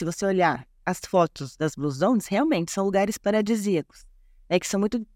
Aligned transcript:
se 0.00 0.04
você 0.04 0.24
olhar 0.24 0.66
as 0.86 0.98
fotos 0.98 1.56
das 1.58 1.74
Blue 1.74 1.90
Zones, 1.90 2.26
realmente 2.26 2.72
são 2.72 2.86
lugares 2.86 3.18
paradisíacos, 3.18 4.06
né, 4.48 4.58
que 4.58 4.66
são 4.66 4.80
muito 4.80 5.06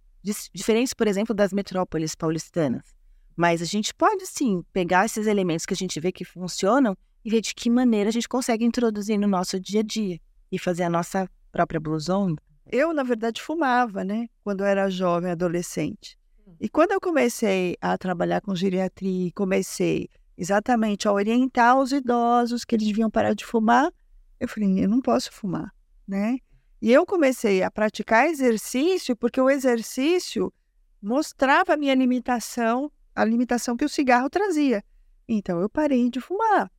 diferentes, 0.53 0.93
por 0.93 1.07
exemplo, 1.07 1.35
das 1.35 1.55
metrópoles 1.55 2.15
paulistanas. 2.15 2.95
Mas 3.35 3.63
a 3.63 3.65
gente 3.65 3.95
pode 3.95 4.27
sim 4.27 4.63
pegar 4.75 5.07
esses 5.07 5.27
elementos 5.27 5.65
que 5.65 5.73
a 5.73 5.77
gente 5.77 5.99
vê 5.99 6.13
que 6.13 6.23
funcionam 6.23 6.95
e 7.25 7.31
ver 7.31 7.41
de 7.41 7.55
que 7.55 7.71
maneira 7.71 8.11
a 8.11 8.13
gente 8.13 8.29
consegue 8.29 8.63
introduzir 8.63 9.19
no 9.19 9.27
nosso 9.27 9.59
dia 9.59 9.81
a 9.81 9.83
dia 9.83 10.21
e 10.53 10.59
fazer 10.59 10.83
a 10.83 10.91
nossa 10.91 11.27
própria 11.51 11.81
Blue 11.81 11.99
Zone. 11.99 12.37
Eu, 12.71 12.93
na 12.93 13.03
verdade, 13.03 13.41
fumava, 13.41 14.05
né? 14.05 14.27
Quando 14.43 14.61
eu 14.61 14.67
era 14.67 14.91
jovem, 14.91 15.31
adolescente. 15.31 16.19
Hum. 16.47 16.57
E 16.61 16.69
quando 16.69 16.93
eu 16.93 17.01
comecei 17.01 17.75
a 17.81 17.97
trabalhar 17.97 18.43
com 18.43 18.55
geriatria, 18.55 19.31
comecei 19.35 20.11
exatamente 20.37 21.09
a 21.09 21.13
orientar 21.13 21.79
os 21.79 21.91
idosos 21.91 22.67
que 22.67 22.75
eles 22.75 22.87
deviam 22.87 23.11
parar 23.11 23.35
de 23.35 23.47
fumar, 23.47 23.91
eu 24.41 24.49
falei, 24.49 24.85
eu 24.85 24.89
não 24.89 25.01
posso 25.01 25.33
fumar, 25.33 25.73
né? 26.07 26.39
E 26.81 26.93
eu 26.93 27.07
comecei 27.07 27.63
a 27.63 27.71
praticar 27.71 28.27
exercício 28.27 29.17
porque 29.17 29.41
o 29.41 29.49
exercício 29.49 30.53
mostrava 31.01 31.75
a 31.75 31.77
minha 31.77 31.95
limitação, 31.95 32.91
a 33.15 33.25
limitação 33.25 33.77
que 33.77 33.85
o 33.85 33.89
cigarro 33.89 34.29
trazia. 34.29 34.85
Então 35.29 35.61
eu 35.61 35.69
parei 35.69 36.11
de 36.11 36.21
fumar, 36.21 36.71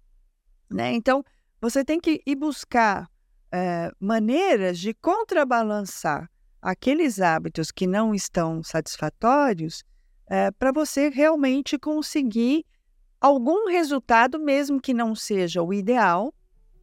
né? 0.69 0.93
Então 0.93 1.23
você 1.59 1.83
tem 1.83 1.99
que 1.99 2.21
ir 2.25 2.35
buscar 2.35 3.09
é, 3.51 3.91
maneiras 3.99 4.77
de 4.77 4.93
contrabalançar 4.93 6.29
aqueles 6.61 7.19
hábitos 7.19 7.71
que 7.71 7.87
não 7.87 8.13
estão 8.13 8.61
satisfatórios 8.63 9.83
é, 10.27 10.51
para 10.51 10.71
você 10.71 11.09
realmente 11.09 11.77
conseguir 11.77 12.65
algum 13.21 13.67
resultado, 13.67 14.39
mesmo 14.39 14.81
que 14.81 14.93
não 14.93 15.15
seja 15.15 15.61
o 15.63 15.73
ideal, 15.73 16.33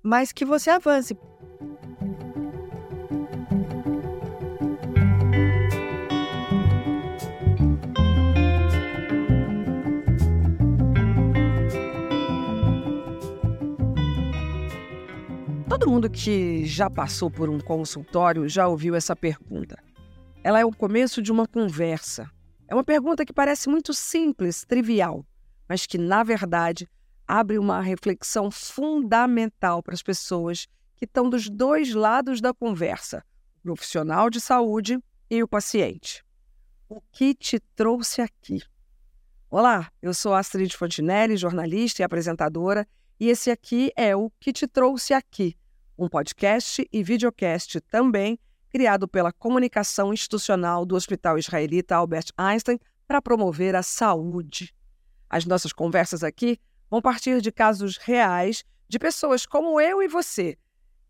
mas 0.02 0.32
que 0.32 0.44
você 0.44 0.70
avance. 0.70 1.16
Todo 15.68 15.90
mundo 15.90 16.10
que 16.10 16.64
já 16.66 16.90
passou 16.90 17.30
por 17.30 17.48
um 17.48 17.58
consultório 17.58 18.48
já 18.48 18.68
ouviu 18.68 18.94
essa 18.94 19.16
pergunta. 19.16 19.76
Ela 20.44 20.60
é 20.60 20.64
o 20.64 20.70
começo 20.70 21.22
de 21.22 21.30
uma 21.30 21.46
conversa. 21.46 22.28
É 22.68 22.74
uma 22.74 22.84
pergunta 22.84 23.24
que 23.24 23.32
parece 23.32 23.68
muito 23.68 23.92
simples, 23.92 24.64
trivial, 24.64 25.24
mas 25.68 25.86
que, 25.86 25.98
na 25.98 26.22
verdade, 26.22 26.88
abre 27.26 27.58
uma 27.58 27.80
reflexão 27.80 28.50
fundamental 28.50 29.82
para 29.82 29.94
as 29.94 30.02
pessoas 30.02 30.66
que 30.96 31.04
estão 31.04 31.28
dos 31.28 31.48
dois 31.48 31.94
lados 31.94 32.40
da 32.40 32.54
conversa, 32.54 33.24
o 33.58 33.62
profissional 33.62 34.30
de 34.30 34.40
saúde 34.40 34.98
e 35.30 35.42
o 35.42 35.48
paciente. 35.48 36.24
O 36.88 37.00
que 37.10 37.34
te 37.34 37.58
trouxe 37.74 38.20
aqui? 38.20 38.62
Olá, 39.50 39.90
eu 40.00 40.14
sou 40.14 40.34
Astrid 40.34 40.74
Fontinelli, 40.76 41.36
jornalista 41.36 42.02
e 42.02 42.04
apresentadora, 42.04 42.86
e 43.18 43.28
esse 43.28 43.50
aqui 43.50 43.92
é 43.96 44.16
o 44.16 44.30
Que 44.40 44.52
Te 44.52 44.66
Trouxe 44.66 45.14
Aqui, 45.14 45.56
um 45.98 46.08
podcast 46.08 46.88
e 46.92 47.02
videocast 47.02 47.80
também 47.82 48.38
criado 48.68 49.06
pela 49.06 49.32
comunicação 49.32 50.12
institucional 50.12 50.86
do 50.86 50.96
Hospital 50.96 51.38
Israelita 51.38 51.94
Albert 51.94 52.26
Einstein 52.36 52.78
para 53.06 53.20
promover 53.20 53.76
a 53.76 53.82
saúde. 53.82 54.74
As 55.28 55.44
nossas 55.44 55.72
conversas 55.72 56.24
aqui 56.24 56.58
vão 56.92 57.00
partir 57.00 57.40
de 57.40 57.50
casos 57.50 57.96
reais 57.96 58.62
de 58.86 58.98
pessoas 58.98 59.46
como 59.46 59.80
eu 59.80 60.02
e 60.02 60.08
você, 60.08 60.58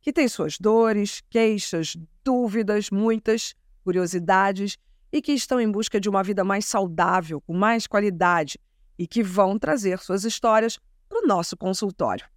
que 0.01 0.13
têm 0.13 0.29
suas 0.29 0.57
dores, 0.57 1.21
queixas, 1.29 1.97
dúvidas, 2.23 2.89
muitas 2.89 3.53
curiosidades 3.83 4.79
e 5.11 5.21
que 5.21 5.33
estão 5.33 5.61
em 5.61 5.69
busca 5.69 5.99
de 5.99 6.09
uma 6.09 6.23
vida 6.23 6.45
mais 6.45 6.67
saudável, 6.67 7.41
com 7.41 7.53
mais 7.53 7.89
qualidade 7.89 8.61
e 8.97 9.09
que 9.09 9.25
vão 9.25 9.59
trazer 9.59 9.99
suas 9.99 10.23
histórias 10.23 10.79
para 11.09 11.19
o 11.19 11.27
nosso 11.27 11.57
consultório. 11.57 12.29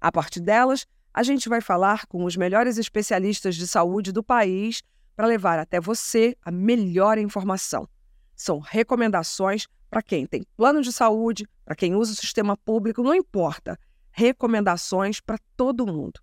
A 0.00 0.10
partir 0.10 0.40
delas, 0.40 0.84
a 1.14 1.22
gente 1.22 1.48
vai 1.48 1.60
falar 1.60 2.04
com 2.06 2.24
os 2.24 2.36
melhores 2.36 2.78
especialistas 2.78 3.54
de 3.54 3.68
saúde 3.68 4.10
do 4.10 4.24
país 4.24 4.82
para 5.14 5.28
levar 5.28 5.56
até 5.56 5.80
você 5.80 6.36
a 6.42 6.50
melhor 6.50 7.16
informação. 7.16 7.88
São 8.34 8.58
recomendações 8.58 9.68
para 9.92 10.00
quem 10.00 10.24
tem 10.24 10.42
plano 10.56 10.80
de 10.80 10.90
saúde, 10.90 11.46
para 11.66 11.76
quem 11.76 11.94
usa 11.94 12.14
o 12.14 12.16
sistema 12.16 12.56
público, 12.56 13.02
não 13.02 13.14
importa. 13.14 13.78
Recomendações 14.10 15.20
para 15.20 15.36
todo 15.54 15.86
mundo. 15.86 16.18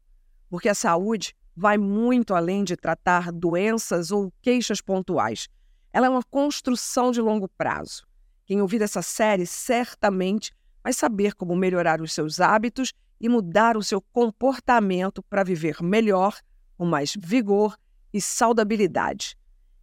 Porque 0.50 0.68
a 0.68 0.74
saúde 0.74 1.36
vai 1.56 1.78
muito 1.78 2.34
além 2.34 2.64
de 2.64 2.76
tratar 2.76 3.32
doenças 3.32 4.10
ou 4.10 4.34
queixas 4.42 4.82
pontuais. 4.82 5.48
Ela 5.94 6.08
é 6.08 6.10
uma 6.10 6.24
construção 6.24 7.12
de 7.12 7.22
longo 7.22 7.48
prazo. 7.48 8.08
Quem 8.44 8.60
ouvir 8.60 8.82
essa 8.82 9.04
série 9.04 9.46
certamente 9.46 10.52
vai 10.84 10.92
saber 10.92 11.36
como 11.36 11.56
melhorar 11.56 12.02
os 12.02 12.12
seus 12.12 12.40
hábitos 12.40 12.92
e 13.22 13.30
mudar 13.30 13.78
o 13.78 13.84
seu 13.84 14.02
comportamento 14.02 15.22
para 15.22 15.44
viver 15.44 15.84
melhor, 15.84 16.36
com 16.76 16.88
mais 16.88 17.14
vigor 17.16 17.78
e 18.12 18.20
saudabilidade. 18.20 19.38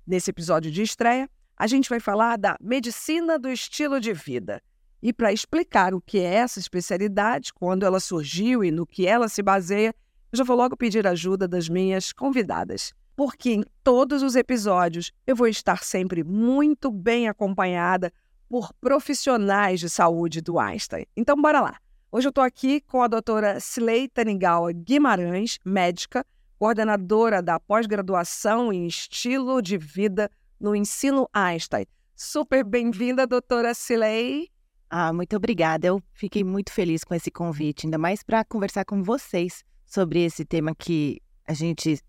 Nesse 0.05 0.31
episódio 0.31 0.73
de 0.73 0.83
estreia, 0.83 1.31
a 1.57 1.67
gente 1.67 1.89
vai 1.89 1.99
falar 1.99 2.37
da 2.37 2.57
medicina 2.61 3.39
do 3.39 3.49
estilo 3.49 3.99
de 3.99 4.13
vida. 4.13 4.63
E 5.03 5.13
para 5.13 5.33
explicar 5.33 5.95
o 5.95 6.01
que 6.01 6.19
é 6.19 6.35
essa 6.35 6.59
especialidade, 6.59 7.53
quando 7.55 7.85
ela 7.85 8.01
surgiu 8.01 8.63
e 8.63 8.71
no 8.71 8.87
que 8.87 9.07
ela 9.07 9.29
se 9.29 9.43
baseia, 9.43 9.95
eu 10.33 10.39
já 10.39 10.45
vou 10.45 10.57
logo 10.57 10.77
pedir 10.77 11.07
ajuda 11.07 11.49
das 11.49 11.69
minhas 11.69 12.13
convidadas. 12.13 12.93
Porque 13.15 13.53
em 13.53 13.65
todos 13.83 14.23
os 14.23 14.37
episódios 14.37 15.13
eu 15.27 15.35
vou 15.35 15.47
estar 15.47 15.83
sempre 15.83 16.23
muito 16.23 16.91
bem 16.91 17.29
acompanhada 17.29 18.13
por 18.49 18.73
profissionais 18.75 19.81
de 19.81 19.89
saúde 19.89 20.41
do 20.41 20.59
Einstein. 20.59 21.07
Então, 21.17 21.41
bora 21.41 21.61
lá. 21.61 21.77
Hoje 22.13 22.29
eu 22.29 22.31
estou 22.31 22.45
aqui 22.45 22.81
com 22.83 23.03
a 23.03 23.09
doutora 23.09 23.57
Sley 23.59 24.09
Tanigawa 24.09 24.73
Guimarães, 24.73 25.59
médica, 25.65 26.25
coordenadora 26.59 27.43
da 27.43 27.59
pós-graduação 27.59 28.73
em 28.73 28.87
estilo 28.87 29.61
de 29.61 29.77
vida 29.77 30.31
no 30.61 30.75
ensino 30.75 31.29
Einstein. 31.33 31.87
Super 32.15 32.65
bem-vinda, 32.65 33.27
doutora 33.27 33.75
Silei. 33.75 34.49
Ah, 34.89 35.13
muito 35.13 35.37
obrigada. 35.37 35.87
Eu 35.87 36.03
fiquei 36.13 36.43
muito 36.43 36.73
feliz 36.73 37.05
com 37.05 37.15
esse 37.15 37.31
convite, 37.31 37.87
ainda 37.87 37.99
mais 37.99 38.23
para 38.23 38.45
conversar 38.45 38.85
com 38.85 39.03
vocês 39.03 39.65
sobre 39.85 40.25
esse 40.25 40.45
tema 40.45 40.75
que 40.75 41.21
a 41.47 41.53
gente 41.53 42.01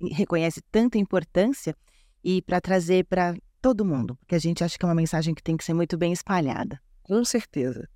reconhece 0.00 0.60
tanta 0.70 0.98
importância 0.98 1.76
e 2.24 2.42
para 2.42 2.60
trazer 2.60 3.04
para 3.04 3.34
todo 3.60 3.84
mundo, 3.84 4.16
porque 4.16 4.34
a 4.34 4.38
gente 4.38 4.64
acha 4.64 4.78
que 4.78 4.84
é 4.84 4.88
uma 4.88 4.94
mensagem 4.94 5.34
que 5.34 5.42
tem 5.42 5.56
que 5.56 5.64
ser 5.64 5.74
muito 5.74 5.96
bem 5.96 6.12
espalhada. 6.12 6.80
Com 7.02 7.24
certeza. 7.24 7.88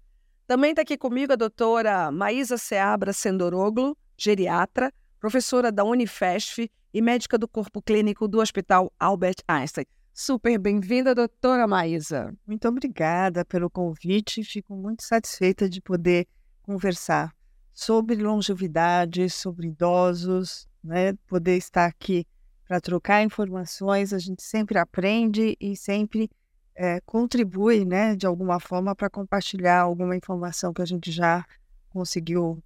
Também 0.46 0.70
está 0.70 0.82
aqui 0.82 0.98
comigo 0.98 1.32
a 1.32 1.36
doutora 1.36 2.10
Maísa 2.12 2.58
Seabra 2.58 3.12
Sendoroglu, 3.12 3.96
geriatra, 4.16 4.92
professora 5.18 5.72
da 5.72 5.84
Unifesf 5.84 6.70
e 6.94 7.02
médica 7.02 7.36
do 7.36 7.48
corpo 7.48 7.82
clínico 7.82 8.28
do 8.28 8.38
Hospital 8.38 8.92
Albert 9.00 9.38
Einstein. 9.48 9.84
Super 10.12 10.56
bem-vinda, 10.58 11.12
doutora 11.12 11.66
Maísa. 11.66 12.32
Muito 12.46 12.68
obrigada 12.68 13.44
pelo 13.44 13.68
convite. 13.68 14.44
Fico 14.44 14.76
muito 14.76 15.02
satisfeita 15.02 15.68
de 15.68 15.80
poder 15.80 16.24
conversar 16.62 17.34
sobre 17.72 18.14
longevidade, 18.14 19.28
sobre 19.28 19.66
idosos, 19.66 20.68
né? 20.84 21.14
poder 21.26 21.56
estar 21.56 21.86
aqui 21.86 22.24
para 22.64 22.80
trocar 22.80 23.24
informações. 23.24 24.12
A 24.12 24.20
gente 24.20 24.44
sempre 24.44 24.78
aprende 24.78 25.56
e 25.60 25.76
sempre 25.76 26.30
é, 26.76 27.00
contribui, 27.00 27.84
né, 27.84 28.14
de 28.14 28.24
alguma 28.24 28.60
forma, 28.60 28.94
para 28.94 29.10
compartilhar 29.10 29.80
alguma 29.80 30.16
informação 30.16 30.72
que 30.72 30.82
a 30.82 30.86
gente 30.86 31.10
já 31.10 31.44
conseguiu 31.90 32.62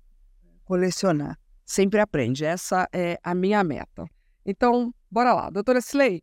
colecionar. 0.64 1.38
Sempre 1.64 2.00
aprende, 2.00 2.44
essa 2.44 2.86
é 2.92 3.18
a 3.22 3.34
minha 3.34 3.64
meta. 3.64 4.06
Então, 4.50 4.94
bora 5.10 5.34
lá. 5.34 5.50
Doutora 5.50 5.78
Slay, 5.78 6.22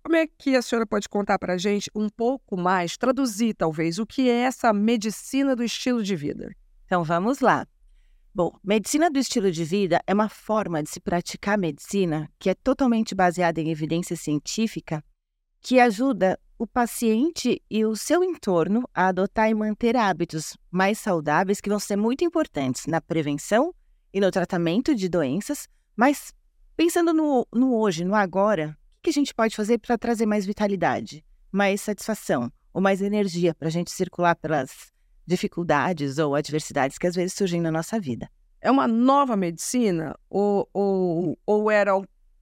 como 0.00 0.14
é 0.14 0.28
que 0.28 0.54
a 0.54 0.62
senhora 0.62 0.86
pode 0.86 1.08
contar 1.08 1.40
para 1.40 1.54
a 1.54 1.58
gente 1.58 1.90
um 1.92 2.08
pouco 2.08 2.56
mais, 2.56 2.96
traduzir 2.96 3.52
talvez, 3.52 3.98
o 3.98 4.06
que 4.06 4.30
é 4.30 4.42
essa 4.42 4.72
medicina 4.72 5.56
do 5.56 5.64
estilo 5.64 6.00
de 6.00 6.14
vida? 6.14 6.54
Então, 6.86 7.02
vamos 7.02 7.40
lá. 7.40 7.66
Bom, 8.32 8.56
medicina 8.62 9.10
do 9.10 9.18
estilo 9.18 9.50
de 9.50 9.64
vida 9.64 10.00
é 10.06 10.14
uma 10.14 10.28
forma 10.28 10.84
de 10.84 10.88
se 10.88 11.00
praticar 11.00 11.58
medicina 11.58 12.30
que 12.38 12.48
é 12.48 12.54
totalmente 12.54 13.12
baseada 13.12 13.60
em 13.60 13.72
evidência 13.72 14.14
científica 14.14 15.02
que 15.60 15.80
ajuda 15.80 16.38
o 16.56 16.68
paciente 16.68 17.60
e 17.68 17.84
o 17.84 17.96
seu 17.96 18.22
entorno 18.22 18.88
a 18.94 19.08
adotar 19.08 19.50
e 19.50 19.54
manter 19.54 19.96
hábitos 19.96 20.56
mais 20.70 21.00
saudáveis 21.00 21.60
que 21.60 21.68
vão 21.68 21.80
ser 21.80 21.96
muito 21.96 22.24
importantes 22.24 22.86
na 22.86 23.00
prevenção 23.00 23.74
e 24.12 24.20
no 24.20 24.30
tratamento 24.30 24.94
de 24.94 25.08
doenças, 25.08 25.68
mas 25.96 26.32
Pensando 26.76 27.14
no, 27.14 27.46
no 27.54 27.78
hoje, 27.78 28.04
no 28.04 28.16
agora, 28.16 28.76
o 28.98 29.02
que 29.02 29.10
a 29.10 29.12
gente 29.12 29.32
pode 29.32 29.54
fazer 29.54 29.78
para 29.78 29.96
trazer 29.96 30.26
mais 30.26 30.44
vitalidade, 30.44 31.24
mais 31.52 31.80
satisfação 31.80 32.50
ou 32.72 32.80
mais 32.80 33.00
energia 33.00 33.54
para 33.54 33.68
a 33.68 33.70
gente 33.70 33.92
circular 33.92 34.34
pelas 34.34 34.92
dificuldades 35.24 36.18
ou 36.18 36.34
adversidades 36.34 36.98
que 36.98 37.06
às 37.06 37.14
vezes 37.14 37.34
surgem 37.34 37.60
na 37.60 37.70
nossa 37.70 38.00
vida? 38.00 38.28
É 38.60 38.72
uma 38.72 38.88
nova 38.88 39.36
medicina 39.36 40.18
ou, 40.28 40.68
ou, 40.72 41.38
ou 41.46 41.70
era 41.70 41.92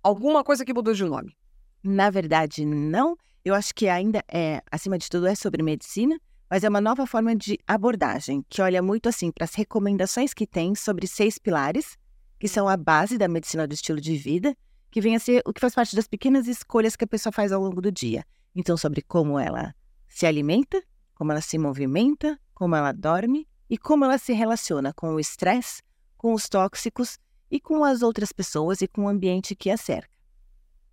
alguma 0.03 0.43
coisa 0.43 0.65
que 0.65 0.73
mudou 0.73 0.95
de 0.95 1.05
nome? 1.05 1.37
Na 1.83 2.09
verdade, 2.09 2.65
não. 2.65 3.19
Eu 3.45 3.55
acho 3.55 3.75
que 3.75 3.87
ainda 3.87 4.25
é, 4.33 4.63
acima 4.71 4.97
de 4.97 5.11
tudo, 5.11 5.27
é 5.27 5.35
sobre 5.35 5.63
medicina, 5.63 6.19
mas 6.49 6.65
é 6.65 6.69
uma 6.71 6.81
nova 6.81 7.07
forma 7.07 7.37
de 7.37 7.59
abordagem 7.67 8.43
que 8.49 8.63
olha 8.63 8.81
muito 8.81 9.11
assim 9.11 9.31
para 9.31 9.45
as 9.45 9.55
recomendações 9.55 10.33
que 10.33 10.47
tem 10.47 10.75
sobre 10.75 11.07
seis 11.07 11.39
pilares, 11.39 11.99
que 12.43 12.49
são 12.49 12.69
a 12.69 12.77
base 12.77 13.17
da 13.17 13.29
medicina 13.29 13.69
do 13.69 13.73
estilo 13.73 14.01
de 14.01 14.17
vida, 14.17 14.57
que 14.91 15.01
vem 15.01 15.15
a 15.15 15.21
ser 15.21 15.45
o 15.47 15.53
que 15.53 15.61
faz 15.61 15.77
parte 15.77 15.95
das 15.95 16.09
pequenas 16.09 16.49
escolhas 16.49 16.97
que 16.97 17.05
a 17.05 17.07
pessoa 17.07 17.33
faz 17.33 17.53
ao 17.53 17.63
longo 17.63 17.81
do 17.81 17.93
dia. 17.93 18.27
Então, 18.53 18.77
sobre 18.77 19.01
como 19.01 19.39
ela 19.39 19.73
se 20.09 20.27
alimenta, 20.27 20.83
como 21.15 21.31
ela 21.31 21.41
se 21.41 21.57
movimenta, 21.57 22.37
como 22.53 22.75
ela 22.75 22.91
dorme 22.91 23.47
e 23.71 23.79
como 23.79 24.05
ela 24.05 24.19
se 24.19 24.33
relaciona 24.33 24.93
com 24.93 25.15
o 25.15 25.21
estresse, 25.21 25.85
com 26.17 26.35
os 26.35 26.49
tóxicos 26.49 27.17
e 27.49 27.61
com 27.61 27.85
as 27.85 28.03
outras 28.03 28.33
pessoas 28.33 28.83
e 28.83 28.89
com 28.89 29.05
o 29.05 29.09
ambiente 29.09 29.55
que 29.55 29.71
a 29.71 29.77
cerca. 29.77 30.11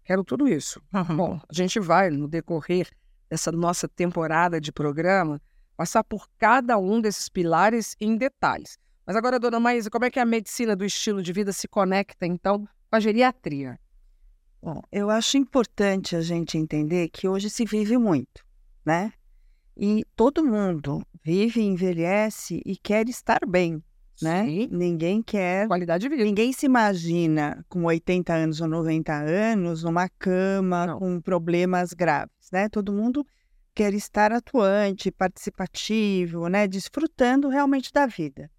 Quero 0.03 0.23
tudo 0.23 0.47
isso. 0.47 0.79
Bom, 1.17 1.41
a 1.49 1.51
gente 1.51 1.79
vai, 1.79 2.11
no 2.11 2.27
decorrer 2.27 2.87
dessa 3.27 3.51
nossa 3.51 3.87
temporada 3.87 4.61
de 4.61 4.71
programa, 4.71 5.41
passar 5.75 6.03
por 6.03 6.29
cada 6.37 6.77
um 6.77 7.01
desses 7.01 7.27
pilares 7.27 7.95
em 7.99 8.15
detalhes. 8.15 8.77
Mas 9.09 9.15
agora, 9.15 9.39
dona 9.39 9.59
Maísa, 9.59 9.89
como 9.89 10.05
é 10.05 10.11
que 10.11 10.19
a 10.19 10.25
medicina 10.25 10.75
do 10.75 10.85
estilo 10.85 11.23
de 11.23 11.33
vida 11.33 11.51
se 11.51 11.67
conecta, 11.67 12.27
então, 12.27 12.59
com 12.59 12.95
a 12.95 12.99
geriatria? 12.99 13.79
Bom, 14.61 14.83
eu 14.91 15.09
acho 15.09 15.35
importante 15.35 16.15
a 16.15 16.21
gente 16.21 16.59
entender 16.59 17.09
que 17.09 17.27
hoje 17.27 17.49
se 17.49 17.65
vive 17.65 17.97
muito, 17.97 18.45
né? 18.85 19.11
E 19.75 20.05
todo 20.15 20.45
mundo 20.45 21.03
vive, 21.23 21.59
envelhece 21.59 22.61
e 22.63 22.77
quer 22.77 23.09
estar 23.09 23.39
bem 23.47 23.81
né? 24.21 24.45
Sim. 24.45 24.69
Ninguém 24.71 25.23
quer. 25.23 25.65
Qualidade 25.65 26.03
de 26.03 26.09
vida. 26.09 26.23
Ninguém 26.23 26.53
se 26.53 26.67
imagina 26.67 27.65
com 27.67 27.85
80 27.85 28.31
anos 28.31 28.61
ou 28.61 28.67
90 28.67 29.11
anos 29.11 29.83
numa 29.83 30.07
cama 30.07 30.85
Não. 30.85 30.99
com 30.99 31.19
problemas 31.19 31.93
graves, 31.93 32.51
né? 32.53 32.69
Todo 32.69 32.93
mundo 32.93 33.25
quer 33.73 33.91
estar 33.91 34.31
atuante, 34.31 35.09
participativo, 35.09 36.47
né? 36.47 36.67
Desfrutando 36.67 37.49
realmente 37.49 37.91
da 37.91 38.05
vida. 38.05 38.51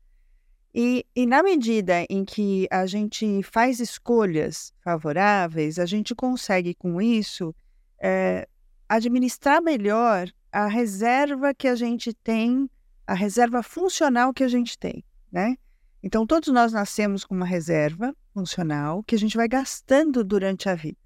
E, 0.75 1.05
e 1.17 1.27
na 1.27 1.43
medida 1.43 2.07
em 2.09 2.25
que 2.25 2.67
a 2.71 2.87
gente 2.87 3.43
faz 3.43 3.81
escolhas 3.81 4.73
favoráveis, 4.85 5.79
a 5.79 5.87
gente 5.87 6.15
consegue 6.15 6.75
com 6.75 7.01
isso 7.01 7.55
é, 8.01 8.47
administrar 8.89 9.61
melhor 9.61 10.31
a 10.53 10.67
reserva 10.67 11.53
que 11.53 11.67
a 11.67 11.75
gente 11.75 12.15
tem, 12.15 12.71
a 13.07 13.15
reserva 13.15 13.63
funcional 13.63 14.33
que 14.33 14.45
a 14.45 14.49
gente 14.49 14.79
tem 14.79 15.05
né? 15.31 15.57
Então, 16.03 16.27
todos 16.27 16.49
nós 16.49 16.73
nascemos 16.73 17.25
com 17.25 17.35
uma 17.35 17.47
reserva 17.47 18.15
funcional 18.33 19.03
que 19.03 19.15
a 19.15 19.19
gente 19.19 19.37
vai 19.37 19.47
gastando 19.47 20.25
durante 20.25 20.69
a 20.69 20.75
vida. 20.75 20.97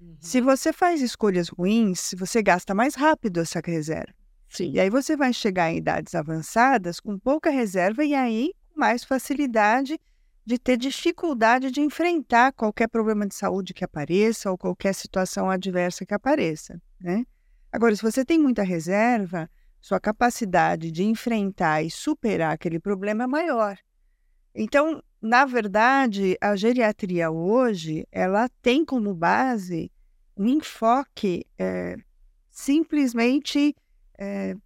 Uhum. 0.00 0.16
Se 0.20 0.40
você 0.40 0.72
faz 0.72 1.02
escolhas 1.02 1.48
ruins, 1.48 2.14
você 2.16 2.42
gasta 2.42 2.74
mais 2.74 2.94
rápido 2.94 3.40
essa 3.40 3.60
reserva. 3.64 4.14
Sim. 4.48 4.70
E 4.72 4.80
aí 4.80 4.88
você 4.88 5.16
vai 5.16 5.32
chegar 5.32 5.72
em 5.72 5.78
idades 5.78 6.14
avançadas 6.14 7.00
com 7.00 7.18
pouca 7.18 7.50
reserva 7.50 8.04
e 8.04 8.14
aí 8.14 8.52
mais 8.76 9.02
facilidade 9.02 9.98
de 10.44 10.58
ter 10.58 10.76
dificuldade 10.76 11.70
de 11.72 11.80
enfrentar 11.80 12.52
qualquer 12.52 12.88
problema 12.88 13.26
de 13.26 13.34
saúde 13.34 13.74
que 13.74 13.84
apareça 13.84 14.50
ou 14.50 14.56
qualquer 14.56 14.94
situação 14.94 15.50
adversa 15.50 16.06
que 16.06 16.14
apareça, 16.14 16.80
né? 17.00 17.24
Agora, 17.72 17.96
se 17.96 18.02
você 18.02 18.24
tem 18.24 18.38
muita 18.38 18.62
reserva, 18.62 19.50
sua 19.80 19.98
capacidade 19.98 20.90
de 20.90 21.02
enfrentar 21.04 21.82
e 21.82 21.90
superar 21.90 22.54
aquele 22.54 22.78
problema 22.78 23.24
é 23.24 23.26
maior. 23.26 23.76
Então, 24.54 25.02
na 25.20 25.44
verdade, 25.44 26.36
a 26.40 26.54
geriatria 26.54 27.30
hoje 27.30 28.06
ela 28.12 28.48
tem 28.62 28.84
como 28.84 29.12
base 29.14 29.90
um 30.36 30.46
enfoque 30.46 31.44
é, 31.58 31.96
simplesmente 32.50 33.74
é, 34.18 34.56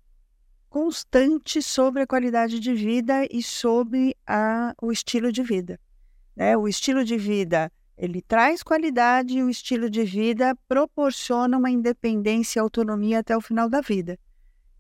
constante 0.70 1.60
sobre 1.60 2.02
a 2.02 2.06
qualidade 2.06 2.60
de 2.60 2.72
vida 2.72 3.26
e 3.28 3.42
sobre 3.42 4.16
a, 4.26 4.72
o 4.80 4.92
estilo 4.92 5.32
de 5.32 5.42
vida. 5.42 5.78
Né? 6.34 6.56
O 6.56 6.68
estilo 6.68 7.04
de 7.04 7.18
vida 7.18 7.70
ele 7.98 8.22
traz 8.22 8.62
qualidade 8.62 9.36
e 9.36 9.42
o 9.42 9.50
estilo 9.50 9.90
de 9.90 10.04
vida 10.04 10.56
proporciona 10.66 11.58
uma 11.58 11.70
independência 11.70 12.58
e 12.58 12.62
autonomia 12.62 13.18
até 13.18 13.36
o 13.36 13.42
final 13.42 13.68
da 13.68 13.82
vida. 13.82 14.18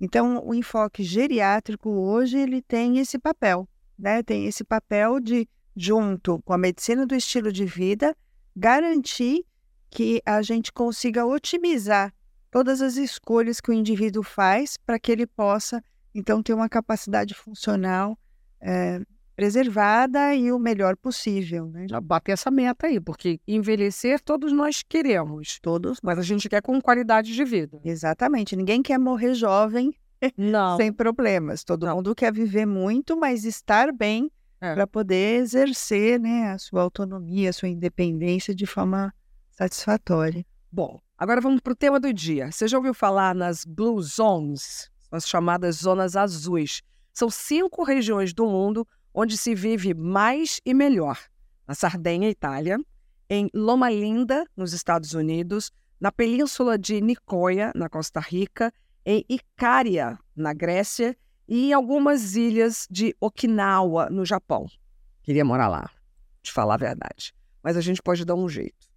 Então, 0.00 0.42
o 0.42 0.54
enfoque 0.54 1.02
geriátrico 1.02 1.90
hoje 1.90 2.38
ele 2.38 2.62
tem 2.62 2.98
esse 2.98 3.18
papel, 3.18 3.68
né? 3.98 4.22
Tem 4.22 4.46
esse 4.46 4.64
papel 4.64 5.20
de, 5.20 5.46
junto 5.76 6.40
com 6.46 6.54
a 6.54 6.58
medicina 6.58 7.04
do 7.04 7.14
estilo 7.14 7.52
de 7.52 7.66
vida, 7.66 8.16
garantir 8.56 9.44
que 9.90 10.22
a 10.24 10.40
gente 10.40 10.72
consiga 10.72 11.26
otimizar 11.26 12.14
todas 12.50 12.82
as 12.82 12.96
escolhas 12.96 13.60
que 13.60 13.70
o 13.70 13.74
indivíduo 13.74 14.22
faz 14.22 14.76
para 14.76 14.98
que 14.98 15.12
ele 15.12 15.26
possa, 15.26 15.82
então, 16.14 16.42
ter 16.42 16.52
uma 16.52 16.68
capacidade 16.68 17.34
funcional 17.34 18.18
é, 18.60 19.00
preservada 19.36 20.34
e 20.34 20.52
o 20.52 20.58
melhor 20.58 20.96
possível. 20.96 21.66
Né? 21.68 21.86
Já 21.88 22.00
bater 22.00 22.32
essa 22.32 22.50
meta 22.50 22.88
aí, 22.88 23.00
porque 23.00 23.40
envelhecer 23.48 24.20
todos 24.20 24.52
nós 24.52 24.82
queremos. 24.82 25.58
Todos. 25.62 25.98
Mas 26.02 26.18
a 26.18 26.22
gente 26.22 26.48
quer 26.48 26.60
com 26.60 26.80
qualidade 26.80 27.32
de 27.32 27.44
vida. 27.44 27.80
Exatamente. 27.84 28.54
Ninguém 28.54 28.82
quer 28.82 28.98
morrer 28.98 29.32
jovem 29.34 29.94
Não. 30.36 30.76
sem 30.76 30.92
problemas. 30.92 31.64
Todo 31.64 31.86
Não. 31.86 31.96
mundo 31.96 32.14
quer 32.14 32.32
viver 32.32 32.66
muito, 32.66 33.16
mas 33.16 33.44
estar 33.44 33.92
bem 33.92 34.30
é. 34.60 34.74
para 34.74 34.86
poder 34.86 35.40
exercer 35.40 36.20
né, 36.20 36.50
a 36.50 36.58
sua 36.58 36.82
autonomia, 36.82 37.50
a 37.50 37.52
sua 37.52 37.68
independência 37.68 38.54
de 38.54 38.66
forma 38.66 39.14
satisfatória. 39.52 40.44
Bom, 40.70 41.00
agora 41.20 41.38
vamos 41.38 41.60
para 41.60 41.74
o 41.74 41.76
tema 41.76 42.00
do 42.00 42.10
dia. 42.14 42.50
Você 42.50 42.66
já 42.66 42.78
ouviu 42.78 42.94
falar 42.94 43.34
nas 43.34 43.66
Blue 43.66 44.00
Zones, 44.00 44.90
as 45.12 45.28
chamadas 45.28 45.76
zonas 45.76 46.16
azuis? 46.16 46.80
São 47.12 47.28
cinco 47.28 47.84
regiões 47.84 48.32
do 48.32 48.46
mundo 48.46 48.88
onde 49.12 49.36
se 49.36 49.54
vive 49.54 49.92
mais 49.92 50.62
e 50.64 50.72
melhor. 50.72 51.18
Na 51.68 51.74
Sardenha, 51.74 52.30
Itália, 52.30 52.78
em 53.28 53.50
Loma 53.52 53.90
Linda, 53.90 54.46
nos 54.56 54.72
Estados 54.72 55.12
Unidos, 55.12 55.70
na 56.00 56.10
península 56.10 56.78
de 56.78 57.02
Nicoya, 57.02 57.70
na 57.74 57.90
Costa 57.90 58.18
Rica, 58.18 58.72
em 59.04 59.22
Icária, 59.28 60.18
na 60.34 60.54
Grécia, 60.54 61.14
e 61.46 61.66
em 61.66 61.72
algumas 61.74 62.34
ilhas 62.34 62.86
de 62.90 63.14
Okinawa, 63.20 64.08
no 64.08 64.24
Japão. 64.24 64.66
Queria 65.22 65.44
morar 65.44 65.68
lá, 65.68 65.90
de 66.42 66.50
falar 66.50 66.74
a 66.74 66.78
verdade. 66.78 67.34
Mas 67.62 67.76
a 67.76 67.80
gente 67.82 68.00
pode 68.00 68.24
dar 68.24 68.36
um 68.36 68.48
jeito. 68.48 68.89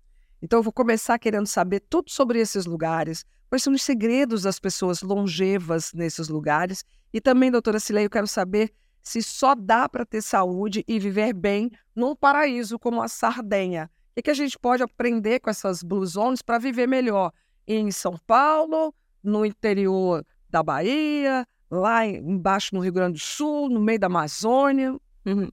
Então 0.44 0.60
eu 0.60 0.64
vou 0.64 0.74
começar 0.74 1.18
querendo 1.18 1.48
saber 1.48 1.80
tudo 1.90 2.12
sobre 2.12 2.38
esses 2.38 2.66
lugares, 2.66 3.24
quais 3.48 3.64
são 3.64 3.72
os 3.72 3.82
segredos 3.82 4.42
das 4.42 4.60
pessoas 4.60 5.02
longevas 5.02 5.94
nesses 5.94 6.28
lugares. 6.28 6.84
E 7.14 7.22
também, 7.22 7.50
doutora 7.50 7.80
Cileia, 7.80 8.06
eu 8.06 8.10
quero 8.10 8.28
saber 8.28 8.74
se 9.02 9.24
só 9.24 9.56
dá 9.56 9.88
para 9.88 10.06
ter 10.06 10.22
saúde 10.22 10.84
e 10.86 11.00
viver 11.00 11.32
bem 11.32 11.72
num 11.96 12.14
paraíso 12.14 12.78
como 12.78 13.02
a 13.02 13.08
Sardenha. 13.08 13.90
O 14.18 14.22
que, 14.22 14.30
a 14.30 14.34
gente 14.34 14.60
pode 14.60 14.84
aprender 14.84 15.40
com 15.40 15.50
essas 15.50 15.82
Blue 15.82 16.06
Zones 16.06 16.42
para 16.42 16.60
viver 16.60 16.88
melhor 16.88 17.32
em 17.66 17.90
São 17.90 18.20
Paulo, 18.28 18.94
no 19.24 19.46
interior 19.46 20.26
da 20.50 20.62
Bahia, 20.62 21.48
lá 21.72 22.06
embaixo 22.06 22.76
no 22.76 22.82
Rio 22.82 22.92
Grande 22.92 23.14
do 23.14 23.24
Sul, 23.24 23.70
no 23.70 23.80
meio 23.80 23.98
da 23.98 24.08
Amazônia? 24.08 24.94
Uhum. 25.26 25.50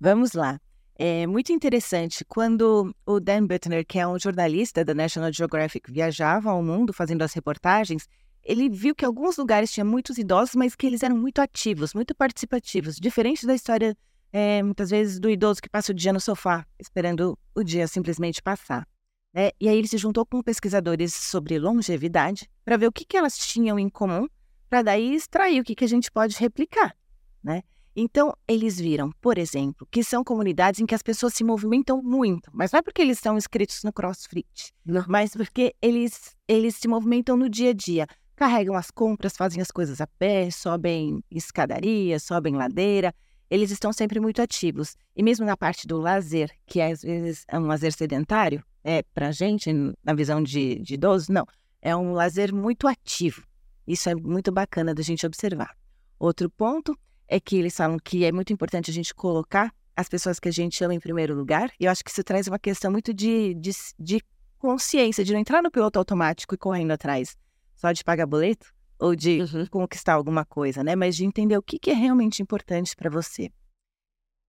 Vamos 0.00 0.32
lá. 0.32 0.60
É 0.96 1.26
muito 1.26 1.52
interessante. 1.52 2.24
Quando 2.24 2.94
o 3.04 3.18
Dan 3.18 3.46
Buttner, 3.46 3.84
que 3.84 3.98
é 3.98 4.06
um 4.06 4.18
jornalista 4.18 4.84
da 4.84 4.94
National 4.94 5.32
Geographic, 5.32 5.90
viajava 5.90 6.50
ao 6.50 6.62
mundo 6.62 6.92
fazendo 6.92 7.22
as 7.22 7.32
reportagens, 7.32 8.08
ele 8.44 8.68
viu 8.68 8.94
que 8.94 9.04
alguns 9.04 9.36
lugares 9.36 9.72
tinham 9.72 9.86
muitos 9.86 10.18
idosos, 10.18 10.54
mas 10.54 10.76
que 10.76 10.86
eles 10.86 11.02
eram 11.02 11.16
muito 11.16 11.40
ativos, 11.40 11.94
muito 11.94 12.14
participativos, 12.14 12.96
diferente 12.96 13.46
da 13.46 13.54
história, 13.54 13.96
é, 14.32 14.62
muitas 14.62 14.90
vezes, 14.90 15.18
do 15.18 15.28
idoso 15.28 15.60
que 15.60 15.68
passa 15.68 15.90
o 15.90 15.94
dia 15.94 16.12
no 16.12 16.20
sofá, 16.20 16.64
esperando 16.78 17.38
o 17.54 17.64
dia 17.64 17.88
simplesmente 17.88 18.42
passar. 18.42 18.86
Né? 19.32 19.50
E 19.60 19.68
aí 19.68 19.76
ele 19.76 19.88
se 19.88 19.98
juntou 19.98 20.24
com 20.24 20.42
pesquisadores 20.42 21.12
sobre 21.12 21.58
longevidade 21.58 22.48
para 22.64 22.76
ver 22.76 22.86
o 22.86 22.92
que, 22.92 23.04
que 23.04 23.16
elas 23.16 23.36
tinham 23.36 23.78
em 23.78 23.88
comum, 23.88 24.28
para 24.68 24.82
daí 24.82 25.14
extrair 25.14 25.60
o 25.60 25.64
que, 25.64 25.74
que 25.74 25.84
a 25.84 25.88
gente 25.88 26.10
pode 26.10 26.36
replicar. 26.38 26.96
Né? 27.42 27.62
Então, 27.96 28.34
eles 28.48 28.78
viram, 28.78 29.12
por 29.20 29.38
exemplo, 29.38 29.86
que 29.90 30.02
são 30.02 30.24
comunidades 30.24 30.80
em 30.80 30.86
que 30.86 30.94
as 30.94 31.02
pessoas 31.02 31.34
se 31.34 31.44
movimentam 31.44 32.02
muito, 32.02 32.50
mas 32.52 32.72
não 32.72 32.78
é 32.80 32.82
porque 32.82 33.00
eles 33.00 33.18
estão 33.18 33.36
inscritos 33.36 33.84
no 33.84 33.92
CrossFit, 33.92 34.72
não. 34.84 35.04
mas 35.06 35.30
porque 35.30 35.74
eles, 35.80 36.34
eles 36.48 36.74
se 36.74 36.88
movimentam 36.88 37.36
no 37.36 37.48
dia 37.48 37.70
a 37.70 37.72
dia 37.72 38.06
carregam 38.36 38.74
as 38.74 38.90
compras, 38.90 39.36
fazem 39.36 39.62
as 39.62 39.70
coisas 39.70 40.00
a 40.00 40.06
pé, 40.06 40.50
sobem 40.50 41.22
escadaria, 41.30 42.18
sobem 42.18 42.54
ladeira. 42.54 43.14
Eles 43.48 43.70
estão 43.70 43.92
sempre 43.92 44.18
muito 44.18 44.42
ativos. 44.42 44.96
E 45.14 45.22
mesmo 45.22 45.46
na 45.46 45.56
parte 45.56 45.86
do 45.86 45.98
lazer, 45.98 46.50
que 46.66 46.80
às 46.80 47.02
vezes 47.02 47.44
é 47.48 47.58
um 47.58 47.66
lazer 47.66 47.92
sedentário, 47.92 48.64
é 48.82 49.02
para 49.14 49.30
gente, 49.30 49.70
na 50.02 50.14
visão 50.14 50.42
de, 50.42 50.80
de 50.80 50.94
idoso, 50.94 51.32
não. 51.32 51.46
É 51.80 51.94
um 51.94 52.12
lazer 52.12 52.52
muito 52.52 52.88
ativo. 52.88 53.42
Isso 53.86 54.08
é 54.08 54.14
muito 54.14 54.50
bacana 54.50 54.94
da 54.94 55.02
gente 55.02 55.26
observar. 55.26 55.76
Outro 56.18 56.50
ponto 56.50 56.98
é 57.28 57.40
que 57.40 57.56
eles 57.56 57.76
falam 57.76 57.98
que 57.98 58.24
é 58.24 58.32
muito 58.32 58.52
importante 58.52 58.90
a 58.90 58.94
gente 58.94 59.14
colocar 59.14 59.72
as 59.96 60.08
pessoas 60.08 60.40
que 60.40 60.48
a 60.48 60.52
gente 60.52 60.82
ama 60.82 60.94
em 60.94 61.00
primeiro 61.00 61.34
lugar. 61.34 61.70
E 61.78 61.84
eu 61.84 61.90
acho 61.90 62.04
que 62.04 62.10
isso 62.10 62.24
traz 62.24 62.48
uma 62.48 62.58
questão 62.58 62.90
muito 62.90 63.14
de, 63.14 63.54
de, 63.54 63.70
de 63.98 64.20
consciência, 64.58 65.24
de 65.24 65.32
não 65.32 65.40
entrar 65.40 65.62
no 65.62 65.70
piloto 65.70 65.98
automático 65.98 66.54
e 66.54 66.58
correndo 66.58 66.90
atrás 66.90 67.36
só 67.74 67.92
de 67.92 68.02
pagar 68.02 68.26
boleto 68.26 68.72
ou 68.98 69.14
de 69.14 69.42
uhum. 69.42 69.66
conquistar 69.66 70.14
alguma 70.14 70.44
coisa, 70.44 70.82
né? 70.82 70.96
Mas 70.96 71.16
de 71.16 71.24
entender 71.24 71.56
o 71.56 71.62
que, 71.62 71.78
que 71.78 71.90
é 71.90 71.94
realmente 71.94 72.40
importante 72.40 72.96
para 72.96 73.10
você. 73.10 73.50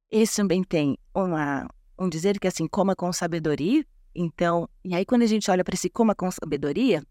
Esse 0.09 0.37
também 0.37 0.63
tem 0.63 0.97
uma, 1.13 1.67
um 1.99 2.07
dizer 2.07 2.39
que 2.39 2.47
assim, 2.47 2.67
coma 2.67 2.95
com 2.95 3.11
sabedoria. 3.11 3.85
Então, 4.13 4.69
e 4.83 4.95
aí 4.95 5.05
quando 5.05 5.23
a 5.23 5.27
gente 5.27 5.49
olha 5.51 5.63
para 5.63 5.75
esse 5.75 5.89
coma 5.89 6.15
com 6.15 6.31
sabedoria, 6.31 7.03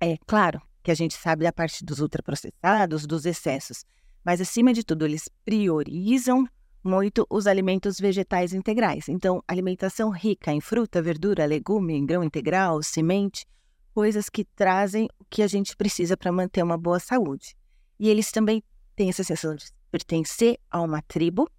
é 0.00 0.18
claro 0.26 0.60
que 0.82 0.90
a 0.90 0.94
gente 0.94 1.14
sabe 1.14 1.44
da 1.44 1.52
parte 1.52 1.84
dos 1.84 2.00
ultraprocessados, 2.00 3.06
dos 3.06 3.24
excessos, 3.24 3.84
mas 4.24 4.40
acima 4.40 4.72
de 4.72 4.84
tudo 4.84 5.04
eles 5.04 5.28
priorizam 5.44 6.46
muito 6.82 7.26
os 7.28 7.46
alimentos 7.46 7.98
vegetais 7.98 8.52
integrais. 8.52 9.08
Então, 9.08 9.42
alimentação 9.46 10.10
rica 10.10 10.52
em 10.52 10.60
fruta, 10.60 11.02
verdura, 11.02 11.44
legume, 11.44 11.94
em 11.94 12.06
grão 12.06 12.22
integral, 12.22 12.82
semente, 12.82 13.46
coisas 13.94 14.28
que 14.28 14.44
trazem 14.44 15.08
o 15.18 15.24
que 15.28 15.42
a 15.42 15.46
gente 15.46 15.76
precisa 15.76 16.16
para 16.16 16.32
manter 16.32 16.62
uma 16.62 16.78
boa 16.78 17.00
saúde. 17.00 17.56
E 17.98 18.08
eles 18.08 18.30
também 18.30 18.62
têm 18.94 19.08
essa 19.08 19.24
sensação 19.24 19.54
de 19.54 19.66
pertencer 19.90 20.58
a 20.70 20.80
uma 20.80 21.02
tribo 21.02 21.50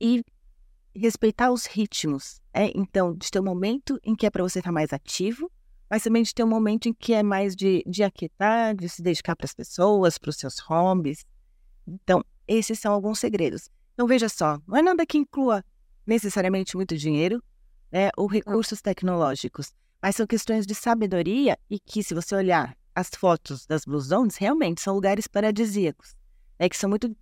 e 0.00 0.22
respeitar 0.94 1.50
os 1.50 1.66
ritmos. 1.66 2.40
É? 2.52 2.70
Então, 2.74 3.14
de 3.14 3.30
ter 3.30 3.40
um 3.40 3.44
momento 3.44 3.98
em 4.04 4.14
que 4.14 4.26
é 4.26 4.30
para 4.30 4.42
você 4.42 4.58
estar 4.58 4.72
mais 4.72 4.92
ativo, 4.92 5.50
mas 5.88 6.02
também 6.02 6.22
de 6.22 6.34
ter 6.34 6.44
um 6.44 6.48
momento 6.48 6.88
em 6.88 6.92
que 6.92 7.12
é 7.12 7.22
mais 7.22 7.56
de, 7.56 7.82
de 7.86 8.02
aquietar, 8.02 8.74
de 8.76 8.88
se 8.88 9.02
dedicar 9.02 9.34
para 9.34 9.46
as 9.46 9.54
pessoas, 9.54 10.18
para 10.18 10.30
os 10.30 10.36
seus 10.36 10.58
hobbies. 10.60 11.24
Então, 11.90 12.24
esses 12.46 12.78
são 12.78 12.92
alguns 12.92 13.18
segredos. 13.18 13.68
Então, 13.94 14.06
veja 14.06 14.28
só, 14.28 14.60
não 14.66 14.76
é 14.76 14.82
nada 14.82 15.04
que 15.04 15.18
inclua 15.18 15.64
necessariamente 16.06 16.76
muito 16.76 16.96
dinheiro 16.96 17.42
né, 17.92 18.10
ou 18.16 18.26
recursos 18.26 18.80
tecnológicos, 18.80 19.72
mas 20.02 20.16
são 20.16 20.26
questões 20.26 20.66
de 20.66 20.74
sabedoria 20.74 21.58
e 21.68 21.78
que, 21.78 22.02
se 22.02 22.14
você 22.14 22.34
olhar 22.34 22.76
as 22.94 23.08
fotos 23.08 23.66
das 23.66 23.84
Blue 23.84 24.00
Zones, 24.00 24.36
realmente 24.36 24.80
são 24.80 24.94
lugares 24.94 25.26
paradisíacos, 25.26 26.14
né, 26.58 26.68
que 26.68 26.76
são 26.76 26.88
muito 26.88 27.14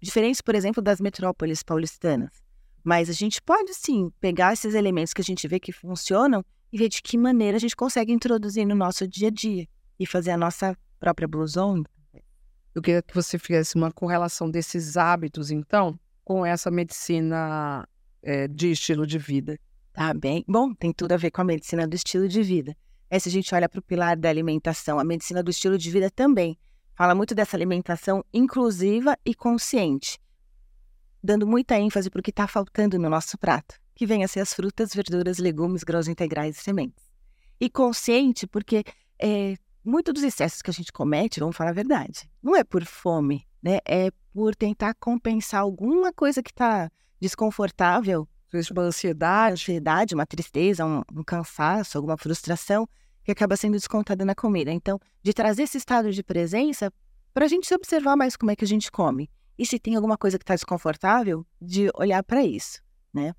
diferentes, 0.00 0.40
por 0.40 0.54
exemplo, 0.54 0.82
das 0.82 1.00
metrópoles 1.00 1.62
paulistanas. 1.62 2.42
Mas 2.84 3.08
a 3.08 3.12
gente 3.12 3.40
pode 3.40 3.72
sim 3.74 4.10
pegar 4.20 4.52
esses 4.52 4.74
elementos 4.74 5.12
que 5.12 5.20
a 5.20 5.24
gente 5.24 5.46
vê 5.48 5.58
que 5.58 5.72
funcionam 5.72 6.44
e 6.72 6.78
ver 6.78 6.88
de 6.88 7.02
que 7.02 7.16
maneira 7.16 7.56
a 7.56 7.60
gente 7.60 7.76
consegue 7.76 8.12
introduzir 8.12 8.66
no 8.66 8.74
nosso 8.74 9.06
dia 9.06 9.28
a 9.28 9.30
dia 9.30 9.66
e 9.98 10.06
fazer 10.06 10.32
a 10.32 10.36
nossa 10.36 10.76
própria 10.98 11.28
Blue 11.28 11.46
Zone. 11.46 11.84
Eu 12.74 12.80
queria 12.80 13.02
que 13.02 13.14
você 13.14 13.38
fizesse 13.38 13.76
uma 13.76 13.92
correlação 13.92 14.50
desses 14.50 14.96
hábitos, 14.96 15.50
então, 15.50 15.98
com 16.24 16.44
essa 16.44 16.70
medicina 16.70 17.86
é, 18.22 18.48
de 18.48 18.70
estilo 18.70 19.06
de 19.06 19.18
vida. 19.18 19.58
Tá 19.92 20.14
bem. 20.14 20.42
Bom, 20.48 20.72
tem 20.74 20.92
tudo 20.92 21.12
a 21.12 21.16
ver 21.16 21.30
com 21.30 21.42
a 21.42 21.44
medicina 21.44 21.86
do 21.86 21.94
estilo 21.94 22.26
de 22.26 22.42
vida. 22.42 22.74
É, 23.10 23.18
se 23.18 23.28
a 23.28 23.32
gente 23.32 23.54
olha 23.54 23.68
para 23.68 23.78
o 23.78 23.82
pilar 23.82 24.16
da 24.16 24.30
alimentação, 24.30 24.98
a 24.98 25.04
medicina 25.04 25.42
do 25.42 25.50
estilo 25.50 25.76
de 25.76 25.90
vida 25.90 26.10
também 26.10 26.58
fala 26.94 27.14
muito 27.14 27.34
dessa 27.34 27.56
alimentação 27.56 28.24
inclusiva 28.32 29.18
e 29.24 29.34
consciente, 29.34 30.18
dando 31.22 31.46
muita 31.46 31.78
ênfase 31.78 32.08
para 32.08 32.20
o 32.20 32.22
que 32.22 32.30
está 32.30 32.46
faltando 32.46 32.98
no 32.98 33.10
nosso 33.10 33.36
prato, 33.36 33.78
que 33.94 34.06
vem 34.06 34.24
a 34.24 34.28
ser 34.28 34.40
as 34.40 34.54
frutas, 34.54 34.94
verduras, 34.94 35.38
legumes, 35.38 35.84
grãos 35.84 36.08
integrais 36.08 36.56
e 36.56 36.62
sementes. 36.62 37.04
E 37.60 37.68
consciente 37.68 38.46
porque 38.46 38.82
é, 39.18 39.56
muito 39.84 40.12
dos 40.12 40.22
excessos 40.22 40.62
que 40.62 40.70
a 40.70 40.72
gente 40.72 40.92
comete, 40.92 41.40
vamos 41.40 41.56
falar 41.56 41.70
a 41.70 41.74
verdade, 41.74 42.30
não 42.42 42.54
é 42.54 42.62
por 42.62 42.84
fome, 42.84 43.46
né? 43.62 43.78
É 43.86 44.10
por 44.32 44.56
tentar 44.56 44.94
compensar 44.94 45.60
alguma 45.60 46.12
coisa 46.12 46.42
que 46.42 46.50
está 46.50 46.90
desconfortável. 47.20 48.26
Uma 48.70 48.82
ansiedade. 48.82 49.54
Ansiedade, 49.54 50.14
uma 50.14 50.26
tristeza, 50.26 50.84
um, 50.84 51.02
um 51.14 51.22
cansaço, 51.22 51.96
alguma 51.96 52.16
frustração 52.16 52.86
que 53.24 53.30
acaba 53.30 53.56
sendo 53.56 53.74
descontada 53.74 54.24
na 54.24 54.34
comida. 54.34 54.70
Então, 54.72 54.98
de 55.22 55.32
trazer 55.32 55.62
esse 55.62 55.78
estado 55.78 56.12
de 56.12 56.22
presença 56.22 56.92
para 57.32 57.44
a 57.46 57.48
gente 57.48 57.66
se 57.66 57.74
observar 57.74 58.16
mais 58.16 58.36
como 58.36 58.50
é 58.50 58.56
que 58.56 58.64
a 58.64 58.68
gente 58.68 58.90
come. 58.90 59.30
E 59.56 59.64
se 59.64 59.78
tem 59.78 59.94
alguma 59.94 60.18
coisa 60.18 60.38
que 60.38 60.42
está 60.42 60.54
desconfortável, 60.54 61.46
de 61.60 61.88
olhar 61.94 62.22
para 62.24 62.42
isso, 62.42 62.82
né? 63.12 63.32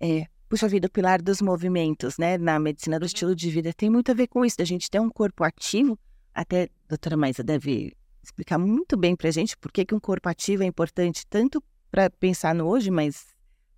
É, 0.00 0.26
puxa 0.54 0.68
vida, 0.68 0.86
o 0.86 0.90
pilar 0.90 1.20
dos 1.20 1.42
movimentos, 1.42 2.16
né? 2.16 2.38
Na 2.38 2.60
medicina 2.60 2.96
do 3.00 3.04
estilo 3.04 3.34
de 3.34 3.50
vida 3.50 3.72
tem 3.72 3.90
muito 3.90 4.12
a 4.12 4.14
ver 4.14 4.28
com 4.28 4.44
isso, 4.44 4.56
da 4.56 4.64
gente 4.64 4.88
ter 4.88 5.00
um 5.00 5.10
corpo 5.10 5.42
ativo. 5.42 5.98
Até 6.32 6.70
a 6.84 6.90
doutora 6.90 7.16
Maisa 7.16 7.42
deve 7.42 7.92
explicar 8.22 8.56
muito 8.56 8.96
bem 8.96 9.16
para 9.16 9.26
a 9.26 9.32
gente 9.32 9.56
por 9.56 9.72
que, 9.72 9.84
que 9.84 9.92
um 9.92 9.98
corpo 9.98 10.28
ativo 10.28 10.62
é 10.62 10.66
importante 10.66 11.26
tanto 11.26 11.60
para 11.90 12.08
pensar 12.08 12.54
no 12.54 12.68
hoje, 12.68 12.88
mas 12.88 13.26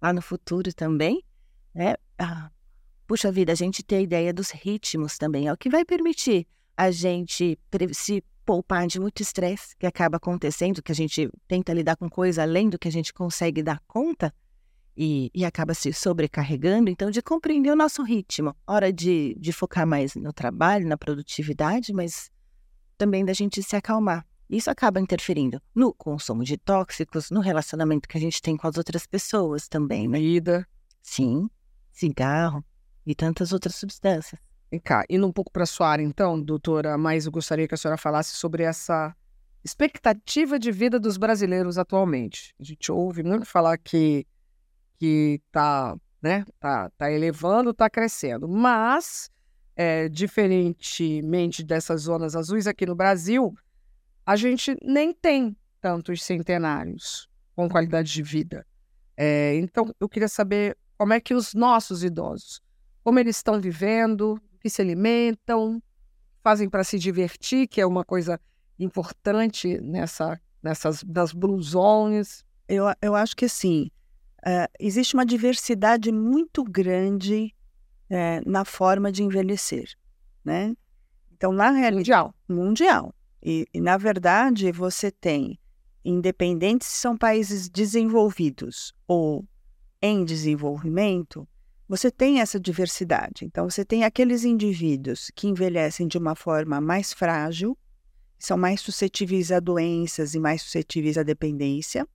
lá 0.02 0.12
no 0.12 0.20
futuro 0.20 0.70
também, 0.74 1.24
né? 1.74 1.94
Ah, 2.18 2.50
puxa 3.06 3.32
vida, 3.32 3.52
a 3.52 3.56
gente 3.56 3.82
ter 3.82 3.96
a 3.96 4.02
ideia 4.02 4.30
dos 4.30 4.50
ritmos 4.50 5.16
também 5.16 5.48
é 5.48 5.52
o 5.54 5.56
que 5.56 5.70
vai 5.70 5.82
permitir 5.82 6.46
a 6.76 6.90
gente 6.90 7.58
se 7.94 8.22
poupar 8.44 8.86
de 8.86 9.00
muito 9.00 9.22
estresse 9.22 9.74
que 9.78 9.86
acaba 9.86 10.18
acontecendo, 10.18 10.82
que 10.82 10.92
a 10.92 10.94
gente 10.94 11.30
tenta 11.48 11.72
lidar 11.72 11.96
com 11.96 12.10
coisa 12.10 12.42
além 12.42 12.68
do 12.68 12.78
que 12.78 12.86
a 12.86 12.92
gente 12.92 13.14
consegue 13.14 13.62
dar 13.62 13.80
conta 13.86 14.30
e, 14.96 15.30
e 15.34 15.44
acaba 15.44 15.74
se 15.74 15.92
sobrecarregando. 15.92 16.88
Então, 16.88 17.10
de 17.10 17.20
compreender 17.20 17.70
o 17.70 17.76
nosso 17.76 18.02
ritmo, 18.02 18.54
hora 18.66 18.92
de, 18.92 19.36
de 19.38 19.52
focar 19.52 19.86
mais 19.86 20.14
no 20.14 20.32
trabalho, 20.32 20.88
na 20.88 20.96
produtividade, 20.96 21.92
mas 21.92 22.30
também 22.96 23.24
da 23.24 23.32
gente 23.32 23.62
se 23.62 23.76
acalmar. 23.76 24.26
Isso 24.48 24.70
acaba 24.70 25.00
interferindo 25.00 25.60
no 25.74 25.92
consumo 25.92 26.44
de 26.44 26.56
tóxicos, 26.56 27.30
no 27.30 27.40
relacionamento 27.40 28.08
que 28.08 28.16
a 28.16 28.20
gente 28.20 28.40
tem 28.40 28.56
com 28.56 28.66
as 28.66 28.76
outras 28.76 29.06
pessoas 29.06 29.68
também, 29.68 30.08
né? 30.08 30.18
Vida. 30.18 30.66
Sim, 31.02 31.48
cigarro 31.92 32.64
e 33.04 33.14
tantas 33.14 33.52
outras 33.52 33.74
substâncias. 33.74 34.40
Vem 34.70 34.80
cá, 34.80 35.04
indo 35.08 35.26
um 35.26 35.32
pouco 35.32 35.52
para 35.52 35.62
a 35.62 35.66
sua 35.66 35.88
área, 35.88 36.02
então, 36.02 36.40
doutora, 36.40 36.96
mas 36.98 37.26
eu 37.26 37.32
gostaria 37.32 37.68
que 37.68 37.74
a 37.74 37.76
senhora 37.76 37.96
falasse 37.98 38.34
sobre 38.34 38.64
essa 38.64 39.14
expectativa 39.64 40.58
de 40.58 40.70
vida 40.70 40.98
dos 40.98 41.16
brasileiros 41.16 41.78
atualmente. 41.78 42.54
A 42.60 42.64
gente 42.64 42.90
ouve 42.90 43.22
muito 43.22 43.46
falar 43.46 43.78
que 43.78 44.26
que 44.98 45.40
está 45.46 45.96
né, 46.22 46.44
tá, 46.58 46.90
tá 46.96 47.10
elevando, 47.10 47.70
está 47.70 47.88
crescendo, 47.88 48.48
mas 48.48 49.30
é, 49.76 50.08
diferentemente 50.08 51.62
dessas 51.62 52.02
zonas 52.02 52.34
azuis 52.34 52.66
aqui 52.66 52.86
no 52.86 52.94
Brasil, 52.94 53.54
a 54.24 54.34
gente 54.34 54.76
nem 54.82 55.12
tem 55.12 55.56
tantos 55.80 56.22
centenários 56.22 57.28
com 57.54 57.68
qualidade 57.68 58.12
de 58.12 58.22
vida. 58.22 58.66
É, 59.16 59.54
então, 59.56 59.94
eu 60.00 60.08
queria 60.08 60.28
saber 60.28 60.76
como 60.98 61.12
é 61.12 61.20
que 61.20 61.34
os 61.34 61.54
nossos 61.54 62.02
idosos, 62.02 62.60
como 63.04 63.18
eles 63.18 63.36
estão 63.36 63.60
vivendo, 63.60 64.40
que 64.60 64.68
se 64.68 64.82
alimentam, 64.82 65.80
fazem 66.42 66.68
para 66.68 66.82
se 66.82 66.98
divertir, 66.98 67.68
que 67.68 67.80
é 67.80 67.86
uma 67.86 68.04
coisa 68.04 68.40
importante 68.78 69.80
nessa, 69.80 70.40
nessas 70.62 71.02
nas 71.04 71.32
blue 71.32 71.62
zones. 71.62 72.44
Eu, 72.68 72.84
eu 73.00 73.14
acho 73.14 73.36
que 73.36 73.44
assim, 73.44 73.90
uh, 74.46 74.70
existe 74.78 75.14
uma 75.14 75.26
diversidade 75.26 76.12
muito 76.12 76.62
grande 76.62 77.52
uh, 78.10 78.48
na 78.48 78.64
forma 78.64 79.10
de 79.10 79.24
envelhecer, 79.24 79.90
né? 80.44 80.74
Então, 81.32 81.52
na 81.52 81.70
realidade... 81.70 81.96
Mundial. 81.96 82.34
Mundial. 82.48 83.14
E, 83.42 83.66
e, 83.74 83.80
na 83.80 83.96
verdade, 83.98 84.72
você 84.72 85.10
tem, 85.10 85.58
independente 86.04 86.84
se 86.84 86.98
são 86.98 87.16
países 87.16 87.68
desenvolvidos 87.68 88.94
ou 89.06 89.46
em 90.00 90.24
desenvolvimento, 90.24 91.46
você 91.88 92.10
tem 92.10 92.40
essa 92.40 92.58
diversidade. 92.58 93.44
Então, 93.44 93.68
você 93.68 93.84
tem 93.84 94.04
aqueles 94.04 94.44
indivíduos 94.44 95.30
que 95.34 95.46
envelhecem 95.46 96.08
de 96.08 96.18
uma 96.18 96.34
forma 96.34 96.80
mais 96.80 97.12
frágil, 97.12 97.76
são 98.38 98.56
mais 98.56 98.80
suscetíveis 98.80 99.52
a 99.52 99.60
doenças 99.60 100.34
e 100.34 100.40
mais 100.40 100.62
suscetíveis 100.62 101.16
à 101.16 101.22
dependência. 101.22 102.06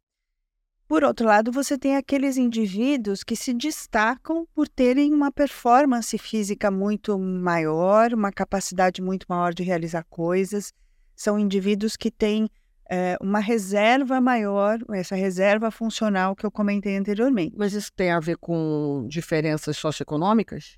Por 0.91 1.05
outro 1.05 1.25
lado, 1.25 1.53
você 1.53 1.77
tem 1.77 1.95
aqueles 1.95 2.35
indivíduos 2.35 3.23
que 3.23 3.33
se 3.33 3.53
destacam 3.53 4.45
por 4.53 4.67
terem 4.67 5.13
uma 5.13 5.31
performance 5.31 6.17
física 6.17 6.69
muito 6.69 7.17
maior, 7.17 8.13
uma 8.13 8.29
capacidade 8.29 9.01
muito 9.01 9.25
maior 9.29 9.53
de 9.53 9.63
realizar 9.63 10.05
coisas. 10.09 10.73
São 11.15 11.39
indivíduos 11.39 11.95
que 11.95 12.11
têm 12.11 12.49
é, 12.89 13.15
uma 13.21 13.39
reserva 13.39 14.19
maior, 14.19 14.79
essa 14.91 15.15
reserva 15.15 15.71
funcional 15.71 16.35
que 16.35 16.45
eu 16.45 16.51
comentei 16.51 16.97
anteriormente. 16.97 17.55
Mas 17.57 17.71
isso 17.71 17.93
tem 17.95 18.11
a 18.11 18.19
ver 18.19 18.35
com 18.35 19.07
diferenças 19.07 19.77
socioeconômicas? 19.77 20.77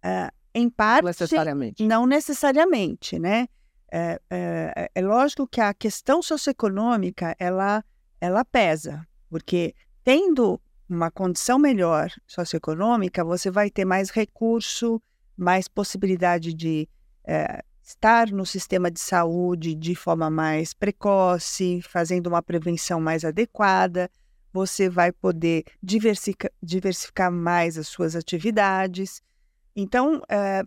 É, 0.00 0.30
em 0.54 0.70
parte, 0.70 1.02
não 1.02 1.08
necessariamente. 1.08 1.84
Não 1.84 2.06
necessariamente, 2.06 3.18
né? 3.18 3.48
É, 3.90 4.20
é, 4.30 4.90
é, 4.94 5.02
lógico 5.02 5.44
que 5.44 5.60
a 5.60 5.74
questão 5.74 6.22
socioeconômica 6.22 7.34
ela, 7.36 7.84
ela 8.20 8.44
pesa, 8.44 9.04
porque 9.34 9.74
tendo 10.04 10.60
uma 10.88 11.10
condição 11.10 11.58
melhor 11.58 12.08
socioeconômica, 12.24 13.24
você 13.24 13.50
vai 13.50 13.68
ter 13.68 13.84
mais 13.84 14.10
recurso, 14.10 15.02
mais 15.36 15.66
possibilidade 15.66 16.54
de 16.54 16.88
é, 17.26 17.64
estar 17.82 18.30
no 18.30 18.46
sistema 18.46 18.92
de 18.92 19.00
saúde 19.00 19.74
de 19.74 19.96
forma 19.96 20.30
mais 20.30 20.72
precoce, 20.72 21.82
fazendo 21.82 22.28
uma 22.28 22.40
prevenção 22.40 23.00
mais 23.00 23.24
adequada. 23.24 24.08
você 24.52 24.88
vai 24.88 25.10
poder 25.10 25.64
diversificar, 25.82 26.52
diversificar 26.62 27.32
mais 27.32 27.76
as 27.76 27.88
suas 27.88 28.14
atividades. 28.14 29.20
Então, 29.74 30.22
é, 30.28 30.62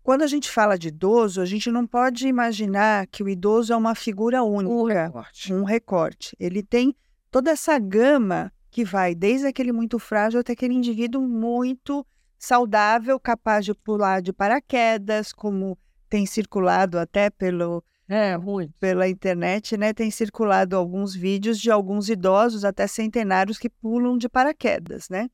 quando 0.00 0.22
a 0.22 0.28
gente 0.28 0.48
fala 0.48 0.78
de 0.78 0.88
idoso, 0.88 1.40
a 1.40 1.44
gente 1.44 1.72
não 1.72 1.84
pode 1.84 2.28
imaginar 2.28 3.08
que 3.08 3.24
o 3.24 3.28
idoso 3.28 3.72
é 3.72 3.76
uma 3.76 3.96
figura 3.96 4.44
única, 4.44 4.72
um 4.72 4.84
recorte. 4.84 5.52
um 5.52 5.64
recorte. 5.64 6.36
Ele 6.38 6.62
tem 6.62 6.94
toda 7.36 7.50
essa 7.50 7.78
gama 7.78 8.50
que 8.70 8.82
vai 8.82 9.14
desde 9.14 9.46
aquele 9.46 9.70
muito 9.70 9.98
frágil 9.98 10.40
até 10.40 10.54
aquele 10.54 10.72
indivíduo 10.72 11.20
muito 11.20 12.02
saudável, 12.38 13.20
capaz 13.20 13.62
de 13.66 13.74
pular 13.74 14.22
de 14.22 14.32
paraquedas, 14.32 15.34
como 15.34 15.76
tem 16.08 16.24
circulado 16.24 16.98
até 16.98 17.28
pelo 17.28 17.84
é, 18.08 18.38
muito. 18.38 18.72
pela 18.80 19.06
internet, 19.06 19.76
né? 19.76 19.92
Tem 19.92 20.10
circulado 20.10 20.76
alguns 20.76 21.14
vídeos 21.14 21.60
de 21.60 21.70
alguns 21.70 22.08
idosos, 22.08 22.64
até 22.64 22.86
centenários, 22.86 23.58
que 23.58 23.68
pulam 23.68 24.16
de 24.16 24.30
paraquedas, 24.30 25.10
né? 25.10 25.28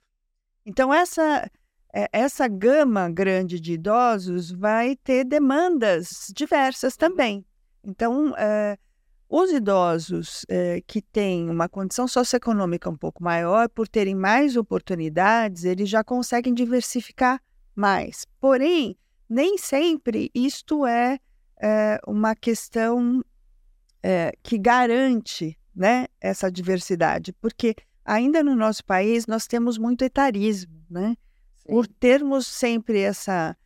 Então, 0.66 0.92
essa, 0.92 1.48
é, 1.94 2.08
essa 2.12 2.48
gama 2.48 3.08
grande 3.10 3.60
de 3.60 3.74
idosos 3.74 4.50
vai 4.50 4.96
ter 4.96 5.22
demandas 5.22 6.32
diversas 6.34 6.96
também. 6.96 7.46
Então, 7.84 8.34
é, 8.36 8.76
os 9.34 9.50
idosos 9.50 10.44
é, 10.46 10.82
que 10.86 11.00
têm 11.00 11.48
uma 11.48 11.66
condição 11.66 12.06
socioeconômica 12.06 12.90
um 12.90 12.96
pouco 12.98 13.24
maior, 13.24 13.66
por 13.66 13.88
terem 13.88 14.14
mais 14.14 14.58
oportunidades, 14.58 15.64
eles 15.64 15.88
já 15.88 16.04
conseguem 16.04 16.52
diversificar 16.52 17.40
mais. 17.74 18.26
Porém, 18.38 18.94
nem 19.30 19.56
sempre 19.56 20.30
isto 20.34 20.84
é 20.84 21.18
é, 21.58 21.98
uma 22.06 22.36
questão 22.36 23.24
é, 24.02 24.32
que 24.42 24.58
garante 24.58 25.58
né, 25.74 26.08
essa 26.20 26.52
diversidade, 26.52 27.32
porque 27.32 27.74
ainda 28.04 28.44
no 28.44 28.54
nosso 28.54 28.84
país 28.84 29.26
nós 29.26 29.46
temos 29.46 29.78
muito 29.78 30.04
etarismo, 30.04 30.84
né? 30.90 31.16
Sim. 31.56 31.72
Por 31.72 31.86
termos 31.86 32.46
sempre 32.46 33.00
essa, 33.00 33.56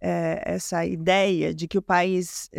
é, 0.00 0.42
essa 0.44 0.84
ideia 0.84 1.54
de 1.54 1.68
que 1.68 1.78
o 1.78 1.82
país, 1.82 2.50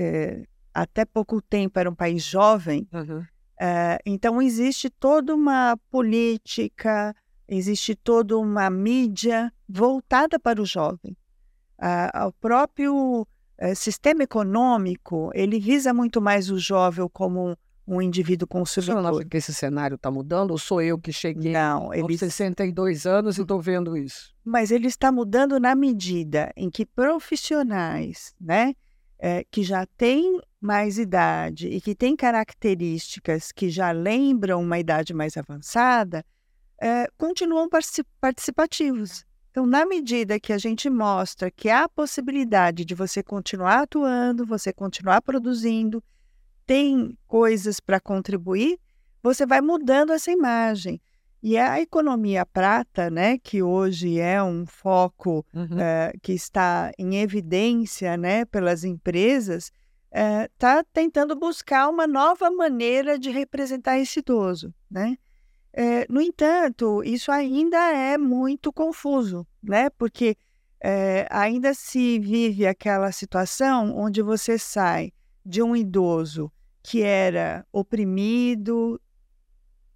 até 0.73 1.05
pouco 1.05 1.41
tempo, 1.41 1.79
era 1.79 1.89
um 1.89 1.95
país 1.95 2.23
jovem, 2.23 2.87
uhum. 2.91 3.23
é, 3.59 3.99
então 4.05 4.41
existe 4.41 4.89
toda 4.89 5.35
uma 5.35 5.77
política, 5.89 7.15
existe 7.47 7.95
toda 7.95 8.37
uma 8.37 8.69
mídia 8.69 9.53
voltada 9.67 10.39
para 10.39 10.61
o 10.61 10.65
jovem. 10.65 11.15
Ah, 11.77 12.27
o 12.27 12.31
próprio 12.33 13.27
é, 13.57 13.75
sistema 13.75 14.23
econômico, 14.23 15.29
ele 15.33 15.59
visa 15.59 15.93
muito 15.93 16.21
mais 16.21 16.49
o 16.49 16.57
jovem 16.57 17.07
como 17.11 17.57
um 17.85 18.01
indivíduo 18.01 18.47
consumidor. 18.47 19.01
Você 19.01 19.21
não 19.21 19.29
que 19.29 19.37
esse 19.37 19.53
cenário 19.53 19.95
está 19.95 20.09
mudando 20.09 20.51
ou 20.51 20.57
sou 20.57 20.81
eu 20.81 20.97
que 20.97 21.11
cheguei 21.11 21.51
não, 21.51 21.93
ele... 21.93 22.03
aos 22.03 22.19
62 22.19 23.05
anos 23.05 23.37
e 23.37 23.41
estou 23.41 23.61
vendo 23.61 23.97
isso? 23.97 24.33
Mas 24.43 24.71
ele 24.71 24.87
está 24.87 25.11
mudando 25.11 25.59
na 25.59 25.75
medida 25.75 26.51
em 26.55 26.69
que 26.69 26.85
profissionais 26.85 28.33
né, 28.39 28.73
é, 29.19 29.43
que 29.49 29.63
já 29.63 29.85
têm 29.97 30.39
mais 30.63 30.97
idade 30.97 31.67
e 31.67 31.81
que 31.81 31.93
têm 31.93 32.15
características 32.15 33.51
que 33.51 33.69
já 33.69 33.91
lembram 33.91 34.61
uma 34.61 34.79
idade 34.79 35.13
mais 35.13 35.35
avançada, 35.35 36.25
é, 36.81 37.07
continuam 37.17 37.69
participativos. 38.21 39.25
Então, 39.51 39.65
na 39.65 39.85
medida 39.85 40.39
que 40.39 40.53
a 40.53 40.57
gente 40.57 40.89
mostra 40.89 41.51
que 41.51 41.69
há 41.69 41.83
a 41.83 41.89
possibilidade 41.89 42.85
de 42.85 42.95
você 42.95 43.21
continuar 43.21 43.81
atuando, 43.81 44.45
você 44.45 44.71
continuar 44.71 45.21
produzindo, 45.21 46.01
tem 46.65 47.17
coisas 47.27 47.79
para 47.79 47.99
contribuir, 47.99 48.79
você 49.21 49.45
vai 49.45 49.59
mudando 49.59 50.13
essa 50.13 50.31
imagem. 50.31 50.99
E 51.41 51.57
a 51.57 51.81
economia 51.81 52.45
prata, 52.45 53.09
né, 53.09 53.37
que 53.37 53.61
hoje 53.61 54.17
é 54.17 54.41
um 54.41 54.65
foco 54.65 55.45
uhum. 55.53 55.77
é, 55.77 56.13
que 56.21 56.31
está 56.31 56.91
em 56.97 57.17
evidência 57.17 58.15
né, 58.15 58.45
pelas 58.45 58.85
empresas, 58.85 59.69
está 60.13 60.77
eh, 60.77 60.79
é, 60.79 60.83
tentando 60.93 61.35
buscar 61.35 61.89
uma 61.89 62.05
nova 62.05 62.51
maneira 62.51 63.17
de 63.17 63.31
representar 63.31 63.97
esse 63.97 64.19
idoso. 64.19 64.73
Né? 64.89 65.17
É, 65.73 66.05
no 66.07 66.21
entanto, 66.21 67.03
isso 67.03 67.31
ainda 67.31 67.77
é 67.91 68.15
muito 68.15 68.71
confuso, 68.71 69.45
né? 69.61 69.89
Porque 69.89 70.37
é, 70.79 71.25
ainda 71.31 71.73
se 71.73 72.19
vive 72.19 72.67
aquela 72.67 73.11
situação 73.11 73.97
onde 73.97 74.21
você 74.21 74.59
sai 74.59 75.11
de 75.43 75.63
um 75.63 75.75
idoso 75.75 76.51
que 76.83 77.01
era 77.01 77.65
oprimido, 77.71 79.01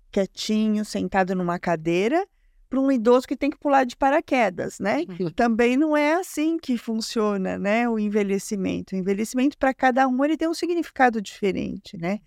quietinho, 0.10 0.84
sentado 0.84 1.36
numa 1.36 1.60
cadeira, 1.60 2.26
para 2.70 2.80
um 2.80 2.92
idoso 2.92 3.28
que 3.28 3.36
tem 3.36 3.50
que 3.50 3.58
pular 3.58 3.86
de 3.86 3.96
paraquedas, 3.96 4.80
né? 4.80 5.04
Uhum. 5.20 5.30
Também 5.32 5.78
não 5.78 5.96
é 5.96 6.14
assim 6.14 6.58
que 6.58 6.78
funciona, 6.78 7.58
né? 7.58 7.88
O 7.90 7.98
envelhecimento. 7.98 8.96
O 8.96 8.98
envelhecimento 8.98 9.58
para 9.58 9.74
cada 9.74 10.08
um 10.08 10.24
ele 10.24 10.38
tem 10.38 10.48
um 10.48 10.54
significado 10.54 11.22
diferente, 11.22 11.98
né? 11.98 12.20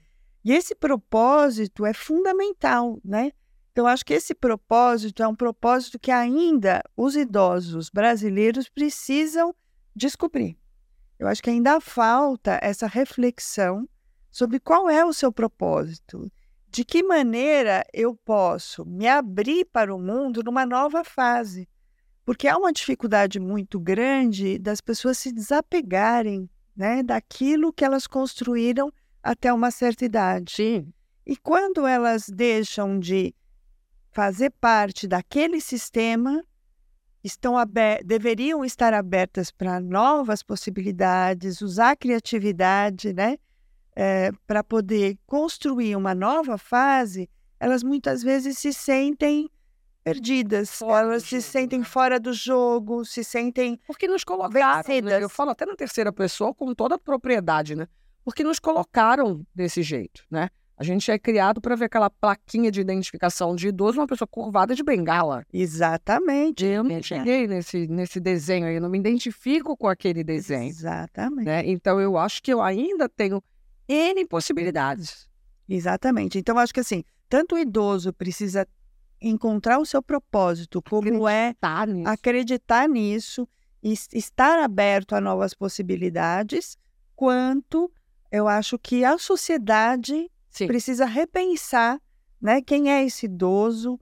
E 0.45 0.53
esse 0.53 0.75
propósito 0.75 1.85
é 1.85 1.93
fundamental, 1.93 2.99
né? 3.05 3.33
Então, 3.73 3.87
acho 3.87 4.05
que 4.05 4.15
esse 4.15 4.35
propósito 4.35 5.23
é 5.23 5.29
um 5.29 5.35
propósito 5.35 5.99
que 5.99 6.11
ainda 6.11 6.83
os 6.97 7.15
idosos 7.15 7.89
brasileiros 7.89 8.69
precisam 8.69 9.55
descobrir. 9.95 10.59
Eu 11.19 11.29
acho 11.29 11.43
que 11.43 11.51
ainda 11.51 11.81
falta 11.81 12.59
essa 12.63 12.87
reflexão 12.87 13.89
sobre 14.31 14.59
qual 14.59 14.89
é 14.89 15.05
o 15.05 15.13
seu 15.13 15.31
propósito, 15.31 16.31
de 16.71 16.85
que 16.85 17.03
maneira 17.03 17.85
eu 17.93 18.15
posso 18.15 18.85
me 18.85 19.09
abrir 19.09 19.65
para 19.65 19.95
o 19.95 19.99
mundo 19.99 20.43
numa 20.43 20.65
nova 20.65 21.03
fase. 21.03 21.69
Porque 22.25 22.47
há 22.47 22.57
uma 22.57 22.73
dificuldade 22.73 23.41
muito 23.41 23.81
grande 23.81 24.59
das 24.59 24.81
pessoas 24.81 25.19
se 25.19 25.33
desapegarem 25.33 26.49
né, 26.77 27.03
daquilo 27.03 27.73
que 27.73 27.85
elas 27.85 28.07
construíram 28.07 28.93
até 29.23 29.53
uma 29.53 29.71
certa 29.71 30.05
idade. 30.05 30.55
Sim. 30.55 30.93
E 31.27 31.37
quando 31.37 31.87
elas 31.87 32.29
deixam 32.29 32.99
de 32.99 33.35
fazer 34.13 34.51
parte 34.51 35.07
daquele 35.09 35.61
sistema 35.61 36.45
estão 37.23 37.55
deveriam 38.05 38.65
estar 38.65 38.95
abertas 38.95 39.51
para 39.51 39.79
novas 39.79 40.43
possibilidades, 40.43 41.61
usar 41.61 41.91
a 41.91 41.97
criatividade, 41.97 43.13
né, 43.13 43.37
é, 44.03 44.33
para 44.47 44.65
poder 44.65 45.19
construir 45.27 45.95
uma 45.95 46.15
nova 46.15 46.57
fase, 46.57 47.29
elas 47.61 47.83
muitas 47.83 48.23
vezes 48.23 48.57
se 48.57 48.73
sentem 48.73 49.51
perdidas, 50.03 50.71
fora 50.71 51.07
elas 51.07 51.25
se 51.25 51.43
sentem 51.43 51.81
né? 51.81 51.85
fora 51.85 52.19
do 52.19 52.33
jogo, 52.33 53.05
se 53.05 53.23
sentem 53.23 53.79
porque 53.87 54.09
nos 54.09 54.25
colocaram, 54.25 54.83
né? 55.03 55.23
eu 55.23 55.29
falo 55.29 55.51
até 55.51 55.67
na 55.67 55.77
terceira 55.77 56.11
pessoa 56.11 56.55
com 56.55 56.75
toda 56.75 56.95
a 56.95 56.99
propriedade, 56.99 57.77
né? 57.77 57.87
Porque 58.25 58.43
nos 58.43 58.59
colocaram 58.59 59.47
desse 59.55 59.83
jeito, 59.83 60.25
né? 60.31 60.49
A 60.79 60.83
gente 60.83 61.11
é 61.11 61.19
criado 61.19 61.61
para 61.61 61.77
ver 61.77 61.85
aquela 61.85 62.09
plaquinha 62.09 62.71
de 62.71 62.81
identificação 62.81 63.55
de 63.55 63.69
idoso, 63.69 64.01
uma 64.01 64.07
pessoa 64.07 64.27
curvada 64.27 64.75
de 64.75 64.83
bengala. 64.83 65.45
Exatamente. 65.53 66.65
Eu 66.65 66.83
não 66.83 67.03
cheguei 67.03 67.47
nesse, 67.47 67.87
nesse 67.87 68.19
desenho 68.19 68.67
aí, 68.67 68.77
eu 68.77 68.81
não 68.81 68.89
me 68.89 68.99
identifico 68.99 69.77
com 69.77 69.87
aquele 69.87 70.25
desenho. 70.25 70.71
Exatamente. 70.71 71.45
Né? 71.45 71.65
Então 71.67 72.01
eu 72.01 72.17
acho 72.17 72.43
que 72.43 72.51
eu 72.51 72.63
ainda 72.63 73.11
tenho 73.11 73.43
N 73.93 74.25
possibilidades. 74.27 75.29
Exatamente. 75.69 76.39
Então 76.39 76.59
acho 76.59 76.73
que 76.73 76.81
assim, 76.81 77.03
tanto 77.29 77.57
o 77.57 77.59
idoso 77.59 78.13
precisa 78.13 78.67
encontrar 79.21 79.79
o 79.79 79.87
seu 79.87 80.03
propósito, 80.03 80.81
como 80.81 81.29
é 81.29 81.49
acreditar 81.49 81.89
é 81.89 81.93
nisso. 81.93 82.09
acreditar 82.09 82.89
nisso, 82.89 83.49
e 83.83 83.93
estar 83.93 84.59
aberto 84.59 85.15
a 85.15 85.21
novas 85.21 85.55
possibilidades, 85.55 86.77
quanto 87.17 87.91
eu 88.31 88.47
acho 88.47 88.79
que 88.79 89.05
a 89.05 89.19
sociedade 89.19 90.31
Sim. 90.49 90.67
precisa 90.67 91.05
repensar 91.05 92.01
né, 92.41 92.63
quem 92.63 92.91
é 92.91 93.05
esse 93.05 93.27
idoso, 93.27 93.99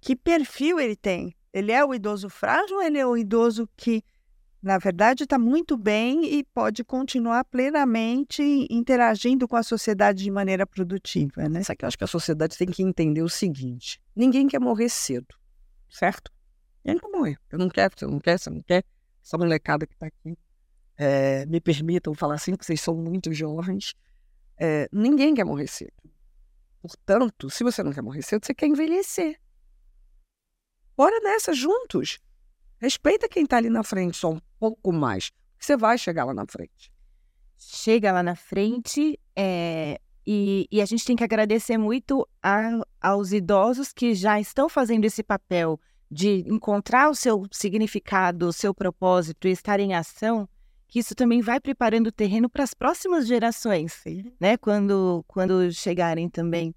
que 0.00 0.16
perfil 0.16 0.80
ele 0.80 0.96
tem. 0.96 1.34
Ele 1.52 1.72
é 1.72 1.84
o 1.84 1.94
idoso 1.94 2.28
frágil 2.28 2.76
ou 2.76 2.82
ele 2.82 2.98
é 2.98 3.06
o 3.06 3.16
idoso 3.16 3.68
que, 3.76 4.02
na 4.66 4.78
verdade, 4.78 5.22
está 5.22 5.38
muito 5.38 5.76
bem 5.76 6.24
e 6.24 6.42
pode 6.42 6.82
continuar 6.82 7.44
plenamente 7.44 8.42
interagindo 8.68 9.46
com 9.46 9.54
a 9.54 9.62
sociedade 9.62 10.24
de 10.24 10.30
maneira 10.30 10.66
produtiva, 10.66 11.48
né? 11.48 11.62
Só 11.62 11.72
que 11.72 11.84
eu 11.84 11.86
acho 11.86 11.96
que 11.96 12.02
a 12.02 12.08
sociedade 12.08 12.58
tem 12.58 12.66
que 12.66 12.82
entender 12.82 13.22
o 13.22 13.28
seguinte: 13.28 14.02
ninguém 14.14 14.48
quer 14.48 14.58
morrer 14.58 14.88
cedo, 14.88 15.36
certo? 15.88 16.32
Ninguém 16.84 17.00
quer 17.00 17.08
morrer. 17.16 17.38
Eu 17.48 17.60
não 17.60 17.68
quero, 17.68 17.94
você 17.96 18.06
não 18.06 18.18
quer, 18.18 18.40
você 18.40 18.50
não 18.50 18.60
quer. 18.60 18.84
Essa 19.24 19.38
molecada 19.38 19.86
que 19.86 19.94
está 19.94 20.08
aqui, 20.08 20.36
é, 20.96 21.46
me 21.46 21.60
permitam 21.60 22.12
falar 22.12 22.34
assim, 22.34 22.50
porque 22.50 22.64
vocês 22.64 22.80
são 22.80 22.96
muito 22.96 23.32
jovens. 23.32 23.94
É, 24.58 24.88
ninguém 24.90 25.32
quer 25.32 25.44
morrer 25.44 25.68
cedo. 25.68 25.92
Portanto, 26.82 27.48
se 27.50 27.62
você 27.62 27.84
não 27.84 27.92
quer 27.92 28.02
morrer 28.02 28.22
cedo, 28.22 28.44
você 28.44 28.52
quer 28.52 28.66
envelhecer. 28.66 29.40
Bora 30.96 31.20
nessa 31.20 31.52
juntos. 31.52 32.18
Respeita 32.80 33.28
quem 33.28 33.44
está 33.44 33.58
ali 33.58 33.70
na 33.70 33.84
frente 33.84 34.16
só 34.16 34.32
um 34.32 34.40
pouco 34.58 34.92
mais. 34.92 35.30
Você 35.58 35.76
vai 35.76 35.96
chegar 35.98 36.24
lá 36.24 36.34
na 36.34 36.46
frente. 36.46 36.92
Chega 37.58 38.12
lá 38.12 38.22
na 38.22 38.36
frente, 38.36 39.18
é, 39.34 39.98
E, 40.26 40.66
e 40.70 40.80
a 40.82 40.84
gente 40.84 41.04
tem 41.04 41.14
que 41.16 41.24
agradecer 41.24 41.78
muito 41.78 42.28
a, 42.42 42.80
aos 43.00 43.32
idosos 43.32 43.92
que 43.92 44.14
já 44.14 44.40
estão 44.40 44.68
fazendo 44.68 45.04
esse 45.04 45.22
papel 45.22 45.80
de 46.10 46.44
encontrar 46.48 47.08
o 47.08 47.14
seu 47.14 47.46
significado, 47.52 48.48
o 48.48 48.52
seu 48.52 48.74
propósito 48.74 49.46
e 49.46 49.52
estar 49.52 49.78
em 49.80 49.94
ação, 49.94 50.48
que 50.88 50.98
isso 50.98 51.14
também 51.14 51.40
vai 51.40 51.60
preparando 51.60 52.08
o 52.08 52.12
terreno 52.12 52.48
para 52.48 52.64
as 52.64 52.74
próximas 52.74 53.26
gerações, 53.26 54.02
né? 54.40 54.56
Quando, 54.56 55.24
quando 55.26 55.72
chegarem 55.72 56.28
também 56.28 56.74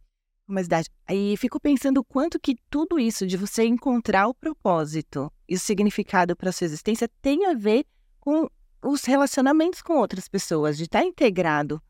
uma 0.50 0.62
idade. 0.62 0.90
Aí 1.08 1.38
fico 1.38 1.60
pensando 1.60 2.04
quanto 2.04 2.40
que 2.40 2.58
tudo 2.70 3.00
isso 3.00 3.26
de 3.26 3.38
você 3.38 3.66
encontrar 3.66 4.28
o 4.28 4.34
propósito 4.34 5.32
e 5.48 5.56
o 5.56 5.60
significado 5.60 6.36
para 6.36 6.52
sua 6.52 6.66
existência 6.66 7.10
tem 7.22 7.46
a 7.46 7.54
ver 7.54 7.86
com 8.20 8.50
os 8.82 9.04
relacionamentos 9.06 9.82
com 9.82 9.98
outras 9.98 10.28
pessoas, 10.28 10.78
de 10.78 10.84
estar 10.84 11.04
integrado 11.04 11.82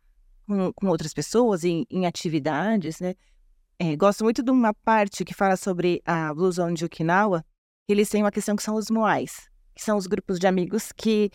com, 0.45 0.73
com 0.73 0.87
outras 0.87 1.13
pessoas 1.13 1.63
em, 1.63 1.85
em 1.89 2.05
atividades, 2.05 2.99
né? 2.99 3.15
É, 3.77 3.95
gosto 3.95 4.25
muito 4.25 4.43
de 4.43 4.51
uma 4.51 4.73
parte 4.73 5.23
que 5.23 5.33
fala 5.33 5.55
sobre 5.55 6.01
a 6.05 6.33
Blue 6.33 6.51
Zone 6.51 6.75
de 6.75 6.83
Okinawa, 6.83 7.45
eles 7.87 8.09
têm 8.09 8.21
uma 8.21 8.31
questão 8.31 8.55
que 8.55 8.63
são 8.63 8.75
os 8.75 8.89
moais, 8.89 9.49
que 9.73 9.81
são 9.81 9.97
os 9.97 10.05
grupos 10.05 10.37
de 10.37 10.47
amigos 10.47 10.91
que, 10.91 11.31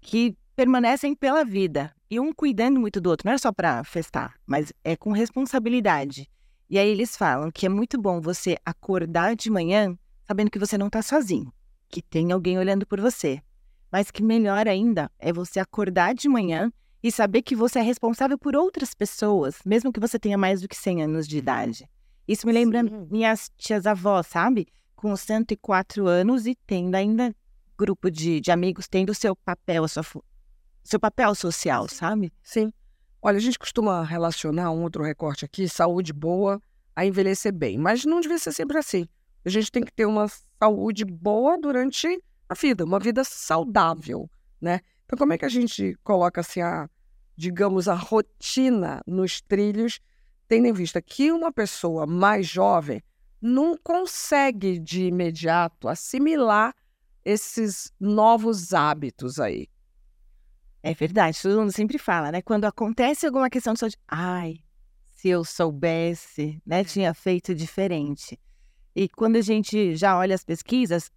que 0.00 0.34
permanecem 0.56 1.14
pela 1.14 1.44
vida, 1.44 1.94
e 2.10 2.18
um 2.18 2.32
cuidando 2.32 2.80
muito 2.80 3.00
do 3.00 3.10
outro, 3.10 3.26
não 3.26 3.34
é 3.34 3.38
só 3.38 3.52
para 3.52 3.84
festar, 3.84 4.34
mas 4.46 4.72
é 4.82 4.96
com 4.96 5.12
responsabilidade. 5.12 6.30
E 6.72 6.78
aí 6.78 6.88
eles 6.88 7.18
falam 7.18 7.50
que 7.50 7.66
é 7.66 7.68
muito 7.68 8.00
bom 8.00 8.18
você 8.18 8.56
acordar 8.64 9.36
de 9.36 9.50
manhã 9.50 9.94
sabendo 10.26 10.50
que 10.50 10.58
você 10.58 10.78
não 10.78 10.86
está 10.86 11.02
sozinho, 11.02 11.52
que 11.86 12.00
tem 12.00 12.32
alguém 12.32 12.58
olhando 12.58 12.86
por 12.86 12.98
você. 12.98 13.42
Mas 13.90 14.10
que 14.10 14.22
melhor 14.22 14.66
ainda 14.66 15.12
é 15.18 15.30
você 15.34 15.60
acordar 15.60 16.14
de 16.14 16.30
manhã 16.30 16.72
e 17.02 17.12
saber 17.12 17.42
que 17.42 17.54
você 17.54 17.80
é 17.80 17.82
responsável 17.82 18.38
por 18.38 18.56
outras 18.56 18.94
pessoas, 18.94 19.58
mesmo 19.66 19.92
que 19.92 20.00
você 20.00 20.18
tenha 20.18 20.38
mais 20.38 20.62
do 20.62 20.68
que 20.68 20.74
100 20.74 21.02
anos 21.02 21.28
de 21.28 21.36
idade. 21.36 21.86
Isso 22.26 22.46
me 22.46 22.54
lembra 22.54 22.82
Sim. 22.82 23.06
minhas 23.10 23.50
tias 23.58 23.86
avós, 23.86 24.28
sabe? 24.28 24.66
Com 24.96 25.14
104 25.14 26.06
anos 26.06 26.46
e 26.46 26.54
tendo 26.66 26.94
ainda 26.94 27.36
grupo 27.76 28.10
de, 28.10 28.40
de 28.40 28.50
amigos, 28.50 28.88
tendo 28.88 29.12
seu 29.12 29.36
papel, 29.36 29.86
sua, 29.88 30.02
seu 30.82 30.98
papel 30.98 31.34
social, 31.34 31.86
sabe? 31.86 32.32
Sim. 32.42 32.72
Olha, 33.24 33.36
a 33.36 33.40
gente 33.40 33.56
costuma 33.56 34.02
relacionar 34.02 34.72
um 34.72 34.82
outro 34.82 35.04
recorte 35.04 35.44
aqui, 35.44 35.68
saúde 35.68 36.12
boa, 36.12 36.60
a 36.94 37.06
envelhecer 37.06 37.52
bem, 37.52 37.78
mas 37.78 38.04
não 38.04 38.20
devia 38.20 38.36
ser 38.36 38.50
sempre 38.50 38.76
assim. 38.76 39.06
A 39.44 39.48
gente 39.48 39.70
tem 39.70 39.84
que 39.84 39.92
ter 39.92 40.06
uma 40.06 40.26
saúde 40.58 41.04
boa 41.04 41.56
durante 41.56 42.20
a 42.48 42.54
vida, 42.54 42.84
uma 42.84 42.98
vida 42.98 43.22
saudável, 43.22 44.28
né? 44.60 44.80
Então, 45.04 45.16
como 45.16 45.32
é 45.32 45.38
que 45.38 45.44
a 45.44 45.48
gente 45.48 45.96
coloca 46.02 46.40
assim 46.40 46.62
a, 46.62 46.90
digamos, 47.36 47.86
a 47.86 47.94
rotina 47.94 49.00
nos 49.06 49.40
trilhos, 49.40 50.00
tendo 50.48 50.66
em 50.66 50.72
vista 50.72 51.00
que 51.00 51.30
uma 51.30 51.52
pessoa 51.52 52.04
mais 52.04 52.48
jovem 52.48 53.00
não 53.40 53.78
consegue 53.78 54.80
de 54.80 55.04
imediato 55.04 55.86
assimilar 55.86 56.74
esses 57.24 57.92
novos 58.00 58.74
hábitos 58.74 59.38
aí? 59.38 59.68
É 60.82 60.94
verdade, 60.94 61.40
todo 61.40 61.60
mundo 61.60 61.72
sempre 61.72 61.96
fala, 61.96 62.32
né? 62.32 62.42
Quando 62.42 62.64
acontece 62.64 63.24
alguma 63.24 63.48
questão 63.48 63.72
de 63.72 63.78
saúde, 63.78 63.96
ai, 64.08 64.58
se 65.22 65.28
eu 65.28 65.44
soubesse, 65.44 66.60
né, 66.66 66.80
é. 66.80 66.84
tinha 66.84 67.14
feito 67.14 67.54
diferente. 67.54 68.38
E 68.94 69.08
quando 69.08 69.36
a 69.36 69.40
gente 69.40 69.94
já 69.94 70.18
olha 70.18 70.34
as 70.34 70.44
pesquisas, 70.44 71.10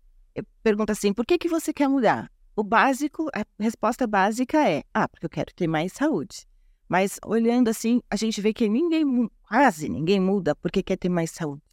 pergunta 0.62 0.92
assim, 0.92 1.12
por 1.12 1.26
que, 1.26 1.40
que 1.40 1.50
você 1.50 1.74
quer 1.74 1.88
mudar? 1.88 2.32
O 2.56 2.64
básico, 2.64 3.28
a 3.34 3.44
resposta 3.60 4.06
básica 4.06 4.70
é: 4.70 4.84
ah, 4.94 5.08
porque 5.08 5.26
eu 5.26 5.30
quero 5.30 5.54
ter 5.54 5.68
mais 5.68 5.92
saúde. 5.94 6.48
Mas 6.88 7.20
olhando 7.26 7.68
assim, 7.68 8.00
a 8.10 8.16
gente 8.16 8.40
vê 8.40 8.54
que 8.54 8.70
ninguém, 8.70 9.30
quase 9.48 9.90
ninguém 9.90 10.20
muda 10.20 10.56
porque 10.56 10.84
quer 10.84 10.98
ter 10.98 11.10
mais 11.10 11.32
saúde. 11.32 11.64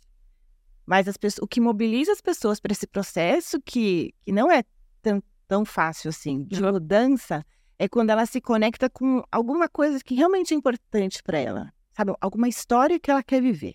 Mas 0.87 1.07
as 1.07 1.17
pessoas, 1.17 1.45
o 1.45 1.47
que 1.47 1.61
mobiliza 1.61 2.13
as 2.13 2.21
pessoas 2.21 2.59
para 2.59 2.73
esse 2.73 2.87
processo, 2.87 3.61
que, 3.61 4.15
que 4.23 4.33
não 4.33 4.51
é 4.51 4.65
tão, 5.01 5.23
tão 5.47 5.65
fácil 5.65 6.09
assim, 6.09 6.45
de 6.45 6.61
mudança, 6.63 7.45
é 7.83 7.89
quando 7.89 8.11
ela 8.11 8.25
se 8.27 8.41
conecta 8.41 8.89
com 8.89 9.25
alguma 9.33 9.69
coisa 9.69 9.99
que 9.99 10.15
realmente 10.15 10.55
é 10.55 10.57
importante 10.57 11.21
para 11.21 11.37
ela. 11.37 11.73
Sabe? 11.97 12.15
Alguma 12.21 12.49
história 12.49 13.01
que 13.01 13.11
ela 13.11 13.25
quer 13.25 13.43
viver. 13.43 13.75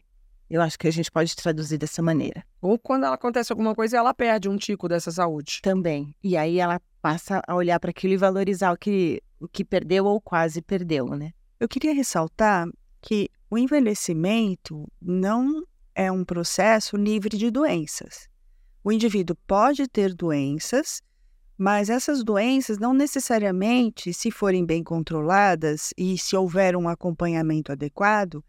Eu 0.50 0.62
acho 0.62 0.80
que 0.80 0.88
a 0.88 0.92
gente 0.92 1.12
pode 1.12 1.36
traduzir 1.36 1.78
dessa 1.78 2.02
maneira. 2.02 2.42
Ou 2.62 2.80
quando 2.80 3.04
ela 3.04 3.16
acontece 3.16 3.52
alguma 3.52 3.76
coisa 3.76 3.98
e 3.98 4.00
ela 4.00 4.14
perde 4.14 4.48
um 4.48 4.56
tico 4.56 4.88
dessa 4.88 5.12
saúde. 5.12 5.60
Também. 5.62 6.16
E 6.24 6.38
aí 6.38 6.58
ela 6.58 6.80
passa 7.02 7.42
a 7.46 7.54
olhar 7.54 7.82
para 7.82 7.90
aquilo 7.90 8.14
e 8.14 8.18
valorizar 8.18 8.72
o 8.72 8.78
que, 8.78 9.22
o 9.42 9.48
que 9.50 9.66
perdeu 9.66 10.06
ou 10.06 10.22
quase 10.22 10.62
perdeu, 10.62 11.08
né? 11.08 11.34
Eu 11.60 11.68
queria 11.68 11.94
ressaltar 11.94 12.66
que 13.02 13.30
o 13.50 13.58
envelhecimento 13.58 14.88
não 15.02 15.66
é 15.94 16.10
um 16.10 16.24
processo 16.24 16.96
livre 16.96 17.38
de 17.38 17.52
doenças. 17.52 18.30
O 18.86 18.90
indivíduo 18.90 19.36
pode 19.46 19.86
ter 19.86 20.14
doenças, 20.14 21.02
mas 21.58 21.90
essas 21.90 22.24
doenças 22.24 22.78
não 22.78 22.94
necessariamente, 22.94 24.14
se 24.14 24.30
forem 24.30 24.66
bem 24.66 24.84
controladas 24.84 25.94
e 25.98 26.18
se 26.18 26.36
houver 26.36 26.76
um 26.76 26.88
acompanhamento 26.88 27.72
adequado, 27.72 28.44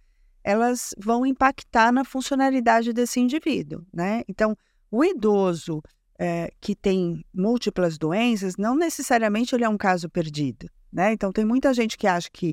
elas 0.44 0.94
vão 0.99 1.25
impactar 1.25 1.90
na 1.90 2.05
funcionalidade 2.05 2.92
desse 2.92 3.18
indivíduo, 3.18 3.85
né? 3.92 4.23
Então, 4.29 4.57
o 4.90 5.05
idoso 5.05 5.83
é, 6.18 6.51
que 6.61 6.75
tem 6.75 7.25
múltiplas 7.33 7.97
doenças, 7.97 8.57
não 8.57 8.77
necessariamente 8.77 9.55
ele 9.55 9.64
é 9.64 9.68
um 9.68 9.79
caso 9.79 10.09
perdido, 10.09 10.68
né? 10.92 11.12
Então, 11.12 11.33
tem 11.33 11.44
muita 11.44 11.73
gente 11.73 11.97
que 11.97 12.07
acha 12.07 12.29
que 12.31 12.53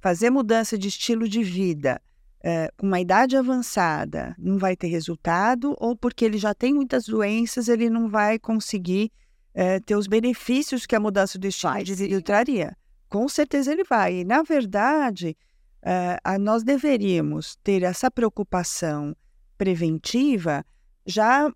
fazer 0.00 0.30
mudança 0.30 0.78
de 0.78 0.88
estilo 0.88 1.28
de 1.28 1.42
vida 1.42 2.00
é, 2.42 2.70
com 2.76 2.86
uma 2.86 3.00
idade 3.00 3.36
avançada 3.36 4.34
não 4.38 4.56
vai 4.56 4.74
ter 4.74 4.88
resultado, 4.88 5.76
ou 5.78 5.94
porque 5.94 6.24
ele 6.24 6.38
já 6.38 6.54
tem 6.54 6.72
muitas 6.72 7.04
doenças, 7.04 7.68
ele 7.68 7.90
não 7.90 8.08
vai 8.08 8.38
conseguir 8.38 9.12
é, 9.54 9.80
ter 9.80 9.96
os 9.96 10.06
benefícios 10.06 10.86
que 10.86 10.94
a 10.94 11.00
mudança 11.00 11.38
do 11.38 11.46
estilo 11.46 11.82
de 11.82 11.94
vida 11.94 12.22
traria. 12.22 12.76
Com 13.08 13.28
certeza 13.28 13.72
ele 13.72 13.84
vai. 13.84 14.20
E, 14.20 14.24
na 14.24 14.42
verdade, 14.42 15.36
uh, 15.82 16.38
nós 16.38 16.62
deveríamos 16.62 17.56
ter 17.62 17.82
essa 17.82 18.10
preocupação 18.10 19.16
preventiva 19.58 20.64
já 21.04 21.52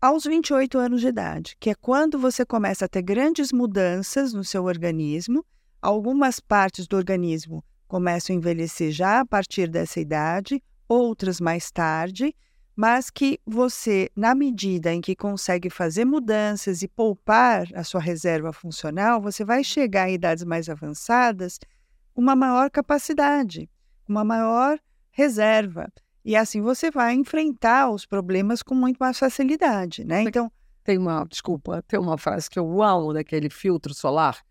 aos 0.00 0.24
28 0.24 0.78
anos 0.78 1.00
de 1.00 1.08
idade, 1.08 1.56
que 1.58 1.70
é 1.70 1.74
quando 1.74 2.18
você 2.18 2.44
começa 2.44 2.84
a 2.84 2.88
ter 2.88 3.02
grandes 3.02 3.52
mudanças 3.52 4.32
no 4.32 4.44
seu 4.44 4.64
organismo, 4.64 5.44
algumas 5.82 6.38
partes 6.38 6.86
do 6.86 6.96
organismo 6.96 7.64
começam 7.88 8.34
a 8.34 8.38
envelhecer 8.38 8.90
já 8.90 9.20
a 9.20 9.26
partir 9.26 9.68
dessa 9.68 10.00
idade, 10.00 10.62
outras 10.88 11.40
mais 11.40 11.70
tarde, 11.70 12.34
mas 12.76 13.08
que 13.08 13.40
você, 13.46 14.10
na 14.14 14.34
medida 14.34 14.92
em 14.92 15.00
que 15.00 15.16
consegue 15.16 15.70
fazer 15.70 16.04
mudanças 16.04 16.82
e 16.82 16.88
poupar 16.88 17.66
a 17.74 17.82
sua 17.82 18.00
reserva 18.00 18.52
funcional, 18.52 19.18
você 19.18 19.42
vai 19.46 19.64
chegar 19.64 20.10
em 20.10 20.14
idades 20.14 20.44
mais 20.44 20.68
avançadas 20.68 21.58
uma 22.14 22.36
maior 22.36 22.70
capacidade, 22.70 23.70
uma 24.06 24.22
maior 24.22 24.78
reserva. 25.10 25.90
E 26.22 26.36
assim 26.36 26.60
você 26.60 26.90
vai 26.90 27.14
enfrentar 27.14 27.90
os 27.90 28.04
problemas 28.04 28.62
com 28.62 28.74
muito 28.74 28.98
mais 28.98 29.18
facilidade, 29.18 30.04
né? 30.04 30.22
Então, 30.22 30.52
tem 30.84 30.98
uma, 30.98 31.24
desculpa, 31.24 31.82
tem 31.88 31.98
uma 31.98 32.18
frase 32.18 32.50
que 32.50 32.58
eu 32.58 32.82
amo 32.82 33.14
daquele 33.14 33.48
filtro 33.48 33.94
solar. 33.94 34.44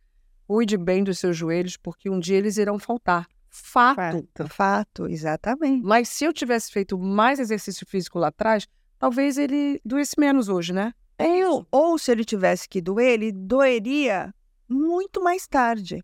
Cuide 0.48 0.78
bem 0.78 1.04
dos 1.04 1.20
seus 1.20 1.38
joelhos, 1.38 1.78
porque 1.78 2.10
um 2.10 2.20
dia 2.20 2.38
eles 2.38 2.58
irão 2.58 2.80
faltar. 2.80 3.28
Fato. 3.56 3.96
Fato, 3.96 4.50
fato 4.50 5.08
exatamente. 5.08 5.86
Mas 5.86 6.10
se 6.10 6.26
eu 6.26 6.34
tivesse 6.34 6.72
feito 6.72 6.98
mais 6.98 7.40
exercício 7.40 7.88
físico 7.88 8.20
lá 8.20 8.28
atrás, 8.28 8.68
talvez 9.00 9.38
ele 9.38 9.80
doesse 9.86 10.20
menos 10.20 10.50
hoje, 10.50 10.74
né? 10.74 10.94
Eu, 11.18 11.66
ou 11.72 11.98
se 11.98 12.12
ele 12.12 12.26
tivesse 12.26 12.68
que 12.68 12.82
doer, 12.82 13.14
ele 13.14 13.32
doeria 13.32 14.36
muito 14.68 15.24
mais 15.24 15.48
tarde. 15.48 16.04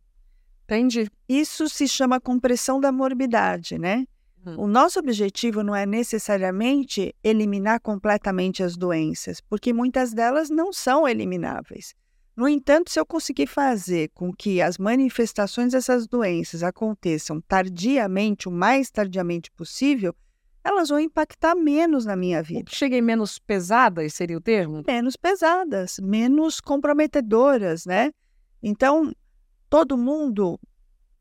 Entendi. 0.63 1.09
Isso 1.27 1.67
se 1.67 1.87
chama 1.87 2.21
compressão 2.21 2.79
da 2.79 2.91
morbidade, 2.91 3.77
né? 3.77 4.05
Hum. 4.45 4.55
O 4.61 4.67
nosso 4.67 4.97
objetivo 4.99 5.61
não 5.61 5.75
é 5.75 5.85
necessariamente 5.85 7.13
eliminar 7.21 7.81
completamente 7.81 8.63
as 8.63 8.77
doenças, 8.77 9.41
porque 9.41 9.73
muitas 9.73 10.13
delas 10.13 10.49
não 10.49 10.71
são 10.71 11.05
elimináveis. 11.05 11.93
No 12.36 12.48
entanto, 12.48 12.89
se 12.91 13.00
eu 13.00 13.06
conseguir 13.06 13.48
fazer 13.48 14.10
com 14.13 14.34
que 14.34 14.62
as 14.62 14.78
manifestações 14.78 15.74
dessas 15.74 16.08
doenças 16.08 16.63
aconteçam 16.63 17.41
tardiamente, 17.41 18.48
o 18.48 18.52
mais 18.52 18.89
tardiamente 18.89 19.52
possível, 19.52 20.15
elas 20.63 20.89
vão 20.89 21.00
impactar 21.00 21.56
menos 21.56 22.06
na 22.06 22.15
minha 22.15 22.41
vida. 22.41 22.72
Cheguei 22.72 23.02
menos 23.02 23.39
pesadas, 23.39 24.13
seria 24.13 24.38
o 24.38 24.41
termo? 24.41 24.84
Menos 24.88 25.15
pesadas, 25.15 25.98
menos 26.02 26.62
comprometedoras, 26.62 27.86
né? 27.86 28.12
Então, 28.62 29.12
todo 29.70 29.98
mundo 29.98 30.60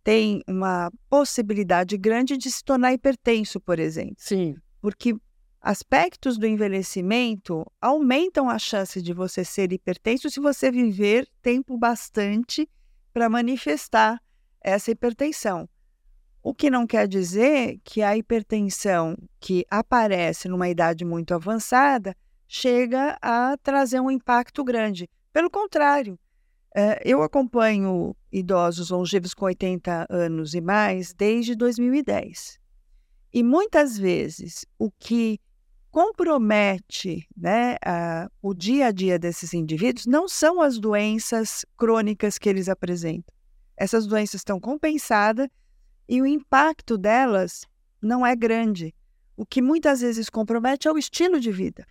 tem 0.05 0.43
uma 0.47 0.91
possibilidade 1.09 1.97
grande 1.97 2.37
de 2.37 2.51
se 2.51 2.63
tornar 2.63 2.93
hipertenso, 2.93 3.61
por 3.61 3.79
exemplo. 3.79 4.15
Sim. 4.19 4.57
Porque 4.81 5.15
aspectos 5.61 6.39
do 6.39 6.47
envelhecimento 6.47 7.71
aumentam 7.81 8.49
a 8.49 8.59
chance 8.59 9.01
de 9.03 9.13
você 9.13 9.45
ser 9.45 9.73
hipertenso 9.73 10.31
se 10.31 10.41
você 10.41 10.71
viver 10.71 11.29
tempo 11.43 11.77
bastante 11.77 12.69
para 13.13 13.29
manifestar 13.29 14.21
essa 14.61 14.91
hipertensão. 14.91 15.69
O 16.43 16.55
que 16.55 16.71
não 16.71 16.87
quer 16.87 17.07
dizer 17.07 17.79
que 17.85 18.03
a 18.03 18.17
hipertensão 18.17 19.17
que 19.39 19.67
aparece 19.71 20.49
numa 20.49 20.69
idade 20.71 21.05
muito 21.05 21.35
avançada 21.35 22.17
chega 22.49 23.19
a 23.21 23.57
trazer 23.63 24.01
um 24.01 24.11
impacto 24.11 24.65
grande. 24.65 25.09
Pelo 25.33 25.51
contrário, 25.51 26.19
eh, 26.75 27.03
eu 27.05 27.23
acompanho 27.23 28.17
idosos 28.33 28.91
longevos 28.91 29.35
com 29.35 29.45
80 29.45 30.07
anos 30.09 30.55
e 30.55 30.61
mais 30.61 31.13
desde 31.13 31.55
2010. 31.55 32.59
E 33.33 33.43
muitas 33.43 33.99
vezes 33.99 34.65
o 34.79 34.91
que 34.91 35.39
compromete 35.91 37.27
né, 37.37 37.77
a, 37.85 38.31
o 38.41 38.55
dia 38.55 38.87
a 38.87 38.93
dia 38.93 39.19
desses 39.19 39.53
indivíduos 39.53 40.07
não 40.07 40.29
são 40.29 40.61
as 40.61 40.79
doenças 40.79 41.65
crônicas 41.77 42.39
que 42.39 42.49
eles 42.49 42.69
apresentam. 42.69 43.35
Essas 43.77 44.07
doenças 44.07 44.41
estão 44.41 44.61
compensadas 44.61 45.49
e 46.09 46.21
o 46.21 46.27
impacto 46.27 46.97
delas 46.97 47.67
não 48.01 48.27
é 48.27 48.35
grande. 48.37 48.95
O 49.37 49.45
que 49.45 49.63
muitas 49.63 50.01
vezes 50.01 50.29
compromete 50.29 50.87
é 50.87 50.93
o 50.93 50.99
estilo 50.99 51.41
de 51.41 51.51
vida. 51.51 51.87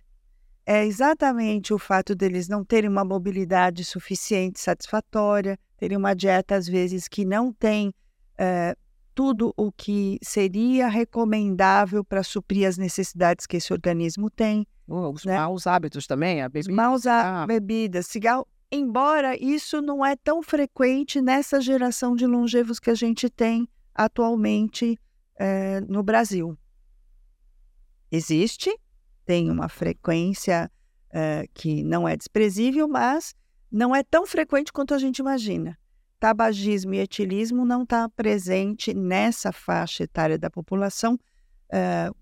É 0.64 0.84
exatamente 0.84 1.74
o 1.74 1.78
fato 1.78 2.14
deles 2.14 2.48
não 2.48 2.64
terem 2.64 2.88
uma 2.88 3.04
mobilidade 3.04 3.84
suficiente, 3.84 4.60
satisfatória, 4.60 5.58
terem 5.76 5.96
uma 5.96 6.14
dieta, 6.14 6.54
às 6.54 6.66
vezes, 6.66 7.08
que 7.08 7.24
não 7.24 7.52
tem 7.52 7.92
é, 8.38 8.76
tudo 9.14 9.52
o 9.56 9.70
que 9.72 10.18
seria 10.22 10.88
recomendável 10.88 12.04
para 12.04 12.22
suprir 12.22 12.66
as 12.66 12.78
necessidades 12.78 13.46
que 13.46 13.56
esse 13.56 13.72
organismo 13.72 14.30
tem. 14.30 14.66
Oh, 14.86 15.10
os 15.10 15.24
né? 15.24 15.36
maus 15.36 15.66
hábitos 15.66 16.06
também, 16.06 16.42
a 16.42 16.48
bebida. 16.48 16.70
Os 16.70 16.76
maus 16.76 17.06
ah. 17.06 17.46
bebidas, 17.46 18.06
cigarro. 18.06 18.46
Embora 18.72 19.36
isso 19.36 19.82
não 19.82 20.04
é 20.04 20.14
tão 20.16 20.42
frequente 20.42 21.20
nessa 21.20 21.60
geração 21.60 22.14
de 22.14 22.26
longevos 22.26 22.78
que 22.78 22.90
a 22.90 22.94
gente 22.94 23.28
tem 23.28 23.68
atualmente 23.94 24.96
é, 25.36 25.80
no 25.80 26.02
Brasil. 26.02 26.56
Existe, 28.12 28.76
tem 29.24 29.50
uma 29.50 29.68
frequência 29.68 30.70
é, 31.12 31.46
que 31.52 31.82
não 31.82 32.08
é 32.08 32.16
desprezível, 32.16 32.88
mas 32.88 33.34
não 33.70 33.94
é 33.94 34.02
tão 34.02 34.26
frequente 34.26 34.72
quanto 34.72 34.94
a 34.94 34.98
gente 34.98 35.18
imagina 35.18 35.79
tabagismo 36.20 36.94
e 36.94 36.98
etilismo 36.98 37.64
não 37.64 37.82
está 37.82 38.08
presente 38.10 38.92
nessa 38.92 39.50
faixa 39.50 40.04
etária 40.04 40.38
da 40.38 40.50
população 40.50 41.14
uh, 41.14 42.14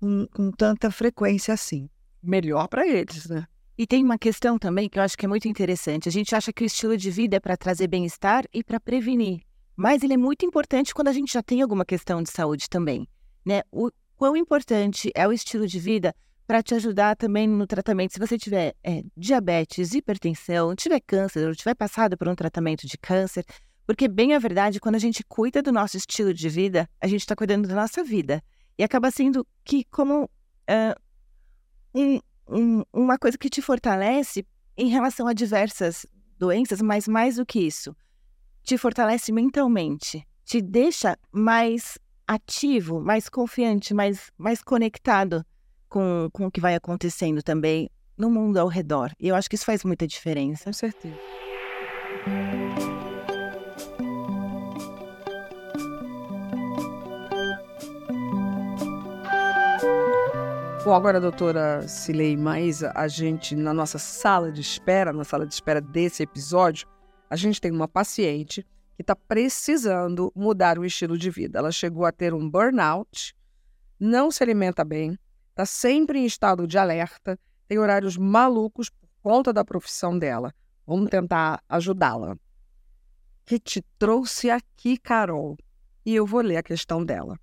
com, 0.00 0.26
com 0.34 0.50
tanta 0.50 0.90
frequência 0.90 1.52
assim. 1.52 1.88
Melhor 2.22 2.66
para 2.68 2.88
eles, 2.88 3.28
né? 3.28 3.46
E 3.76 3.86
tem 3.86 4.02
uma 4.02 4.16
questão 4.16 4.58
também 4.58 4.88
que 4.88 4.98
eu 4.98 5.02
acho 5.02 5.18
que 5.18 5.26
é 5.26 5.28
muito 5.28 5.46
interessante. 5.46 6.08
A 6.08 6.12
gente 6.12 6.34
acha 6.34 6.52
que 6.52 6.64
o 6.64 6.66
estilo 6.66 6.96
de 6.96 7.10
vida 7.10 7.36
é 7.36 7.40
para 7.40 7.56
trazer 7.56 7.86
bem-estar 7.86 8.44
e 8.52 8.64
para 8.64 8.80
prevenir, 8.80 9.42
mas 9.76 10.02
ele 10.02 10.14
é 10.14 10.16
muito 10.16 10.46
importante 10.46 10.94
quando 10.94 11.08
a 11.08 11.12
gente 11.12 11.32
já 11.32 11.42
tem 11.42 11.60
alguma 11.60 11.84
questão 11.84 12.22
de 12.22 12.30
saúde 12.30 12.70
também, 12.70 13.06
né? 13.44 13.62
O 13.70 13.90
quão 14.16 14.36
importante 14.36 15.10
é 15.14 15.28
o 15.28 15.32
estilo 15.32 15.66
de 15.66 15.78
vida 15.78 16.14
para 16.46 16.62
te 16.62 16.74
ajudar 16.74 17.16
também 17.16 17.48
no 17.48 17.66
tratamento. 17.66 18.12
Se 18.12 18.18
você 18.18 18.36
tiver 18.36 18.74
é, 18.82 19.02
diabetes, 19.16 19.94
hipertensão, 19.94 20.74
tiver 20.74 21.00
câncer 21.00 21.46
ou 21.46 21.54
tiver 21.54 21.74
passado 21.74 22.16
por 22.16 22.28
um 22.28 22.34
tratamento 22.34 22.86
de 22.86 22.98
câncer, 22.98 23.44
porque 23.86 24.08
bem 24.08 24.34
a 24.34 24.38
verdade, 24.38 24.80
quando 24.80 24.94
a 24.94 24.98
gente 25.00 25.24
cuida 25.24 25.62
do 25.62 25.72
nosso 25.72 25.96
estilo 25.96 26.32
de 26.32 26.48
vida, 26.48 26.88
a 27.00 27.06
gente 27.06 27.20
está 27.20 27.34
cuidando 27.34 27.68
da 27.68 27.74
nossa 27.74 28.02
vida. 28.02 28.42
E 28.78 28.82
acaba 28.82 29.10
sendo 29.10 29.46
que 29.64 29.84
como 29.84 30.24
uh, 30.24 31.00
um, 31.94 32.18
um, 32.48 32.82
uma 32.92 33.18
coisa 33.18 33.38
que 33.38 33.48
te 33.48 33.62
fortalece 33.62 34.46
em 34.76 34.88
relação 34.88 35.26
a 35.26 35.32
diversas 35.32 36.06
doenças, 36.38 36.82
mas 36.82 37.06
mais 37.06 37.36
do 37.36 37.46
que 37.46 37.60
isso, 37.60 37.94
te 38.62 38.76
fortalece 38.76 39.30
mentalmente, 39.32 40.26
te 40.44 40.60
deixa 40.60 41.16
mais 41.30 41.98
ativo, 42.26 43.00
mais 43.00 43.28
confiante, 43.28 43.94
mais, 43.94 44.30
mais 44.36 44.62
conectado 44.62 45.44
com, 45.94 46.28
com 46.32 46.46
o 46.46 46.50
que 46.50 46.60
vai 46.60 46.74
acontecendo 46.74 47.40
também 47.40 47.88
no 48.18 48.28
mundo 48.28 48.58
ao 48.58 48.66
redor. 48.66 49.12
E 49.16 49.28
eu 49.28 49.36
acho 49.36 49.48
que 49.48 49.54
isso 49.54 49.64
faz 49.64 49.84
muita 49.84 50.08
diferença. 50.08 50.64
Com 50.64 50.72
certeza. 50.72 51.14
Bom, 60.84 60.92
agora, 60.92 61.20
doutora 61.20 61.86
Cilei 61.86 62.36
Maísa, 62.36 62.92
a 62.96 63.06
gente, 63.06 63.54
na 63.54 63.72
nossa 63.72 63.96
sala 63.96 64.50
de 64.50 64.62
espera, 64.62 65.12
na 65.12 65.22
sala 65.22 65.46
de 65.46 65.54
espera 65.54 65.80
desse 65.80 66.24
episódio, 66.24 66.88
a 67.30 67.36
gente 67.36 67.60
tem 67.60 67.70
uma 67.70 67.86
paciente 67.86 68.66
que 68.96 69.02
está 69.02 69.14
precisando 69.14 70.32
mudar 70.34 70.76
o 70.76 70.84
estilo 70.84 71.16
de 71.16 71.30
vida. 71.30 71.60
Ela 71.60 71.70
chegou 71.70 72.04
a 72.04 72.10
ter 72.10 72.34
um 72.34 72.50
burnout, 72.50 73.32
não 73.98 74.32
se 74.32 74.42
alimenta 74.42 74.84
bem, 74.84 75.16
está 75.54 75.64
sempre 75.64 76.18
em 76.18 76.26
estado 76.26 76.66
de 76.66 76.76
alerta, 76.76 77.38
tem 77.68 77.78
horários 77.78 78.16
malucos 78.16 78.90
por 78.90 79.08
conta 79.22 79.52
da 79.52 79.64
profissão 79.64 80.18
dela. 80.18 80.52
Vamos 80.84 81.08
tentar 81.08 81.62
ajudá-la. 81.68 82.36
Que 83.46 83.60
te 83.60 83.80
trouxe 83.96 84.50
aqui, 84.50 84.98
Carol? 84.98 85.56
E 86.04 86.14
eu 86.14 86.26
vou 86.26 86.40
ler 86.40 86.56
a 86.56 86.62
questão 86.62 87.04
dela. 87.04 87.38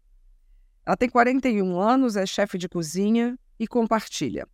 Ela 0.85 0.97
tem 0.97 1.09
41 1.09 1.79
anos, 1.79 2.17
é 2.17 2.25
chefe 2.25 2.57
de 2.57 2.67
cozinha 2.67 3.39
e 3.57 3.65
compartilha. 3.65 4.45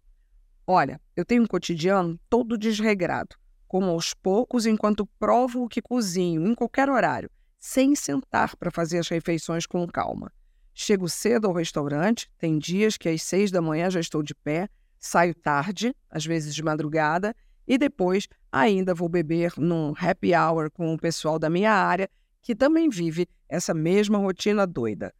Olha, 0.67 1.01
eu 1.15 1.25
tenho 1.25 1.41
um 1.41 1.47
cotidiano 1.47 2.19
todo 2.29 2.57
desregrado, 2.57 3.35
como 3.67 3.87
aos 3.87 4.13
poucos 4.13 4.65
enquanto 4.67 5.07
provo 5.17 5.63
o 5.63 5.69
que 5.69 5.81
cozinho 5.81 6.45
em 6.45 6.53
qualquer 6.53 6.89
horário, 6.89 7.31
sem 7.57 7.95
sentar 7.95 8.55
para 8.55 8.69
fazer 8.69 8.99
as 8.99 9.07
refeições 9.07 9.65
com 9.65 9.87
calma. 9.87 10.31
Chego 10.79 11.09
cedo 11.09 11.47
ao 11.47 11.53
restaurante, 11.53 12.29
tem 12.37 12.59
dias 12.59 12.97
que 12.97 13.09
às 13.09 13.23
seis 13.23 13.49
da 13.49 13.59
manhã 13.59 13.89
já 13.89 13.99
estou 13.99 14.21
de 14.21 14.35
pé, 14.35 14.69
saio 14.99 15.33
tarde, 15.33 15.91
às 16.07 16.23
vezes 16.23 16.53
de 16.53 16.61
madrugada, 16.61 17.35
e 17.67 17.79
depois 17.79 18.27
ainda 18.51 18.93
vou 18.93 19.09
beber 19.09 19.53
num 19.57 19.95
happy 19.99 20.35
hour 20.35 20.69
com 20.69 20.93
o 20.93 20.97
pessoal 20.99 21.39
da 21.39 21.49
minha 21.49 21.73
área, 21.73 22.07
que 22.43 22.55
também 22.55 22.89
vive 22.89 23.27
essa 23.49 23.73
mesma 23.73 24.19
rotina 24.19 24.67
doida. 24.67 25.11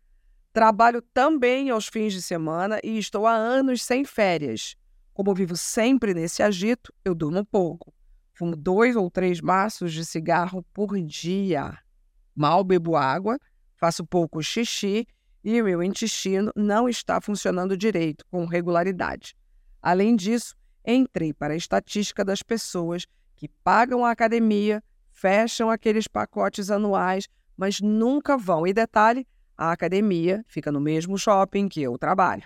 Trabalho 0.54 1.02
também 1.02 1.72
aos 1.72 1.88
fins 1.88 2.14
de 2.14 2.22
semana 2.22 2.80
e 2.84 3.00
estou 3.00 3.26
há 3.26 3.34
anos 3.34 3.82
sem 3.82 4.06
férias. 4.06 4.76
Como 5.12 5.34
vivo 5.34 5.58
sempre 5.58 6.14
nesse 6.14 6.44
agito, 6.44 6.94
eu 7.04 7.16
durmo 7.16 7.44
pouco. 7.44 7.92
Fumo 8.32 8.56
dois 8.56 8.96
ou 8.96 9.10
três 9.10 9.42
maços 9.42 9.92
de 9.92 10.06
cigarro 10.06 10.64
por 10.72 10.96
dia. 11.02 11.76
Mal 12.36 12.64
bebo 12.64 12.96
água, 12.96 13.40
faço 13.76 14.06
pouco 14.06 14.40
xixi 14.44 15.08
e 15.50 15.62
o 15.62 15.64
meu 15.64 15.82
intestino 15.82 16.52
não 16.58 16.90
está 16.90 17.22
funcionando 17.22 17.78
direito, 17.78 18.26
com 18.30 18.44
regularidade. 18.44 19.34
Além 19.82 20.14
disso, 20.14 20.54
entrei 20.86 21.34
para 21.34 21.54
a 21.54 21.56
estatística 21.56 22.26
das 22.26 22.44
pessoas 22.44 23.06
que 23.34 23.48
pagam 23.64 24.04
a 24.04 24.12
academia, 24.12 24.84
fecham 25.10 25.70
aqueles 25.70 26.06
pacotes 26.06 26.70
anuais, 26.70 27.30
mas 27.56 27.80
nunca 27.80 28.38
vão. 28.38 28.68
E 28.68 28.74
detalhe, 28.74 29.26
a 29.58 29.72
academia 29.72 30.44
fica 30.50 30.70
no 30.70 30.82
mesmo 30.82 31.18
shopping 31.18 31.70
que 31.70 31.82
eu 31.82 31.98
trabalho. 31.98 32.44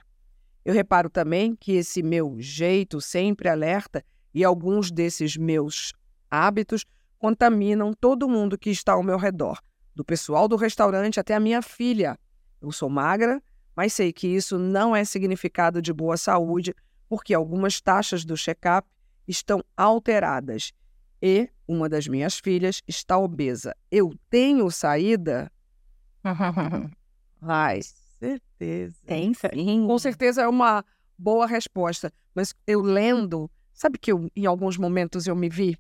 Eu 0.63 0.75
reparo 0.75 1.09
também 1.09 1.55
que 1.55 1.71
esse 1.71 2.03
meu 2.03 2.35
jeito 2.39 3.01
sempre 3.01 3.49
alerta 3.49 4.05
e 4.31 4.43
alguns 4.43 4.91
desses 4.91 5.35
meus 5.35 5.91
hábitos 6.29 6.85
contaminam 7.17 7.93
todo 7.93 8.29
mundo 8.29 8.59
que 8.59 8.69
está 8.69 8.93
ao 8.93 9.01
meu 9.01 9.17
redor, 9.17 9.59
do 9.95 10.05
pessoal 10.05 10.47
do 10.47 10.55
restaurante 10.55 11.19
até 11.19 11.33
a 11.33 11.39
minha 11.39 11.63
filha, 11.63 12.15
eu 12.61 12.71
sou 12.71 12.89
magra, 12.89 13.41
mas 13.75 13.93
sei 13.93 14.13
que 14.13 14.27
isso 14.27 14.57
não 14.57 14.95
é 14.95 15.03
significado 15.03 15.81
de 15.81 15.91
boa 15.91 16.17
saúde, 16.17 16.75
porque 17.09 17.33
algumas 17.33 17.81
taxas 17.81 18.23
do 18.23 18.37
check-up 18.37 18.87
estão 19.27 19.63
alteradas 19.75 20.71
e 21.21 21.49
uma 21.67 21.87
das 21.87 22.07
minhas 22.07 22.39
filhas 22.39 22.81
está 22.87 23.17
obesa. 23.17 23.75
Eu 23.89 24.13
tenho 24.29 24.69
saída? 24.69 25.51
Ai, 27.41 27.81
certeza. 27.81 28.95
Tem 29.05 29.33
sim. 29.33 29.87
Com 29.87 29.97
certeza 29.99 30.43
é 30.43 30.47
uma 30.47 30.85
boa 31.17 31.47
resposta. 31.47 32.11
Mas 32.33 32.53
eu 32.65 32.81
lendo, 32.81 33.49
sabe 33.73 33.97
que 33.97 34.11
eu, 34.11 34.29
em 34.35 34.45
alguns 34.45 34.77
momentos 34.77 35.27
eu 35.27 35.35
me 35.35 35.49
vi 35.49 35.77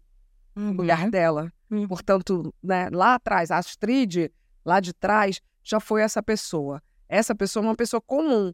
uhum. 0.55 1.09
dela? 1.09 1.51
Uhum. 1.69 1.87
Portanto, 1.87 2.53
né, 2.61 2.89
lá 2.91 3.15
atrás, 3.15 3.51
a 3.51 3.57
Astrid, 3.57 4.31
lá 4.65 4.79
de 4.79 4.93
trás, 4.93 5.41
já 5.63 5.79
foi 5.79 6.01
essa 6.01 6.21
pessoa. 6.21 6.81
Essa 7.07 7.35
pessoa 7.35 7.63
é 7.63 7.69
uma 7.69 7.75
pessoa 7.75 8.01
comum. 8.01 8.53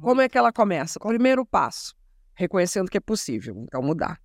Como 0.00 0.20
é 0.20 0.28
que 0.28 0.38
ela 0.38 0.52
começa? 0.52 1.00
Primeiro 1.00 1.44
passo, 1.44 1.94
reconhecendo 2.34 2.90
que 2.90 2.98
é 2.98 3.00
possível, 3.00 3.56
então 3.62 3.82
mudar. 3.82 4.20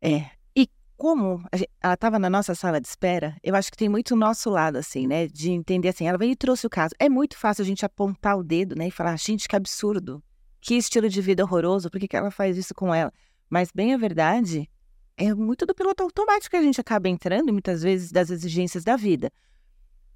É. 0.00 0.30
E 0.54 0.68
como 0.96 1.42
ela 1.82 1.94
estava 1.94 2.18
na 2.18 2.30
nossa 2.30 2.54
sala 2.54 2.80
de 2.80 2.86
espera, 2.86 3.36
eu 3.42 3.54
acho 3.54 3.70
que 3.70 3.76
tem 3.76 3.88
muito 3.88 4.12
o 4.12 4.16
nosso 4.16 4.48
lado, 4.48 4.76
assim, 4.76 5.06
né? 5.06 5.26
De 5.26 5.50
entender 5.50 5.88
assim, 5.88 6.06
ela 6.06 6.18
veio 6.18 6.32
e 6.32 6.36
trouxe 6.36 6.66
o 6.66 6.70
caso. 6.70 6.94
É 6.98 7.08
muito 7.08 7.36
fácil 7.36 7.62
a 7.62 7.66
gente 7.66 7.84
apontar 7.84 8.38
o 8.38 8.44
dedo, 8.44 8.76
né? 8.76 8.88
E 8.88 8.90
falar, 8.90 9.16
gente, 9.18 9.48
que 9.48 9.56
absurdo. 9.56 10.22
Que 10.60 10.74
estilo 10.74 11.08
de 11.08 11.20
vida 11.20 11.44
horroroso, 11.44 11.90
por 11.90 11.98
que, 12.00 12.08
que 12.08 12.16
ela 12.16 12.30
faz 12.30 12.56
isso 12.56 12.74
com 12.74 12.94
ela? 12.94 13.12
Mas, 13.48 13.70
bem 13.72 13.94
a 13.94 13.96
verdade, 13.96 14.68
é 15.16 15.34
muito 15.34 15.64
do 15.66 15.74
piloto 15.74 16.02
automático 16.02 16.50
que 16.50 16.56
a 16.56 16.62
gente 16.62 16.80
acaba 16.80 17.08
entrando, 17.08 17.52
muitas 17.52 17.82
vezes, 17.82 18.12
das 18.12 18.30
exigências 18.30 18.84
da 18.84 18.96
vida. 18.96 19.32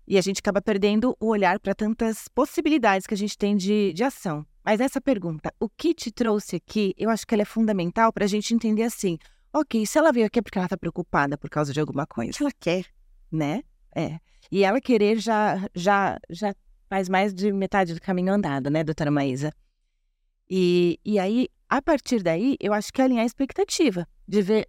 E 0.07 0.19
a 0.19 0.21
gente 0.21 0.41
acaba 0.41 0.61
perdendo 0.61 1.17
o 1.21 1.29
olhar 1.29 1.59
para 1.61 1.75
tantas 1.75 2.29
possibilidades 2.29 3.07
que 3.07 3.15
a 3.15 3.17
gente 3.17 3.37
tem 3.39 3.57
de, 3.57 3.93
de 3.93 4.03
ação. 4.03 4.45
Mas 4.65 4.81
essa 4.81 5.01
pergunta, 5.01 5.53
o 5.59 5.69
que 5.69 5.95
te 5.95 6.11
trouxe 6.11 6.57
aqui, 6.57 6.95
eu 6.97 7.11
acho 7.11 7.27
que 7.27 7.35
ela 7.35 7.43
é 7.43 7.47
fundamental 7.47 8.13
para 8.13 8.25
a 8.25 8.29
gente 8.29 8.55
entender 8.55 8.85
assim: 8.85 9.19
ok, 9.53 9.85
se 9.87 9.99
ela 9.99 10.13
veio 10.13 10.27
aqui 10.27 10.39
é 10.39 10.43
porque 10.43 10.59
ela 10.59 10.67
está 10.67 10.77
preocupada 10.77 11.37
por 11.37 11.51
causa 11.51 11.73
de 11.73 11.81
alguma 11.81 12.07
coisa. 12.07 12.39
ela 12.41 12.53
quer. 12.59 12.87
Né? 13.31 13.63
É. 13.95 14.19
E 14.51 14.65
ela 14.65 14.81
querer 14.81 15.19
já, 15.19 15.69
já, 15.75 16.19
já 16.29 16.55
faz 16.89 17.09
mais 17.09 17.33
de 17.33 17.53
metade 17.53 17.95
do 17.95 18.01
caminho 18.01 18.33
andado, 18.33 18.69
né, 18.69 18.85
doutora 18.85 19.11
Maísa? 19.11 19.53
E, 20.49 20.99
e 21.05 21.19
aí, 21.19 21.49
a 21.69 21.81
partir 21.81 22.23
daí, 22.23 22.57
eu 22.61 22.75
acho 22.75 22.93
que 22.93 23.01
é 23.01 23.05
alinhar 23.05 23.23
a 23.23 23.27
expectativa 23.27 24.07
de 24.29 24.43
ver 24.43 24.69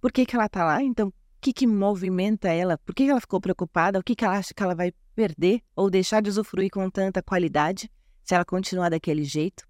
por 0.00 0.12
que, 0.12 0.26
que 0.26 0.34
ela 0.34 0.46
está 0.46 0.64
lá, 0.64 0.82
então, 0.82 1.12
que, 1.44 1.52
que 1.52 1.66
movimenta 1.66 2.48
ela, 2.48 2.78
por 2.78 2.94
que, 2.94 3.04
ela 3.04 3.20
ficou 3.20 3.38
preocupada, 3.38 3.98
o 3.98 4.02
que, 4.02 4.16
que 4.16 4.24
ela 4.24 4.38
acha 4.38 4.54
que 4.54 4.62
ela 4.62 4.74
vai 4.74 4.92
perder 5.14 5.60
ou 5.76 5.90
deixar 5.90 6.22
de 6.22 6.30
usufruir 6.30 6.70
com 6.70 6.88
tanta 6.88 7.22
qualidade 7.22 7.90
se 8.22 8.34
ela 8.34 8.46
continuar 8.46 8.88
daquele 8.88 9.24
jeito. 9.24 9.62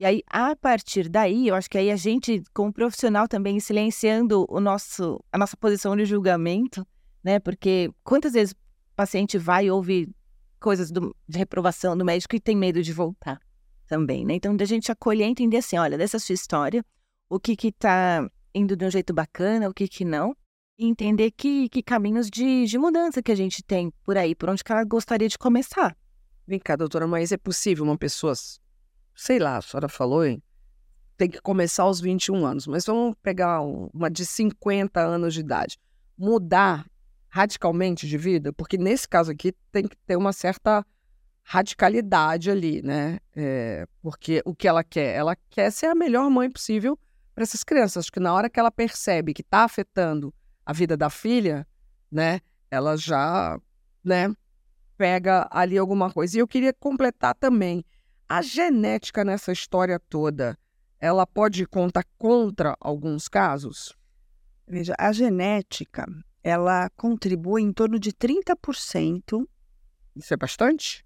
E 0.00 0.06
aí, 0.06 0.22
a 0.26 0.56
partir 0.56 1.06
daí, 1.06 1.48
eu 1.48 1.54
acho 1.54 1.68
que 1.68 1.76
aí 1.76 1.90
a 1.90 1.96
gente, 1.96 2.42
como 2.54 2.72
profissional 2.72 3.28
também, 3.28 3.60
silenciando 3.60 4.46
o 4.48 4.58
nosso, 4.58 5.22
a 5.30 5.36
nossa 5.36 5.54
posição 5.54 5.94
de 5.94 6.06
julgamento, 6.06 6.86
né? 7.22 7.38
Porque 7.38 7.90
quantas 8.02 8.32
vezes 8.32 8.52
o 8.52 8.94
paciente 8.96 9.36
vai 9.36 9.66
e 9.66 9.70
ouve 9.70 10.08
coisas 10.58 10.90
do, 10.90 11.14
de 11.28 11.36
reprovação 11.36 11.94
do 11.94 12.06
médico 12.06 12.36
e 12.36 12.40
tem 12.40 12.56
medo 12.56 12.82
de 12.82 12.92
voltar 12.92 13.38
também, 13.86 14.24
né? 14.24 14.34
Então, 14.34 14.56
da 14.56 14.64
gente 14.64 14.90
acolher 14.90 15.26
e 15.26 15.30
entender 15.30 15.58
assim, 15.58 15.76
olha, 15.76 15.98
dessa 15.98 16.18
sua 16.18 16.32
história, 16.34 16.82
o 17.28 17.38
que 17.38 17.54
que 17.54 17.70
tá 17.70 18.26
indo 18.54 18.74
de 18.74 18.86
um 18.86 18.90
jeito 18.90 19.12
bacana, 19.12 19.68
o 19.68 19.74
que 19.74 19.86
que 19.88 20.06
não, 20.06 20.34
entender 20.78 21.32
que, 21.32 21.68
que 21.68 21.82
caminhos 21.82 22.30
de, 22.30 22.64
de 22.66 22.78
mudança 22.78 23.22
que 23.22 23.32
a 23.32 23.34
gente 23.34 23.62
tem 23.62 23.92
por 24.04 24.16
aí, 24.16 24.34
por 24.34 24.48
onde 24.48 24.62
que 24.62 24.70
ela 24.70 24.84
gostaria 24.84 25.28
de 25.28 25.36
começar. 25.36 25.96
Vem 26.46 26.58
cá, 26.58 26.76
doutora, 26.76 27.06
mas 27.06 27.32
é 27.32 27.36
possível 27.36 27.84
uma 27.84 27.98
pessoa, 27.98 28.32
sei 29.14 29.38
lá, 29.38 29.56
a 29.56 29.62
senhora 29.62 29.88
falou, 29.88 30.24
hein? 30.24 30.42
Tem 31.16 31.28
que 31.28 31.40
começar 31.40 31.82
aos 31.82 32.00
21 32.00 32.46
anos, 32.46 32.66
mas 32.66 32.86
vamos 32.86 33.16
pegar 33.22 33.60
uma 33.60 34.08
de 34.08 34.24
50 34.24 35.00
anos 35.00 35.34
de 35.34 35.40
idade. 35.40 35.78
Mudar 36.16 36.86
radicalmente 37.28 38.06
de 38.06 38.16
vida, 38.16 38.52
porque 38.52 38.78
nesse 38.78 39.06
caso 39.06 39.32
aqui 39.32 39.52
tem 39.72 39.86
que 39.86 39.96
ter 40.06 40.16
uma 40.16 40.32
certa 40.32 40.86
radicalidade 41.42 42.50
ali, 42.50 42.80
né? 42.82 43.18
É, 43.34 43.86
porque 44.00 44.40
o 44.44 44.54
que 44.54 44.68
ela 44.68 44.84
quer? 44.84 45.16
Ela 45.16 45.36
quer 45.50 45.70
ser 45.72 45.86
a 45.86 45.94
melhor 45.94 46.30
mãe 46.30 46.50
possível 46.50 46.98
para 47.34 47.42
essas 47.42 47.64
crianças. 47.64 48.04
Acho 48.04 48.12
que 48.12 48.20
na 48.20 48.32
hora 48.32 48.48
que 48.48 48.60
ela 48.60 48.70
percebe 48.70 49.34
que 49.34 49.42
está 49.42 49.64
afetando 49.64 50.32
a 50.68 50.72
vida 50.74 50.98
da 50.98 51.08
filha, 51.08 51.66
né? 52.12 52.42
Ela 52.70 52.94
já, 52.94 53.58
né? 54.04 54.30
Pega 54.98 55.48
ali 55.50 55.78
alguma 55.78 56.12
coisa. 56.12 56.36
E 56.36 56.40
eu 56.40 56.46
queria 56.46 56.74
completar 56.74 57.34
também 57.34 57.82
a 58.28 58.42
genética 58.42 59.24
nessa 59.24 59.50
história 59.50 59.98
toda. 59.98 60.58
Ela 61.00 61.26
pode 61.26 61.64
contar 61.64 62.04
contra 62.18 62.76
alguns 62.78 63.28
casos? 63.28 63.96
Veja, 64.66 64.94
a 64.98 65.10
genética 65.10 66.04
ela 66.42 66.90
contribui 66.90 67.62
em 67.62 67.72
torno 67.72 67.98
de 67.98 68.12
30%. 68.12 69.48
Isso 70.14 70.34
é 70.34 70.36
bastante? 70.36 71.02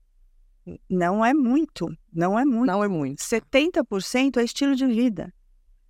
Não 0.91 1.25
é 1.25 1.33
muito, 1.33 1.87
não 2.13 2.37
é 2.37 2.45
muito. 2.45 2.67
Não 2.67 2.83
é 2.83 2.89
muito. 2.89 3.23
70% 3.23 4.39
é 4.39 4.43
estilo 4.43 4.75
de 4.75 4.87
vida. 4.87 5.33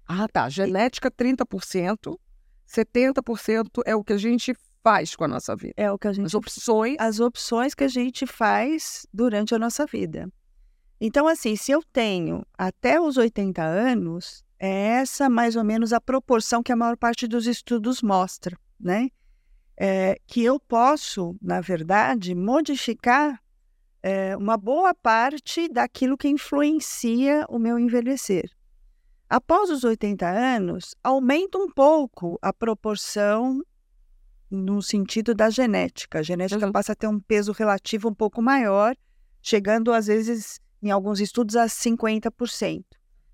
Ah, 0.06 0.28
tá. 0.28 0.50
Genética 0.50 1.10
30%, 1.10 2.18
70% 2.74 3.82
é 3.84 3.94
o 3.94 4.02
que 4.02 4.12
a 4.12 4.18
gente 4.18 4.54
faz 4.82 5.14
com 5.14 5.24
a 5.24 5.28
nossa 5.28 5.54
vida. 5.54 5.74
É 5.76 5.90
o 5.90 5.98
que 5.98 6.08
a 6.08 6.12
gente 6.12 6.26
As 6.26 6.34
opções, 6.34 6.96
as 6.98 7.20
opções 7.20 7.74
que 7.74 7.84
a 7.84 7.88
gente 7.88 8.26
faz 8.26 9.06
durante 9.12 9.54
a 9.54 9.58
nossa 9.58 9.86
vida. 9.86 10.28
Então, 11.00 11.26
assim, 11.26 11.56
se 11.56 11.72
eu 11.72 11.82
tenho 11.92 12.46
até 12.56 13.00
os 13.00 13.16
80 13.16 13.62
anos, 13.62 14.44
é 14.58 15.00
essa 15.00 15.28
mais 15.28 15.56
ou 15.56 15.64
menos 15.64 15.92
a 15.92 16.00
proporção 16.00 16.62
que 16.62 16.72
a 16.72 16.76
maior 16.76 16.96
parte 16.96 17.26
dos 17.26 17.46
estudos 17.46 18.02
mostra, 18.02 18.56
né? 18.78 19.08
é, 19.76 20.16
que 20.26 20.44
eu 20.44 20.60
posso, 20.60 21.36
na 21.40 21.60
verdade, 21.60 22.34
modificar 22.34 23.42
é, 24.02 24.36
uma 24.36 24.56
boa 24.56 24.94
parte 24.94 25.68
daquilo 25.68 26.16
que 26.16 26.28
influencia 26.28 27.44
o 27.48 27.58
meu 27.58 27.78
envelhecer. 27.78 28.50
Após 29.32 29.70
os 29.70 29.82
80 29.82 30.28
anos, 30.28 30.94
aumenta 31.02 31.56
um 31.56 31.66
pouco 31.66 32.38
a 32.42 32.52
proporção 32.52 33.62
no 34.50 34.82
sentido 34.82 35.34
da 35.34 35.48
genética. 35.48 36.18
A 36.18 36.22
genética 36.22 36.66
uhum. 36.66 36.70
passa 36.70 36.92
a 36.92 36.94
ter 36.94 37.06
um 37.06 37.18
peso 37.18 37.50
relativo 37.50 38.10
um 38.10 38.14
pouco 38.14 38.42
maior, 38.42 38.94
chegando 39.40 39.90
às 39.90 40.06
vezes, 40.06 40.60
em 40.82 40.90
alguns 40.90 41.18
estudos, 41.18 41.56
a 41.56 41.64
50%. 41.64 42.84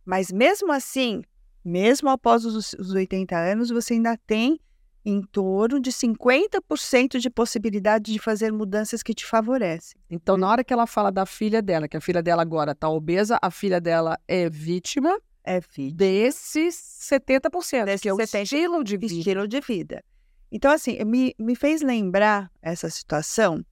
Mas 0.05 0.31
mesmo 0.31 0.71
assim, 0.71 1.21
mesmo 1.65 2.09
após 2.11 2.45
os, 2.45 2.75
os 2.75 2.93
80 2.93 3.37
anos, 3.37 3.69
você 3.69 3.95
ainda 3.95 4.17
tem 4.25 4.61
em 5.05 5.21
torno 5.21 5.81
de 5.81 5.91
50% 5.91 7.19
de 7.19 7.29
possibilidade 7.29 8.13
de 8.13 8.21
fazer 8.21 8.53
mudanças 8.53 9.03
que 9.03 9.13
te 9.13 9.27
favorecem. 9.27 10.01
Então, 10.09 10.37
na 10.37 10.49
hora 10.49 10.63
que 10.63 10.73
ela 10.73 10.87
fala 10.87 11.11
da 11.11 11.27
filha 11.27 11.61
dela, 11.61 11.89
que 11.89 11.97
a 11.97 12.01
filha 12.01 12.23
dela 12.23 12.43
agora 12.43 12.71
está 12.71 12.89
obesa, 12.89 13.37
a 13.43 13.51
filha 13.51 13.81
dela 13.81 14.17
é 14.29 14.49
vítima 14.49 15.19
é 15.45 15.61
vítima. 15.61 15.97
desses 15.97 16.75
70%, 17.11 17.85
Desse 17.85 18.03
que 18.03 18.09
é 18.09 18.13
o 18.13 18.17
70, 18.17 18.43
estilo 18.43 18.85
de 18.85 18.97
vida. 18.97 19.15
Estilo 19.15 19.49
de 19.49 19.61
vida. 19.61 20.05
Então, 20.51 20.71
assim, 20.71 20.99
me, 21.05 21.35
me 21.39 21.55
fez 21.55 21.83
lembrar 21.83 22.51
essa 22.63 22.89
situação, 22.89 23.65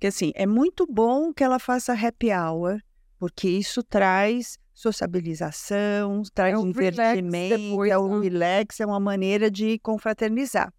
que 0.00 0.06
assim, 0.06 0.32
é 0.34 0.46
muito 0.46 0.86
bom 0.86 1.32
que 1.32 1.44
ela 1.44 1.58
faça 1.58 1.92
happy 1.92 2.32
hour, 2.32 2.80
porque 3.18 3.48
isso 3.48 3.82
traz 3.82 4.58
sociabilização, 4.72 6.22
traz 6.34 6.54
é 6.54 6.58
um 6.58 6.70
divertimento, 6.70 7.84
é 7.84 7.98
um 7.98 8.20
relax, 8.20 8.80
é 8.80 8.86
uma 8.86 9.00
maneira 9.00 9.50
de 9.50 9.78
confraternizar. 9.78 10.72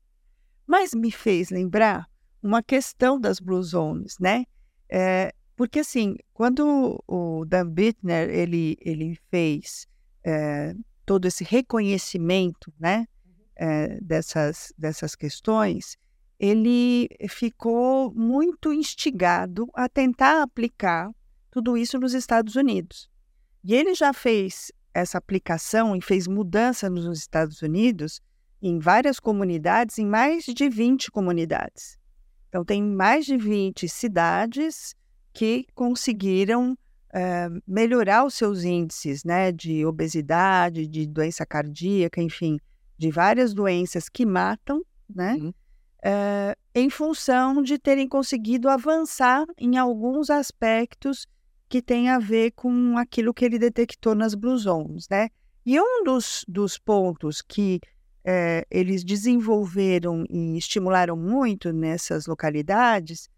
Mas 0.65 0.93
me 0.93 1.11
fez 1.11 1.49
lembrar 1.49 2.07
uma 2.41 2.61
questão 2.61 3.19
das 3.19 3.39
Blue 3.39 3.61
Zones, 3.63 4.17
né? 4.19 4.45
É, 4.89 5.33
porque 5.55 5.79
assim, 5.79 6.15
quando 6.33 7.03
o 7.07 7.43
Dan 7.45 7.69
Bittner 7.69 8.29
ele, 8.29 8.77
ele 8.79 9.17
fez 9.31 9.87
é, 10.27 10.75
todo 11.05 11.25
esse 11.25 11.45
reconhecimento, 11.45 12.73
né, 12.77 13.07
é, 13.55 13.97
dessas, 14.01 14.73
dessas 14.77 15.15
questões, 15.15 15.97
ele 16.37 17.07
ficou 17.29 18.13
muito 18.13 18.73
instigado 18.73 19.69
a 19.73 19.87
tentar 19.87 20.41
aplicar 20.41 21.09
tudo 21.49 21.77
isso 21.77 21.97
nos 21.97 22.13
Estados 22.13 22.57
Unidos. 22.57 23.09
E 23.63 23.73
ele 23.73 23.95
já 23.95 24.11
fez 24.11 24.69
essa 24.93 25.17
aplicação 25.17 25.95
e 25.95 26.01
fez 26.01 26.27
mudança 26.27 26.89
nos 26.89 27.17
Estados 27.17 27.61
Unidos 27.61 28.19
em 28.61 28.77
várias 28.77 29.19
comunidades, 29.19 29.97
em 29.97 30.05
mais 30.05 30.43
de 30.43 30.67
20 30.67 31.09
comunidades. 31.09 31.97
Então, 32.49 32.65
tem 32.65 32.83
mais 32.83 33.25
de 33.25 33.37
20 33.37 33.87
cidades 33.87 34.93
que 35.33 35.65
conseguiram 35.73 36.77
é, 37.13 37.47
melhorar 37.67 38.25
os 38.25 38.33
seus 38.33 38.63
índices 38.63 39.23
né, 39.23 39.51
de 39.51 39.85
obesidade, 39.85 40.87
de 40.87 41.05
doença 41.05 41.45
cardíaca, 41.45 42.21
enfim, 42.21 42.59
de 42.97 43.11
várias 43.11 43.53
doenças 43.53 44.09
que 44.09 44.25
matam, 44.25 44.83
né, 45.13 45.35
uhum. 45.35 45.53
em 46.75 46.89
função 46.89 47.61
de 47.61 47.77
terem 47.77 48.07
conseguido 48.07 48.69
avançar 48.69 49.45
em 49.57 49.77
alguns 49.77 50.29
aspectos 50.29 51.27
que 51.69 51.81
tem 51.81 52.09
a 52.09 52.19
ver 52.19 52.51
com 52.51 52.97
aquilo 52.97 53.33
que 53.33 53.45
ele 53.45 53.59
detectou 53.59 54.15
nas 54.15 54.33
Blue 54.33 54.57
Zones, 54.57 55.07
né? 55.09 55.29
E 55.65 55.79
um 55.81 56.03
dos, 56.03 56.45
dos 56.47 56.77
pontos 56.77 57.41
que 57.41 57.81
é, 58.23 58.65
eles 58.71 59.03
desenvolveram 59.03 60.23
e 60.29 60.57
estimularam 60.57 61.15
muito 61.17 61.73
nessas 61.73 62.25
localidades 62.25 63.29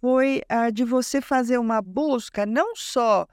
foi 0.00 0.42
a 0.48 0.70
de 0.70 0.84
você 0.84 1.20
fazer 1.20 1.58
uma 1.58 1.82
busca 1.82 2.46
não 2.46 2.74
só 2.74 3.26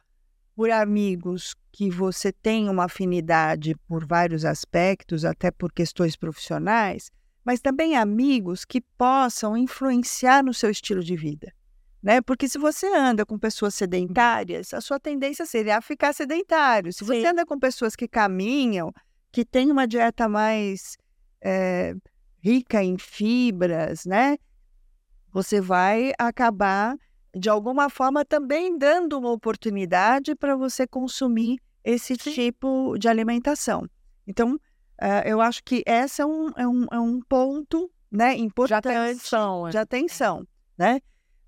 por 0.56 0.70
amigos 0.72 1.55
que 1.72 1.89
você 1.89 2.32
tem 2.32 2.68
uma 2.70 2.86
afinidade 2.86 3.76
por 3.88 4.05
vários 4.05 4.43
aspectos, 4.43 5.24
até 5.24 5.51
por 5.51 5.72
questões 5.72 6.15
profissionais, 6.15 7.11
mas 7.45 7.61
também 7.61 7.95
amigos 7.95 8.65
que 8.65 8.82
possam 8.97 9.55
influenciar 9.55 10.43
no 10.43 10.53
seu 10.53 10.70
estilo 10.70 11.03
de 11.03 11.15
vida 11.15 11.53
né? 12.01 12.22
Porque 12.22 12.47
se 12.47 12.57
você 12.57 12.88
anda 12.88 13.26
com 13.26 13.38
pessoas 13.38 13.76
sedentárias, 13.76 14.74
a 14.74 14.82
sua 14.82 14.97
tendência 14.97 15.45
seria 15.45 15.82
ficar 15.82 16.13
sedentário. 16.13 16.93
Se 16.93 17.03
você 17.03 17.22
Sim. 17.22 17.28
anda 17.28 17.45
com 17.45 17.59
pessoas 17.59 17.95
que 17.95 18.07
caminham, 18.07 18.93
que 19.30 19.43
têm 19.43 19.72
uma 19.72 19.86
dieta 19.86 20.30
mais 20.30 20.97
é, 21.41 21.93
rica 22.39 22.84
em 22.84 22.97
fibras, 22.97 24.05
né? 24.05 24.38
Você 25.38 25.62
vai 25.62 26.14
acabar, 26.18 26.98
de 27.32 27.48
alguma 27.48 27.92
forma, 27.92 28.26
também 28.26 28.76
dando 28.76 29.20
uma 29.20 29.30
oportunidade 29.32 30.34
para 30.34 30.56
você 30.56 30.88
consumir 30.88 31.60
esse 31.84 32.16
Sim. 32.16 32.32
tipo 32.32 32.98
de 32.98 33.08
alimentação. 33.08 33.88
Então, 34.26 34.56
uh, 34.56 35.28
eu 35.28 35.40
acho 35.40 35.64
que 35.64 35.84
esse 35.86 36.24
é 36.24 36.26
um, 36.26 36.50
é 36.58 36.68
um, 36.68 36.88
é 36.92 37.00
um 37.00 37.22
ponto 37.22 37.88
né, 38.10 38.36
importante 38.36 38.90
de 38.90 38.96
atenção, 38.96 39.70
de 39.70 39.78
atenção 39.78 40.48
né? 40.76 41.00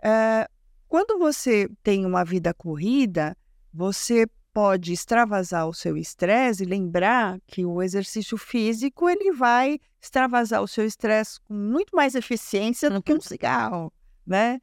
É, 0.04 0.48
quando 0.88 1.18
você 1.18 1.68
tem 1.82 2.06
uma 2.06 2.24
vida 2.24 2.54
corrida, 2.54 3.36
você 3.74 4.28
pode 4.54 4.93
extravasar 4.93 5.68
o 5.68 5.74
seu 5.74 5.95
estresse 5.97 6.64
e 6.64 6.66
lembrar 6.66 7.39
que 7.47 7.66
o 7.66 7.82
exercício 7.82 8.38
físico 8.38 9.10
ele 9.10 9.32
vai 9.32 9.80
extravasar 10.02 10.62
o 10.62 10.68
seu 10.68 10.86
estresse 10.86 11.39
com 11.41 11.54
muito 11.54 11.95
mais 11.95 12.16
eficiência 12.16 12.89
do 12.89 13.02
que 13.02 13.14
um 13.14 13.22
cigarro, 13.22 13.91
né? 14.26 14.60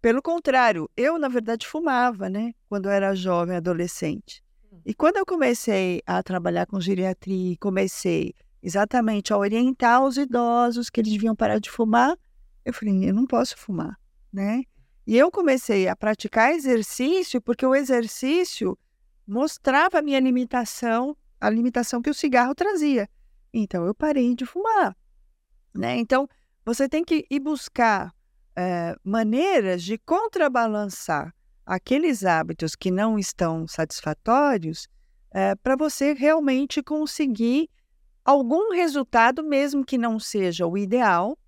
Pelo 0.00 0.20
contrário, 0.20 0.88
eu 0.96 1.18
na 1.18 1.28
verdade 1.28 1.66
fumava, 1.66 2.28
né, 2.28 2.52
quando 2.68 2.86
eu 2.86 2.92
era 2.92 3.14
jovem, 3.14 3.56
adolescente. 3.56 4.42
E 4.84 4.92
quando 4.92 5.16
eu 5.16 5.24
comecei 5.24 6.02
a 6.06 6.22
trabalhar 6.22 6.66
com 6.66 6.80
geriatria, 6.80 7.56
comecei 7.58 8.34
exatamente 8.62 9.32
a 9.32 9.38
orientar 9.38 10.02
os 10.04 10.18
idosos 10.18 10.90
que 10.90 11.00
eles 11.00 11.12
deviam 11.12 11.34
parar 11.34 11.58
de 11.58 11.70
fumar, 11.70 12.16
eu 12.64 12.72
falei, 12.72 13.08
eu 13.08 13.14
não 13.14 13.26
posso 13.26 13.56
fumar, 13.56 13.98
né? 14.32 14.62
E 15.06 15.16
eu 15.16 15.30
comecei 15.30 15.86
a 15.86 15.94
praticar 15.94 16.52
exercício 16.52 17.40
porque 17.40 17.64
o 17.64 17.74
exercício 17.74 18.78
mostrava 19.26 19.98
a 19.98 20.02
minha 20.02 20.20
limitação, 20.20 21.16
a 21.40 21.50
limitação 21.50 22.02
que 22.02 22.10
o 22.10 22.14
cigarro 22.14 22.54
trazia. 22.54 23.08
Então 23.52 23.84
eu 23.84 23.94
parei 23.94 24.34
de 24.34 24.44
fumar, 24.44 24.96
né? 25.74 25.96
Então 25.96 26.28
você 26.64 26.88
tem 26.88 27.04
que 27.04 27.26
ir 27.30 27.40
buscar 27.40 28.14
é, 28.56 28.94
maneiras 29.04 29.82
de 29.82 29.98
contrabalançar 29.98 31.34
aqueles 31.66 32.24
hábitos 32.24 32.76
que 32.76 32.90
não 32.90 33.18
estão 33.18 33.66
satisfatórios 33.66 34.86
é, 35.30 35.54
para 35.56 35.76
você 35.76 36.14
realmente 36.14 36.82
conseguir 36.82 37.68
algum 38.24 38.72
resultado, 38.72 39.42
mesmo 39.42 39.84
que 39.84 39.98
não 39.98 40.18
seja 40.18 40.66
o 40.66 40.78
ideal, 40.78 41.38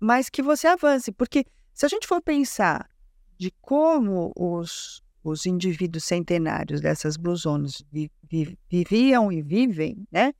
mas 0.00 0.28
que 0.28 0.42
você 0.42 0.66
avance. 0.66 1.12
Porque 1.12 1.44
se 1.72 1.86
a 1.86 1.88
gente 1.88 2.06
for 2.06 2.20
pensar 2.22 2.88
de 3.38 3.52
como 3.60 4.32
os, 4.36 5.02
os 5.24 5.46
indivíduos 5.46 6.04
centenários 6.04 6.82
dessas 6.82 7.16
blue 7.16 7.34
zones 7.34 7.82
vi, 7.90 8.12
vi, 8.30 8.58
viviam 8.70 9.32
e 9.32 9.40
vivem, 9.40 10.06
né? 10.12 10.34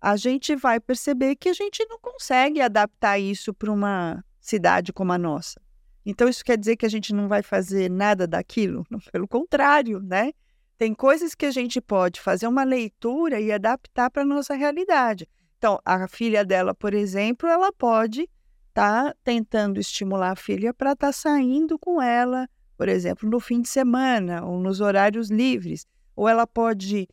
A 0.00 0.16
gente 0.16 0.54
vai 0.54 0.78
perceber 0.78 1.34
que 1.34 1.48
a 1.48 1.52
gente 1.52 1.84
não 1.86 1.98
consegue 1.98 2.60
adaptar 2.60 3.18
isso 3.18 3.52
para 3.52 3.70
uma 3.70 4.24
cidade 4.40 4.92
como 4.92 5.12
a 5.12 5.18
nossa. 5.18 5.60
Então, 6.06 6.28
isso 6.28 6.44
quer 6.44 6.56
dizer 6.56 6.76
que 6.76 6.86
a 6.86 6.88
gente 6.88 7.12
não 7.12 7.28
vai 7.28 7.42
fazer 7.42 7.90
nada 7.90 8.26
daquilo? 8.26 8.86
Não, 8.88 8.98
pelo 9.12 9.28
contrário, 9.28 10.00
né? 10.00 10.32
Tem 10.78 10.94
coisas 10.94 11.34
que 11.34 11.44
a 11.44 11.50
gente 11.50 11.78
pode 11.78 12.18
fazer 12.20 12.46
uma 12.46 12.64
leitura 12.64 13.38
e 13.38 13.52
adaptar 13.52 14.10
para 14.10 14.22
a 14.22 14.26
nossa 14.26 14.54
realidade. 14.54 15.28
Então, 15.58 15.78
a 15.84 16.08
filha 16.08 16.42
dela, 16.42 16.74
por 16.74 16.94
exemplo, 16.94 17.46
ela 17.46 17.70
pode 17.70 18.22
estar 18.70 19.10
tá 19.10 19.16
tentando 19.22 19.78
estimular 19.78 20.30
a 20.30 20.36
filha 20.36 20.72
para 20.72 20.92
estar 20.92 21.08
tá 21.08 21.12
saindo 21.12 21.78
com 21.78 22.00
ela, 22.00 22.48
por 22.80 22.88
exemplo, 22.88 23.28
no 23.28 23.38
fim 23.38 23.60
de 23.60 23.68
semana 23.68 24.42
ou 24.42 24.58
nos 24.58 24.80
horários 24.80 25.28
livres. 25.28 25.86
Ou 26.16 26.26
ela 26.26 26.46
pode 26.46 27.06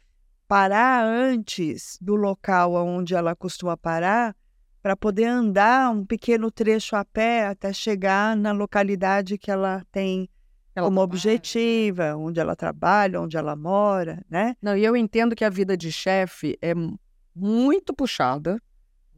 parar 0.48 1.04
antes 1.06 1.98
do 2.00 2.16
local 2.16 2.74
onde 2.76 3.14
ela 3.14 3.36
costuma 3.36 3.76
parar 3.76 4.34
para 4.82 4.96
poder 4.96 5.26
andar 5.26 5.92
um 5.92 6.06
pequeno 6.06 6.50
trecho 6.50 6.96
a 6.96 7.04
pé 7.04 7.48
até 7.48 7.74
chegar 7.74 8.34
na 8.38 8.54
localidade 8.54 9.38
que 9.38 9.52
ela 9.52 9.84
tem 9.92 10.30
ela 10.74 10.88
como 10.88 11.02
objetiva, 11.02 12.16
onde 12.16 12.40
ela 12.40 12.56
trabalha, 12.56 13.20
onde 13.20 13.36
ela 13.36 13.54
mora, 13.54 14.24
né? 14.30 14.56
Não, 14.62 14.78
e 14.78 14.86
eu 14.86 14.96
entendo 14.96 15.36
que 15.36 15.44
a 15.44 15.50
vida 15.50 15.76
de 15.76 15.92
chefe 15.92 16.58
é 16.62 16.74
muito 17.36 17.94
puxada, 17.94 18.58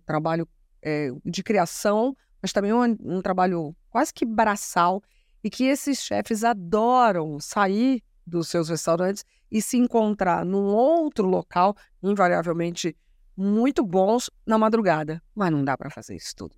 trabalho 0.03 0.47
é, 0.81 1.11
de 1.23 1.43
criação, 1.43 2.17
mas 2.41 2.51
também 2.51 2.73
um, 2.73 2.97
um 3.01 3.21
trabalho 3.21 3.75
quase 3.91 4.11
que 4.11 4.25
braçal, 4.25 5.03
e 5.43 5.49
que 5.49 5.65
esses 5.65 6.01
chefes 6.01 6.43
adoram 6.43 7.39
sair 7.39 8.03
dos 8.25 8.47
seus 8.47 8.69
restaurantes 8.69 9.25
e 9.51 9.61
se 9.61 9.77
encontrar 9.77 10.45
num 10.45 10.65
outro 10.65 11.27
local, 11.27 11.75
invariavelmente 12.03 12.95
muito 13.35 13.83
bons 13.83 14.29
na 14.45 14.57
madrugada. 14.57 15.21
Mas 15.33 15.51
não 15.51 15.63
dá 15.63 15.77
para 15.77 15.89
fazer 15.89 16.15
isso 16.15 16.35
tudo. 16.35 16.55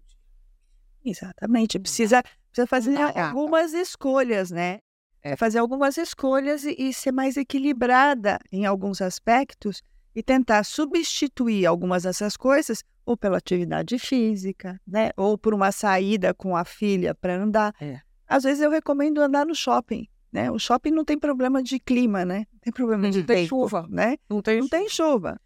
Exatamente. 1.03 1.79
Precisa, 1.79 2.23
precisa 2.51 2.67
fazer 2.67 2.97
algumas 2.99 3.73
escolhas, 3.73 4.51
né? 4.51 4.79
É. 5.23 5.35
Fazer 5.35 5.59
algumas 5.59 5.97
escolhas 5.97 6.63
e, 6.63 6.75
e 6.77 6.93
ser 6.93 7.11
mais 7.11 7.37
equilibrada 7.37 8.39
em 8.51 8.65
alguns 8.65 9.01
aspectos 9.01 9.83
e 10.15 10.23
tentar 10.23 10.63
substituir 10.63 11.65
algumas 11.65 12.03
dessas 12.03 12.35
coisas 12.35 12.83
ou 13.05 13.15
pela 13.15 13.37
atividade 13.37 13.97
física, 13.99 14.79
né? 14.85 15.11
Ou 15.15 15.37
por 15.37 15.53
uma 15.53 15.71
saída 15.71 16.33
com 16.33 16.55
a 16.55 16.65
filha 16.65 17.13
para 17.13 17.35
andar. 17.35 17.73
É. 17.79 18.01
Às 18.31 18.43
vezes 18.43 18.63
eu 18.63 18.71
recomendo 18.71 19.21
andar 19.21 19.45
no 19.45 19.53
shopping, 19.53 20.07
né? 20.31 20.49
O 20.49 20.57
shopping 20.57 20.91
não 20.91 21.03
tem 21.03 21.19
problema 21.19 21.61
de 21.61 21.77
clima, 21.77 22.23
né? 22.23 22.47
Não 22.53 22.59
tem 22.61 22.71
problema 22.71 23.11
de 23.11 23.25
tem 23.25 23.45
chuva, 23.45 23.85
né? 23.89 24.15
Não 24.29 24.41
tem, 24.41 24.61
não 24.61 24.69
tem 24.69 24.87
chuva. 24.87 25.37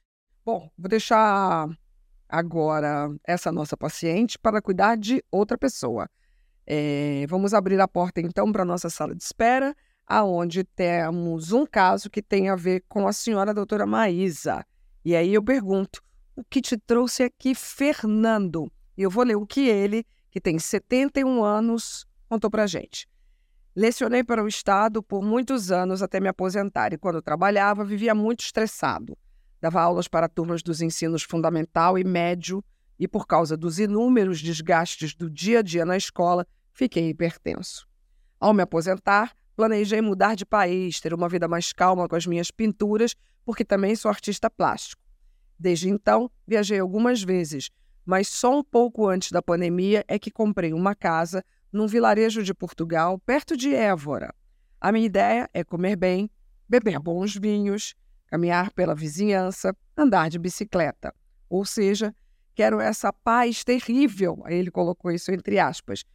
Bom, 0.46 0.70
vou 0.78 0.88
deixar 0.88 1.68
agora 2.30 3.10
essa 3.24 3.52
nossa 3.52 3.76
paciente 3.76 4.38
para 4.38 4.62
cuidar 4.62 4.98
de 4.98 5.24
outra 5.32 5.58
pessoa. 5.58 6.08
É, 6.64 7.26
vamos 7.28 7.56
abrir 7.56 7.82
a 7.82 7.88
porta 7.88 8.22
então 8.22 8.52
para 8.52 8.62
a 8.62 8.66
nossa 8.66 8.88
sala 8.88 9.16
de 9.16 9.24
espera, 9.24 9.76
aonde 10.06 10.64
temos 10.64 11.52
um 11.52 11.66
caso 11.66 12.08
que 12.08 12.22
tem 12.22 12.50
a 12.50 12.56
ver 12.56 12.84
com 12.88 13.08
a 13.08 13.14
senhora 13.14 13.52
doutora 13.52 13.88
Maísa. 13.88 14.64
E 15.04 15.16
aí 15.16 15.34
eu 15.34 15.44
pergunto, 15.44 16.04
o 16.36 16.44
que 16.44 16.62
te 16.62 16.78
trouxe 16.78 17.24
aqui, 17.24 17.56
Fernando? 17.56 18.72
E 18.96 19.02
eu 19.02 19.10
vou 19.10 19.24
ler 19.24 19.38
o 19.38 19.48
que 19.48 19.68
ele, 19.68 20.06
que 20.30 20.40
tem 20.40 20.60
71 20.60 21.44
anos, 21.44 22.06
contou 22.36 22.52
para 22.52 22.68
gente. 22.68 23.08
Lecionei 23.74 24.24
para 24.24 24.44
o 24.44 24.48
Estado 24.48 25.02
por 25.02 25.24
muitos 25.24 25.72
anos 25.72 26.02
até 26.02 26.20
me 26.20 26.28
aposentar 26.28 26.92
e, 26.94 26.98
quando 26.98 27.22
trabalhava, 27.22 27.86
vivia 27.86 28.14
muito 28.14 28.42
estressado. 28.42 29.18
Dava 29.62 29.82
aulas 29.82 30.08
para 30.08 30.28
turmas 30.28 30.62
dos 30.62 30.82
ensinos 30.82 31.24
fundamental 31.24 31.98
e 31.98 32.04
médio 32.04 32.64
e, 33.00 33.08
por 33.08 33.26
causa 33.26 33.56
dos 33.56 33.80
inúmeros 33.80 34.42
desgastes 34.42 35.16
do 35.16 35.30
dia 35.30 35.60
a 35.60 35.62
dia 35.62 35.86
na 35.86 35.96
escola, 35.96 36.46
fiquei 36.74 37.10
hipertenso. 37.10 37.88
Ao 38.38 38.54
me 38.54 38.62
aposentar, 38.62 39.34
planejei 39.56 40.02
mudar 40.02 40.36
de 40.36 40.46
país, 40.46 41.00
ter 41.00 41.14
uma 41.14 41.30
vida 41.30 41.48
mais 41.48 41.72
calma 41.72 42.08
com 42.08 42.16
as 42.18 42.28
minhas 42.28 42.52
pinturas, 42.52 43.16
porque 43.46 43.64
também 43.64 43.96
sou 43.96 44.10
artista 44.10 44.50
plástico. 44.50 45.02
Desde 45.58 45.90
então, 45.90 46.30
viajei 46.46 46.80
algumas 46.80 47.24
vezes, 47.24 47.70
mas 48.06 48.28
só 48.28 48.60
um 48.60 48.64
pouco 48.64 49.08
antes 49.08 49.32
da 49.32 49.42
pandemia 49.42 50.04
é 50.08 50.20
que 50.20 50.30
comprei 50.30 50.74
uma 50.74 50.94
casa 50.94 51.44
num 51.76 51.88
vilarejo 51.88 52.42
de 52.42 52.54
Portugal, 52.54 53.20
perto 53.20 53.58
de 53.58 53.76
Évora. 53.76 54.34
A 54.80 54.94
minha 54.94 55.06
ideia 55.06 55.50
é 55.54 55.62
comer 55.62 55.98
bem, 55.98 56.32
beber 56.70 56.98
bons 57.00 57.36
vinhos, 57.36 57.94
caminhar 58.28 58.72
pela 58.72 58.96
vizinhança, 58.96 59.76
andar 59.98 60.30
de 60.30 60.40
bicicleta. 60.40 61.14
Ou 61.50 61.66
seja, 61.66 62.16
quero 62.56 62.80
essa 62.80 63.12
paz 63.12 63.66
terrível, 63.66 64.42
ele 64.48 64.72
colocou 64.72 65.12
isso 65.12 65.34
entre 65.34 65.60
aspas. 65.60 66.06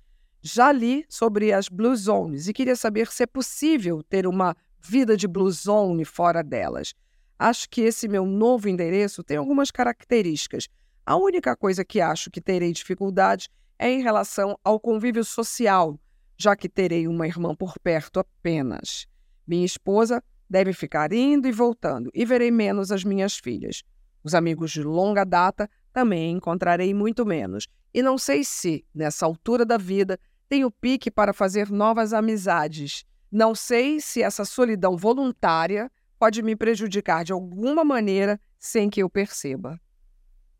Já 0.40 0.72
li 0.72 1.04
sobre 1.10 1.52
as 1.52 1.68
Blue 1.68 1.94
Zones 1.94 2.48
e 2.48 2.54
queria 2.54 2.74
saber 2.74 3.08
se 3.08 3.24
é 3.24 3.26
possível 3.26 4.02
ter 4.02 4.26
uma 4.26 4.56
vida 4.82 5.14
de 5.14 5.28
Blue 5.28 5.50
Zone 5.50 6.06
fora 6.06 6.42
delas. 6.42 6.94
Acho 7.38 7.68
que 7.68 7.82
esse 7.82 8.08
meu 8.08 8.24
novo 8.24 8.66
endereço 8.66 9.22
tem 9.22 9.36
algumas 9.36 9.70
características. 9.70 10.68
A 11.04 11.16
única 11.16 11.54
coisa 11.54 11.84
que 11.84 12.00
acho 12.00 12.30
que 12.30 12.40
terei 12.40 12.72
dificuldade 12.72 13.50
é 13.80 13.90
em 13.90 14.02
relação 14.02 14.58
ao 14.62 14.78
convívio 14.78 15.24
social, 15.24 15.98
já 16.36 16.54
que 16.54 16.68
terei 16.68 17.08
uma 17.08 17.26
irmã 17.26 17.54
por 17.54 17.78
perto 17.78 18.20
apenas. 18.20 19.06
Minha 19.46 19.64
esposa 19.64 20.22
deve 20.48 20.74
ficar 20.74 21.14
indo 21.14 21.48
e 21.48 21.52
voltando 21.52 22.10
e 22.12 22.26
verei 22.26 22.50
menos 22.50 22.92
as 22.92 23.02
minhas 23.02 23.38
filhas. 23.38 23.82
Os 24.22 24.34
amigos 24.34 24.70
de 24.70 24.82
longa 24.82 25.24
data 25.24 25.68
também 25.94 26.32
encontrarei 26.32 26.92
muito 26.92 27.24
menos. 27.24 27.68
E 27.94 28.02
não 28.02 28.18
sei 28.18 28.44
se, 28.44 28.84
nessa 28.94 29.24
altura 29.24 29.64
da 29.64 29.78
vida, 29.78 30.20
tenho 30.46 30.70
pique 30.70 31.10
para 31.10 31.32
fazer 31.32 31.70
novas 31.70 32.12
amizades. 32.12 33.06
Não 33.32 33.54
sei 33.54 33.98
se 33.98 34.22
essa 34.22 34.44
solidão 34.44 34.94
voluntária 34.94 35.90
pode 36.18 36.42
me 36.42 36.54
prejudicar 36.54 37.24
de 37.24 37.32
alguma 37.32 37.82
maneira 37.82 38.38
sem 38.58 38.90
que 38.90 39.02
eu 39.02 39.08
perceba. 39.08 39.80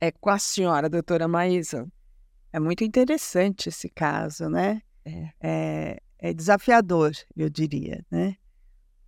É 0.00 0.10
com 0.10 0.30
a 0.30 0.38
senhora, 0.38 0.88
doutora 0.88 1.28
Maísa. 1.28 1.86
É 2.52 2.60
muito 2.60 2.84
interessante 2.84 3.68
esse 3.68 3.88
caso, 3.88 4.48
né? 4.48 4.82
É, 5.04 5.30
é, 5.40 6.02
é 6.18 6.34
desafiador, 6.34 7.12
eu 7.36 7.48
diria, 7.48 8.04
né? 8.10 8.36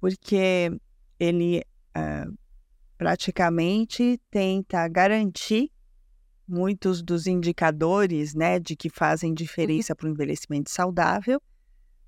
porque 0.03 0.69
ele 1.17 1.63
uh, 1.97 2.37
praticamente 2.99 4.21
tenta 4.29 4.89
garantir 4.89 5.71
muitos 6.47 7.01
dos 7.01 7.29
indicadores 7.29 8.35
né, 8.35 8.59
de 8.59 8.75
que 8.75 8.91
fazem 8.91 9.33
diferença 9.33 9.95
para 9.95 10.09
o 10.09 10.11
envelhecimento 10.11 10.73
saudável, 10.73 11.41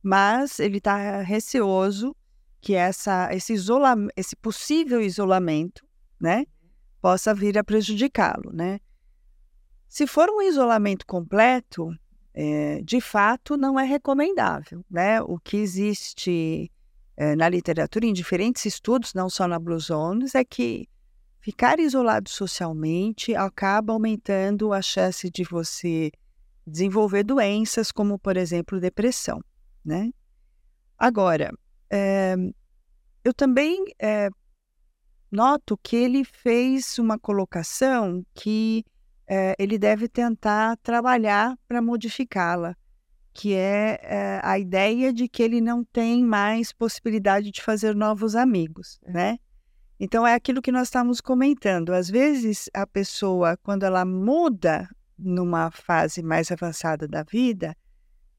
mas 0.02 0.58
ele 0.58 0.78
está 0.78 1.22
receoso 1.22 2.16
que 2.60 2.74
essa, 2.74 3.32
esse, 3.32 3.52
isola, 3.52 3.94
esse 4.16 4.34
possível 4.34 5.00
isolamento 5.00 5.86
né, 6.20 6.44
possa 7.00 7.32
vir 7.32 7.56
a 7.56 7.62
prejudicá-lo. 7.62 8.52
Né? 8.52 8.80
Se 9.94 10.08
for 10.08 10.28
um 10.28 10.42
isolamento 10.42 11.06
completo, 11.06 11.96
é, 12.34 12.82
de 12.82 13.00
fato 13.00 13.56
não 13.56 13.78
é 13.78 13.84
recomendável. 13.84 14.84
Né? 14.90 15.22
O 15.22 15.38
que 15.38 15.56
existe 15.56 16.68
é, 17.16 17.36
na 17.36 17.48
literatura, 17.48 18.04
em 18.04 18.12
diferentes 18.12 18.64
estudos, 18.64 19.14
não 19.14 19.30
só 19.30 19.46
na 19.46 19.56
Blue 19.56 19.78
Zones, 19.78 20.34
é 20.34 20.44
que 20.44 20.88
ficar 21.40 21.78
isolado 21.78 22.28
socialmente 22.28 23.36
acaba 23.36 23.92
aumentando 23.92 24.72
a 24.72 24.82
chance 24.82 25.30
de 25.30 25.44
você 25.44 26.10
desenvolver 26.66 27.22
doenças 27.22 27.92
como, 27.92 28.18
por 28.18 28.36
exemplo, 28.36 28.80
depressão. 28.80 29.40
Né? 29.84 30.10
Agora, 30.98 31.52
é, 31.88 32.34
eu 33.22 33.32
também 33.32 33.84
noto 35.30 35.78
que 35.80 35.94
ele 35.94 36.24
fez 36.24 36.98
uma 36.98 37.16
colocação 37.16 38.26
que 38.34 38.84
é, 39.26 39.54
ele 39.58 39.78
deve 39.78 40.08
tentar 40.08 40.76
trabalhar 40.78 41.56
para 41.66 41.80
modificá-la, 41.80 42.76
que 43.32 43.54
é, 43.54 43.98
é, 44.02 44.40
a 44.42 44.58
ideia 44.58 45.12
de 45.12 45.28
que 45.28 45.42
ele 45.42 45.60
não 45.60 45.84
tem 45.84 46.22
mais 46.22 46.72
possibilidade 46.72 47.50
de 47.50 47.62
fazer 47.62 47.94
novos 47.94 48.36
amigos, 48.36 49.00
é. 49.04 49.12
né? 49.12 49.38
Então 49.98 50.26
é 50.26 50.34
aquilo 50.34 50.60
que 50.60 50.72
nós 50.72 50.88
estamos 50.88 51.20
comentando. 51.20 51.90
Às 51.90 52.10
vezes 52.10 52.68
a 52.74 52.86
pessoa, 52.86 53.56
quando 53.62 53.84
ela 53.84 54.04
muda 54.04 54.88
numa 55.18 55.70
fase 55.70 56.22
mais 56.22 56.50
avançada 56.50 57.06
da 57.06 57.22
vida, 57.22 57.76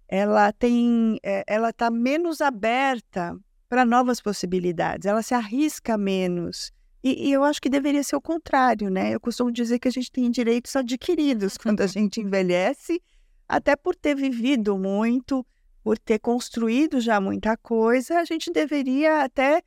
ela 0.08 0.52
tem, 0.52 1.18
é, 1.24 1.44
ela 1.48 1.70
está 1.70 1.90
menos 1.90 2.42
aberta 2.42 3.36
para 3.68 3.86
novas 3.86 4.22
possibilidades. 4.22 5.06
Ela 5.06 5.24
se 5.24 5.34
arrisca 5.34 5.98
menos 5.98 6.72
e, 7.06 7.30
e, 7.30 7.32
eu 7.32 7.44
acho 7.44 7.62
que 7.62 7.70
deveria 7.70 8.04
ser 8.04 8.16
o 8.16 8.22
contrário, 8.22 8.90
né? 8.90 9.14
Eu 9.14 9.20
costumo 9.20 9.52
dizer 9.52 9.78
que 9.78 9.88
a 9.88 9.92
gente 9.92 10.12
tem 10.12 10.32
direitos 10.32 10.76
adquiridos 10.76 11.56
quando 11.62 11.82
a 11.82 11.86
gente 11.86 12.20
envelhece, 12.20 13.00
até 13.48 13.76
por 13.76 13.96
ter 13.96 14.16
vivido 14.16 14.76
muito, 14.76 15.46
por 15.84 16.00
ter 16.00 16.18
construído 16.18 17.00
já 17.00 17.22
muita 17.22 17.56
coisa, 17.58 18.18
a 18.18 18.26
gente 18.26 18.52
deveria 18.52 19.24
até 19.24 19.62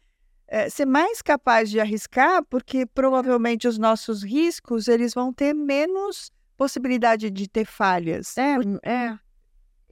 é, 0.48 0.68
ser 0.68 0.84
mais 0.84 1.22
capaz 1.22 1.70
de 1.70 1.78
arriscar, 1.78 2.44
porque 2.50 2.84
provavelmente 2.84 3.68
os 3.68 3.78
nossos 3.78 4.24
riscos 4.24 4.88
eles 4.88 5.14
vão 5.14 5.32
ter 5.32 5.54
menos 5.54 6.32
possibilidade 6.56 7.30
de 7.30 7.48
ter 7.48 7.64
falhas. 7.64 8.36
É, 8.36 8.56
é. 8.82 9.18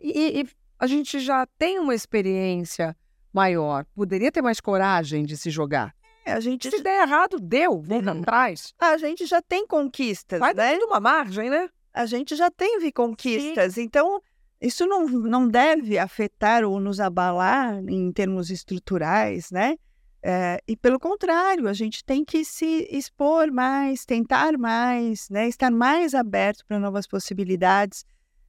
E, 0.03 0.40
e 0.40 0.47
a 0.80 0.88
gente 0.88 1.20
já 1.20 1.47
tem 1.57 1.78
uma 1.78 1.94
experiência 1.94 2.97
maior, 3.32 3.86
poderia 3.94 4.32
ter 4.32 4.42
mais 4.42 4.61
coragem 4.61 5.24
de 5.24 5.36
se 5.36 5.49
jogar. 5.49 5.94
É, 6.27 6.33
a 6.33 6.41
gente 6.41 6.68
se 6.68 6.83
der 6.83 7.03
errado, 7.03 7.39
deu, 7.39 7.81
vamos 7.81 8.05
uhum. 8.05 8.20
atrás. 8.20 8.74
A 8.81 8.99
gente 8.99 9.24
já 9.27 9.41
tem 9.41 9.64
conquistas, 9.64 10.41
Vai 10.41 10.53
né? 10.53 10.77
uma 10.79 10.99
margem, 10.99 11.49
né? 11.49 11.68
A 11.95 12.05
gente 12.05 12.35
já 12.35 12.51
teve 12.51 12.91
conquistas, 12.91 13.74
Sim. 13.74 13.83
então 13.83 14.20
isso 14.61 14.85
não, 14.87 15.07
não 15.07 15.47
deve 15.49 15.97
afetar 15.97 16.64
ou 16.64 16.81
nos 16.81 16.99
abalar 16.99 17.79
em 17.89 18.11
termos 18.11 18.51
estruturais, 18.51 19.53
né? 19.53 19.77
É, 20.20 20.61
e 20.66 20.77
pelo 20.77 20.99
contrário, 20.99 21.68
a 21.68 21.72
gente 21.72 22.05
tem 22.05 22.24
que 22.24 22.45
se 22.45 22.89
expor 22.91 23.53
mais, 23.53 24.05
tentar 24.05 24.59
mais, 24.59 25.31
né? 25.31 25.47
estar 25.47 25.70
mais 25.70 26.12
aberto 26.12 26.66
para 26.66 26.81
novas 26.81 27.07
possibilidades. 27.07 28.05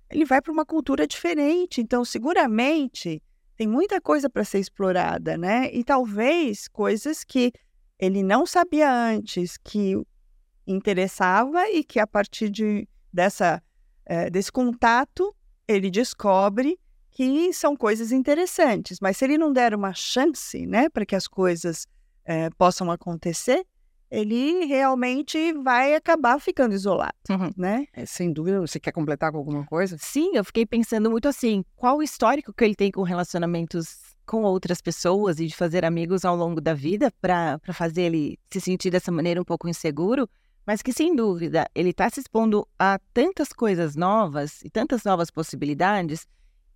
Ele 0.09 0.25
vai 0.25 0.41
para 0.41 0.51
uma 0.51 0.65
cultura 0.65 1.05
diferente, 1.05 1.79
então 1.79 2.03
seguramente 2.03 3.21
tem 3.55 3.67
muita 3.67 4.01
coisa 4.01 4.27
para 4.27 4.43
ser 4.43 4.57
explorada, 4.59 5.37
né? 5.37 5.69
E 5.71 5.83
talvez 5.83 6.67
coisas 6.67 7.23
que 7.23 7.51
ele 7.99 8.23
não 8.23 8.45
sabia 8.45 8.91
antes 8.91 9.57
que 9.57 9.95
interessava 10.65 11.69
e 11.69 11.83
que 11.83 11.99
a 11.99 12.07
partir 12.07 12.49
de, 12.49 12.87
dessa, 13.11 13.61
é, 14.05 14.29
desse 14.29 14.51
contato 14.51 15.33
ele 15.67 15.89
descobre 15.89 16.79
que 17.11 17.51
são 17.51 17.75
coisas 17.75 18.11
interessantes. 18.11 18.99
Mas 19.01 19.17
se 19.17 19.25
ele 19.25 19.37
não 19.37 19.51
der 19.51 19.73
uma 19.73 19.93
chance 19.93 20.65
né, 20.67 20.89
para 20.89 21.05
que 21.05 21.15
as 21.15 21.27
coisas 21.27 21.87
é, 22.23 22.49
possam 22.51 22.91
acontecer, 22.91 23.65
ele 24.09 24.65
realmente 24.65 25.51
vai 25.53 25.93
acabar 25.95 26.39
ficando 26.39 26.73
isolado, 26.73 27.13
uhum. 27.29 27.51
né? 27.57 27.85
É, 27.91 28.05
sem 28.05 28.31
dúvida. 28.31 28.61
Você 28.61 28.79
quer 28.79 28.91
completar 28.91 29.31
com 29.31 29.37
alguma 29.37 29.65
coisa? 29.65 29.97
Sim, 29.99 30.31
eu 30.35 30.45
fiquei 30.45 30.65
pensando 30.65 31.09
muito 31.09 31.27
assim, 31.27 31.63
qual 31.75 31.97
o 31.97 32.03
histórico 32.03 32.53
que 32.53 32.63
ele 32.63 32.75
tem 32.75 32.91
com 32.91 33.01
relacionamentos 33.01 34.06
com 34.27 34.43
outras 34.43 34.81
pessoas 34.81 35.39
e 35.39 35.47
de 35.47 35.55
fazer 35.55 35.85
amigos 35.85 36.25
ao 36.25 36.35
longo 36.35 36.59
da 36.59 36.73
vida 36.73 37.11
para 37.21 37.59
fazer 37.73 38.03
ele 38.03 38.37
se 38.51 38.59
sentir 38.59 38.91
dessa 38.91 39.11
maneira 39.11 39.41
um 39.41 39.45
pouco 39.45 39.69
inseguro, 39.69 40.29
mas 40.65 40.81
que 40.81 40.91
sem 40.91 41.15
dúvida 41.15 41.65
ele 41.73 41.89
está 41.91 42.09
se 42.09 42.19
expondo 42.19 42.67
a 42.77 42.99
tantas 43.13 43.53
coisas 43.53 43.95
novas 43.95 44.61
e 44.63 44.69
tantas 44.69 45.05
novas 45.05 45.31
possibilidades. 45.31 46.27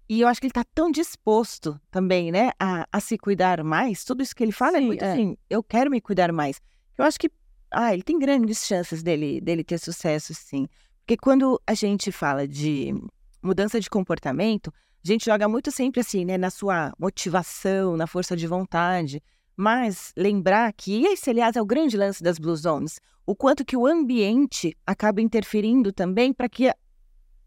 E 0.08 0.22
eu 0.22 0.28
acho 0.30 0.40
que 0.40 0.48
ele 0.48 0.52
está 0.52 0.64
tão 0.64 0.90
disposto 0.90 1.80
também, 1.92 2.32
né, 2.32 2.52
a, 2.58 2.88
a, 2.92 3.00
se 3.02 3.18
cuidar 3.18 3.64
mais. 3.64 4.06
Tudo 4.06 4.24
isso 4.24 4.36
que 4.36 4.44
ele 4.44 4.52
fala 4.52 4.78
é 4.78 4.80
Sim, 4.80 4.84
é 4.84 4.88
muito 4.88 5.04
é. 5.04 5.12
assim, 5.12 5.38
eu 5.50 5.62
quero 5.62 5.92
me 5.92 6.00
cuidar 6.00 6.32
mais. 6.32 6.62
Eu 6.98 7.04
acho 7.04 7.20
que, 7.20 7.30
ah, 7.70 7.94
ele 7.94 8.04
tem 8.04 8.18
grandes 8.18 8.66
chances 8.66 9.04
dele, 9.04 9.42
dele 9.42 9.64
ter 9.64 9.78
sucesso, 9.78 10.34
sim. 10.34 10.68
Porque 11.00 11.18
quando 11.18 11.62
a 11.68 11.74
gente 11.74 12.12
fala 12.12 12.48
de 12.48 12.94
mudança 13.42 13.80
de 13.80 13.90
comportamento, 13.90 14.74
a 15.04 15.08
gente 15.08 15.26
joga 15.26 15.48
muito 15.48 15.72
sempre 15.72 16.02
assim, 16.02 16.26
né, 16.26 16.38
na 16.38 16.50
sua 16.50 16.94
motivação, 16.98 17.98
na 17.98 18.06
força 18.06 18.36
de 18.36 18.46
vontade. 18.46 19.22
Mas 19.56 20.14
lembrar 20.16 20.72
que 20.74 21.06
esse, 21.06 21.30
aliás, 21.30 21.56
é 21.56 21.62
o 21.62 21.66
grande 21.66 21.98
lance 21.98 22.22
das 22.22 22.38
Blue 22.38 22.56
Zones, 22.56 23.00
o 23.26 23.36
quanto 23.36 23.66
que 23.66 23.76
o 23.76 23.86
ambiente 23.86 24.76
acaba 24.86 25.22
interferindo 25.22 25.92
também 25.92 26.34
para 26.34 26.48
que 26.48 26.72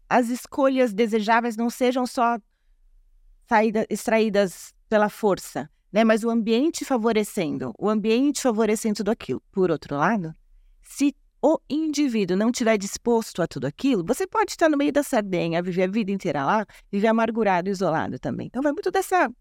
as 0.09 0.29
escolhas 0.29 0.93
desejáveis 0.93 1.57
não 1.57 1.69
sejam 1.69 2.05
só 2.05 2.37
saída, 3.47 3.85
extraídas 3.89 4.73
pela 4.87 5.09
força, 5.09 5.69
né? 5.91 6.03
Mas 6.03 6.23
o 6.23 6.29
ambiente 6.29 6.85
favorecendo, 6.85 7.73
o 7.77 7.89
ambiente 7.89 8.41
favorecendo 8.41 8.97
tudo 8.97 9.11
aquilo. 9.11 9.41
Por 9.51 9.71
outro 9.71 9.95
lado, 9.95 10.33
se 10.81 11.15
o 11.47 11.59
indivíduo 11.69 12.35
não 12.35 12.49
estiver 12.49 12.75
disposto 12.75 13.39
a 13.39 13.45
tudo 13.45 13.67
aquilo, 13.67 14.03
você 14.03 14.25
pode 14.25 14.53
estar 14.53 14.67
no 14.67 14.75
meio 14.75 14.91
da 14.91 15.03
sardenha, 15.03 15.61
viver 15.61 15.83
a 15.83 15.87
vida 15.87 16.11
inteira 16.11 16.43
lá, 16.43 16.65
viver 16.91 17.05
amargurado, 17.05 17.69
isolado 17.69 18.17
também. 18.17 18.47
Então 18.47 18.63
vai 18.63 18.71
muito 18.71 18.89
dessa 18.89 19.31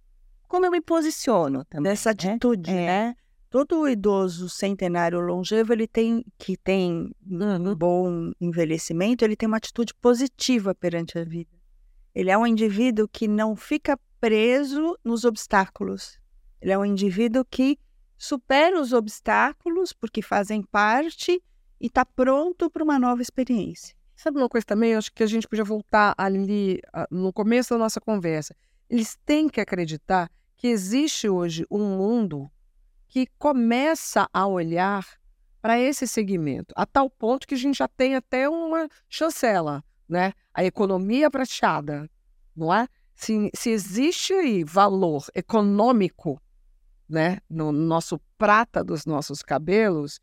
como 0.47 0.67
eu 0.67 0.71
me 0.71 0.83
posiciono 0.83 1.65
também. 1.65 1.91
Dessa 1.91 2.11
né? 2.11 2.33
atitude, 2.33 2.71
é. 2.71 2.75
né? 2.75 3.17
Todo 3.49 3.89
idoso 3.89 4.51
centenário 4.51 5.19
longevo, 5.19 5.73
ele 5.73 5.87
tem 5.87 6.23
que 6.37 6.59
tem 6.59 7.11
um 7.27 7.75
bom 7.75 8.33
envelhecimento, 8.39 9.25
ele 9.25 9.35
tem 9.35 9.47
uma 9.47 9.57
atitude 9.57 9.95
positiva 9.95 10.75
perante 10.75 11.19
a 11.19 11.25
vida. 11.25 11.57
Ele 12.15 12.31
é 12.31 12.37
um 12.37 12.47
indivíduo 12.47 13.09
que 13.09 13.27
não 13.27 13.57
fica 13.57 13.99
preso 14.21 14.99
nos 15.03 15.25
obstáculos. 15.25 16.19
Ele 16.61 16.71
é 16.71 16.77
um 16.77 16.85
indivíduo 16.85 17.47
que 17.47 17.79
supera 18.19 18.79
os 18.79 18.93
obstáculos 18.93 19.95
porque 19.95 20.21
fazem 20.21 20.63
parte 20.63 21.43
e 21.85 21.87
está 21.87 22.03
pronto 22.03 22.71
para 22.71 22.83
uma 22.83 22.99
nova 22.99 23.21
experiência. 23.21 23.95
Sabe 24.17 24.39
uma 24.39 24.49
coisa 24.49 24.65
também? 24.65 24.93
Eu 24.93 24.99
acho 24.99 25.13
que 25.13 25.23
a 25.23 25.27
gente 25.27 25.47
podia 25.47 25.65
voltar 25.65 26.15
ali 26.17 26.81
no 27.11 27.31
começo 27.31 27.75
da 27.75 27.79
nossa 27.79 28.01
conversa. 28.01 28.57
Eles 28.89 29.19
têm 29.27 29.51
que 29.51 29.61
acreditar 29.61 30.31
que 30.57 30.67
existe 30.69 31.29
hoje 31.29 31.67
um 31.71 31.99
mundo 31.99 32.51
que 33.07 33.27
começa 33.39 34.27
a 34.33 34.47
olhar 34.47 35.07
para 35.61 35.79
esse 35.79 36.07
segmento, 36.09 36.73
a 36.75 36.87
tal 36.87 37.11
ponto 37.11 37.47
que 37.47 37.55
a 37.55 37.59
gente 37.59 37.77
já 37.77 37.89
tem 37.89 38.15
até 38.15 38.49
uma 38.49 38.89
chancela, 39.07 39.85
né? 40.09 40.33
A 40.55 40.65
economia 40.65 41.31
prateada, 41.31 42.09
não 42.57 42.73
é? 42.73 42.89
Se, 43.15 43.51
se 43.55 43.69
existe 43.69 44.65
valor 44.65 45.27
econômico, 45.35 46.41
né, 47.07 47.41
no 47.51 47.71
nosso 47.73 48.19
prata 48.39 48.83
dos 48.83 49.05
nossos 49.05 49.43
cabelos, 49.43 50.19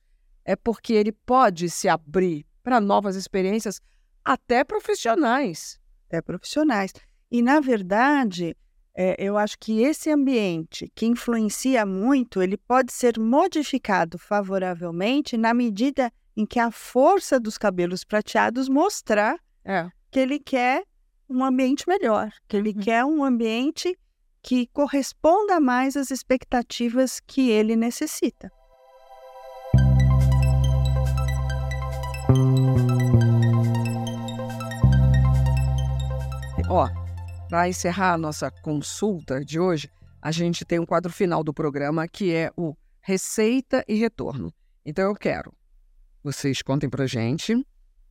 é 0.45 0.55
porque 0.55 0.93
ele 0.93 1.11
pode 1.11 1.69
se 1.69 1.87
abrir 1.87 2.45
para 2.63 2.79
novas 2.79 3.15
experiências, 3.15 3.81
até 4.23 4.63
profissionais. 4.63 5.79
Até 6.07 6.21
profissionais. 6.21 6.93
E, 7.29 7.41
na 7.41 7.59
verdade, 7.59 8.55
é, 8.93 9.15
eu 9.17 9.37
acho 9.37 9.57
que 9.57 9.81
esse 9.81 10.11
ambiente 10.11 10.91
que 10.93 11.05
influencia 11.05 11.85
muito, 11.85 12.41
ele 12.41 12.57
pode 12.57 12.91
ser 12.91 13.17
modificado 13.17 14.17
favoravelmente 14.17 15.37
na 15.37 15.53
medida 15.53 16.11
em 16.35 16.45
que 16.45 16.59
a 16.59 16.71
força 16.71 17.39
dos 17.39 17.57
cabelos 17.57 18.03
prateados 18.03 18.67
mostrar 18.67 19.37
é. 19.63 19.89
que 20.09 20.19
ele 20.19 20.39
quer 20.39 20.83
um 21.29 21.43
ambiente 21.43 21.87
melhor, 21.87 22.31
que 22.47 22.57
ele 22.57 22.71
uhum. 22.71 22.81
quer 22.81 23.05
um 23.05 23.23
ambiente 23.23 23.97
que 24.41 24.67
corresponda 24.67 25.59
mais 25.59 25.95
às 25.95 26.11
expectativas 26.11 27.19
que 27.19 27.49
ele 27.49 27.75
necessita. 27.75 28.51
Ó, 36.69 36.87
para 37.49 37.67
encerrar 37.67 38.13
a 38.13 38.17
nossa 38.17 38.49
consulta 38.49 39.43
de 39.43 39.59
hoje, 39.59 39.89
a 40.21 40.31
gente 40.31 40.63
tem 40.63 40.79
um 40.79 40.85
quadro 40.85 41.11
final 41.11 41.43
do 41.43 41.53
programa 41.53 42.07
que 42.07 42.33
é 42.33 42.51
o 42.55 42.75
Receita 43.01 43.83
e 43.87 43.95
Retorno. 43.95 44.53
Então 44.85 45.05
eu 45.05 45.15
quero 45.15 45.53
vocês 46.23 46.61
contem 46.61 46.89
para 46.89 47.07
gente 47.07 47.65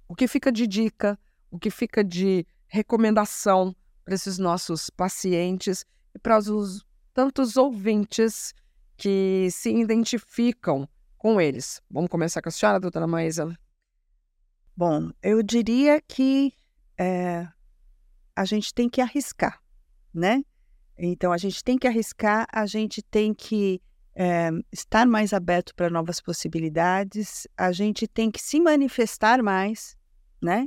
o 0.09 0.15
que 0.15 0.27
fica 0.27 0.51
de 0.51 0.67
dica, 0.67 1.19
o 1.51 1.59
que 1.59 1.71
fica 1.71 2.03
de 2.03 2.45
recomendação 2.67 3.75
para 4.05 4.15
esses 4.15 4.39
nossos 4.39 4.91
pacientes 4.91 5.85
e 6.15 6.19
para 6.19 6.39
os 6.39 6.85
tantos 7.15 7.57
ouvintes 7.57 8.53
que 8.97 9.49
se 9.53 9.71
identificam 9.71 10.89
com 11.17 11.41
eles? 11.41 11.81
Vamos 11.89 12.11
começar 12.11 12.43
com 12.43 12.49
a 12.49 12.53
senhora, 12.53 12.81
doutora 12.81 13.07
Maísa? 13.07 13.57
Bom, 14.81 15.11
eu 15.23 15.43
diria 15.43 16.01
que 16.01 16.55
é, 16.97 17.47
a 18.35 18.47
gente 18.47 18.73
tem 18.73 18.89
que 18.89 19.03
arriscar, 19.03 19.63
né? 20.11 20.43
Então, 20.97 21.33
a 21.33 21.37
gente 21.37 21.63
tem 21.63 21.77
que 21.77 21.87
arriscar, 21.87 22.47
a 22.51 22.65
gente 22.65 23.03
tem 23.03 23.35
que 23.35 23.79
é, 24.15 24.49
estar 24.73 25.07
mais 25.07 25.35
aberto 25.35 25.75
para 25.75 25.91
novas 25.91 26.19
possibilidades, 26.19 27.47
a 27.59 27.73
gente 27.73 28.09
tem 28.09 28.31
que 28.31 28.41
se 28.41 28.59
manifestar 28.59 29.43
mais, 29.43 29.99
né? 30.41 30.67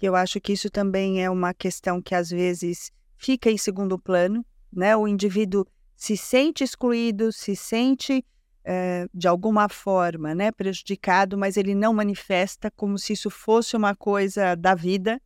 Eu 0.00 0.14
acho 0.14 0.40
que 0.40 0.52
isso 0.52 0.70
também 0.70 1.20
é 1.20 1.28
uma 1.28 1.52
questão 1.52 2.00
que 2.00 2.14
às 2.14 2.30
vezes 2.30 2.92
fica 3.16 3.50
em 3.50 3.58
segundo 3.58 3.98
plano, 3.98 4.46
né? 4.72 4.96
O 4.96 5.08
indivíduo 5.08 5.66
se 5.96 6.16
sente 6.16 6.62
excluído, 6.62 7.32
se 7.32 7.56
sente 7.56 8.24
é, 8.70 9.08
de 9.14 9.26
alguma 9.26 9.66
forma, 9.66 10.34
né, 10.34 10.52
prejudicado, 10.52 11.38
mas 11.38 11.56
ele 11.56 11.74
não 11.74 11.94
manifesta 11.94 12.70
como 12.70 12.98
se 12.98 13.14
isso 13.14 13.30
fosse 13.30 13.74
uma 13.74 13.96
coisa 13.96 14.54
da 14.54 14.74
vida 14.74 15.18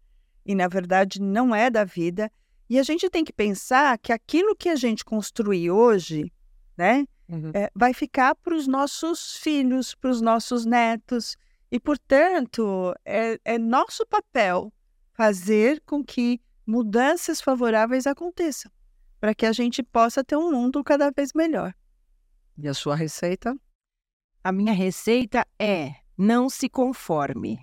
e 0.47 0.55
na 0.55 0.69
verdade 0.69 1.21
não 1.21 1.53
é 1.53 1.69
da 1.69 1.83
vida. 1.83 2.31
E 2.71 2.79
a 2.79 2.85
gente 2.85 3.11
tem 3.11 3.25
que 3.25 3.33
pensar 3.33 3.99
que 3.99 4.13
aquilo 4.13 4.55
que 4.55 4.69
a 4.69 4.77
gente 4.77 5.05
construir 5.05 5.73
hoje, 5.73 6.33
né, 6.79 7.05
uhum. 7.29 7.51
é, 7.53 7.69
vai 7.75 7.93
ficar 7.93 8.37
para 8.37 8.55
os 8.55 8.69
nossos 8.69 9.37
filhos, 9.39 9.93
para 9.93 10.11
os 10.11 10.21
nossos 10.21 10.65
netos. 10.65 11.37
E, 11.69 11.81
portanto, 11.81 12.95
é, 13.05 13.41
é 13.45 13.59
nosso 13.59 14.07
papel 14.07 14.73
fazer 15.15 15.83
com 15.85 16.05
que 16.05 16.41
mudanças 16.65 17.41
favoráveis 17.41 18.07
aconteçam, 18.07 18.71
para 19.19 19.35
que 19.35 19.47
a 19.47 19.53
gente 19.53 19.83
possa 19.83 20.23
ter 20.23 20.37
um 20.37 20.53
mundo 20.53 20.85
cada 20.85 21.11
vez 21.11 21.33
melhor. 21.35 21.75
E 22.59 22.69
a 22.69 22.75
sua 22.75 22.95
receita? 22.95 23.57
A 24.45 24.53
minha 24.53 24.73
receita 24.73 25.47
é 25.59 25.95
não 26.17 26.51
se 26.51 26.69
conforme. 26.69 27.59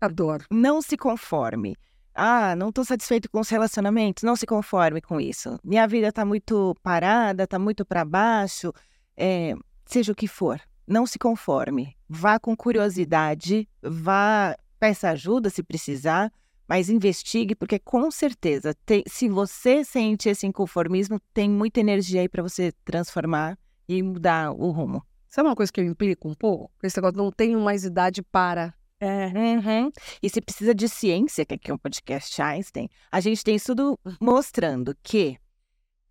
Adoro. 0.00 0.44
Não 0.50 0.82
se 0.82 0.96
conforme. 0.96 1.76
Ah, 2.14 2.54
não 2.54 2.68
estou 2.68 2.84
satisfeito 2.84 3.28
com 3.28 3.40
os 3.40 3.48
relacionamentos, 3.48 4.22
não 4.22 4.36
se 4.36 4.46
conforme 4.46 5.00
com 5.00 5.20
isso. 5.20 5.58
Minha 5.64 5.86
vida 5.88 6.08
está 6.08 6.24
muito 6.24 6.76
parada, 6.82 7.42
está 7.42 7.58
muito 7.58 7.84
para 7.84 8.04
baixo, 8.04 8.72
é, 9.16 9.54
seja 9.84 10.12
o 10.12 10.14
que 10.14 10.28
for, 10.28 10.60
não 10.86 11.06
se 11.06 11.18
conforme. 11.18 11.96
Vá 12.08 12.38
com 12.38 12.56
curiosidade, 12.56 13.68
vá, 13.82 14.56
peça 14.78 15.10
ajuda 15.10 15.50
se 15.50 15.62
precisar, 15.62 16.32
mas 16.68 16.88
investigue, 16.88 17.56
porque 17.56 17.80
com 17.80 18.08
certeza, 18.12 18.74
tem, 18.86 19.02
se 19.08 19.28
você 19.28 19.84
sente 19.84 20.28
esse 20.28 20.46
inconformismo, 20.46 21.20
tem 21.32 21.50
muita 21.50 21.80
energia 21.80 22.20
aí 22.20 22.28
para 22.28 22.44
você 22.44 22.70
transformar 22.84 23.58
e 23.88 24.02
mudar 24.02 24.52
o 24.52 24.70
rumo. 24.70 25.02
Sabe 25.28 25.48
uma 25.48 25.56
coisa 25.56 25.72
que 25.72 25.80
eu 25.80 25.84
implico 25.84 26.28
um 26.28 26.34
pouco? 26.34 26.70
Esse 26.82 26.96
negócio 26.96 27.16
não 27.16 27.30
tenho 27.30 27.60
mais 27.60 27.84
idade 27.84 28.22
para 28.22 28.74
é, 29.00 29.26
uhum. 29.26 29.90
E 30.22 30.30
se 30.30 30.40
precisa 30.40 30.74
de 30.74 30.88
ciência, 30.88 31.44
que 31.44 31.54
aqui 31.54 31.70
é 31.70 31.74
um 31.74 31.78
podcast 31.78 32.40
Einstein, 32.40 32.88
a 33.12 33.20
gente 33.20 33.44
tem 33.44 33.56
estudo 33.56 33.98
mostrando 34.18 34.96
que 35.02 35.38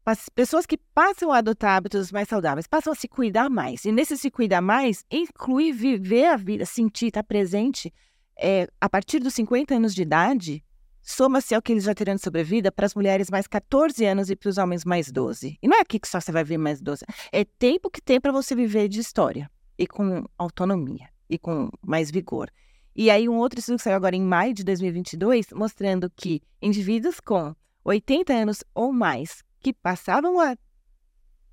as 0.05 0.30
pessoas 0.30 0.65
que 0.65 0.78
passam 0.93 1.32
a 1.32 1.38
adotar 1.38 1.78
hábitos 1.78 2.11
mais 2.11 2.28
saudáveis 2.28 2.67
passam 2.67 2.91
a 2.93 2.95
se 2.95 3.07
cuidar 3.07 3.49
mais. 3.49 3.86
E 3.86 3.91
nesse 3.91 4.17
se 4.17 4.30
cuidar 4.30 4.61
mais, 4.61 5.03
inclui 5.09 5.71
viver 5.71 6.26
a 6.26 6.36
vida, 6.36 6.65
sentir, 6.65 7.07
estar 7.07 7.24
presente. 7.24 7.91
É, 8.38 8.67
a 8.82 8.89
partir 8.89 9.19
dos 9.19 9.34
50 9.34 9.76
anos 9.76 9.95
de 9.95 10.01
idade, 10.01 10.63
soma-se 11.04 11.54
ao 11.54 11.62
que 11.62 11.74
eles 11.74 11.84
já 11.84 11.93
terão 11.93 12.16
de 12.16 12.22
sobrevida 12.22 12.72
para 12.72 12.86
as 12.86 12.95
mulheres 12.95 13.30
mais 13.30 13.45
14 13.45 14.04
anos 14.06 14.30
e 14.30 14.36
para 14.36 14.49
os 14.49 14.58
homens 14.58 14.86
mais 14.86 15.12
12. 15.12 15.60
E 15.62 15.68
não 15.68 15.78
é 15.78 15.82
aqui 15.82 15.99
que 15.99 16.08
só 16.08 16.20
você 16.20 16.32
vai 16.32 16.43
viver 16.43 16.58
mais 16.58 16.82
12. 16.82 17.04
É 17.32 17.43
tempo 17.43 17.89
que 17.89 18.01
tem 18.01 18.20
para 18.20 18.32
você 18.32 18.56
viver 18.56 18.88
de 18.88 18.99
história 18.99 19.51
e 19.78 19.86
com 19.86 20.26
autonomia 20.38 21.10
e 21.30 21.38
com 21.38 21.70
mais 21.82 22.10
vigor. 22.10 22.49
E 22.95 23.10
aí, 23.10 23.28
um 23.28 23.38
outro 23.38 23.60
estudo 23.60 23.78
que 23.78 23.84
saiu 23.84 23.95
agora 23.95 24.16
em 24.16 24.22
maio 24.22 24.54
de 24.54 24.64
2022, 24.64 25.47
mostrando 25.54 26.12
que 26.16 26.41
indivíduos 26.62 27.20
com 27.20 27.56
80 27.84 28.32
anos 28.32 28.64
ou 28.74 28.93
mais 28.93 29.43
que 29.60 29.74
passavam 29.74 30.39
a 30.39 30.56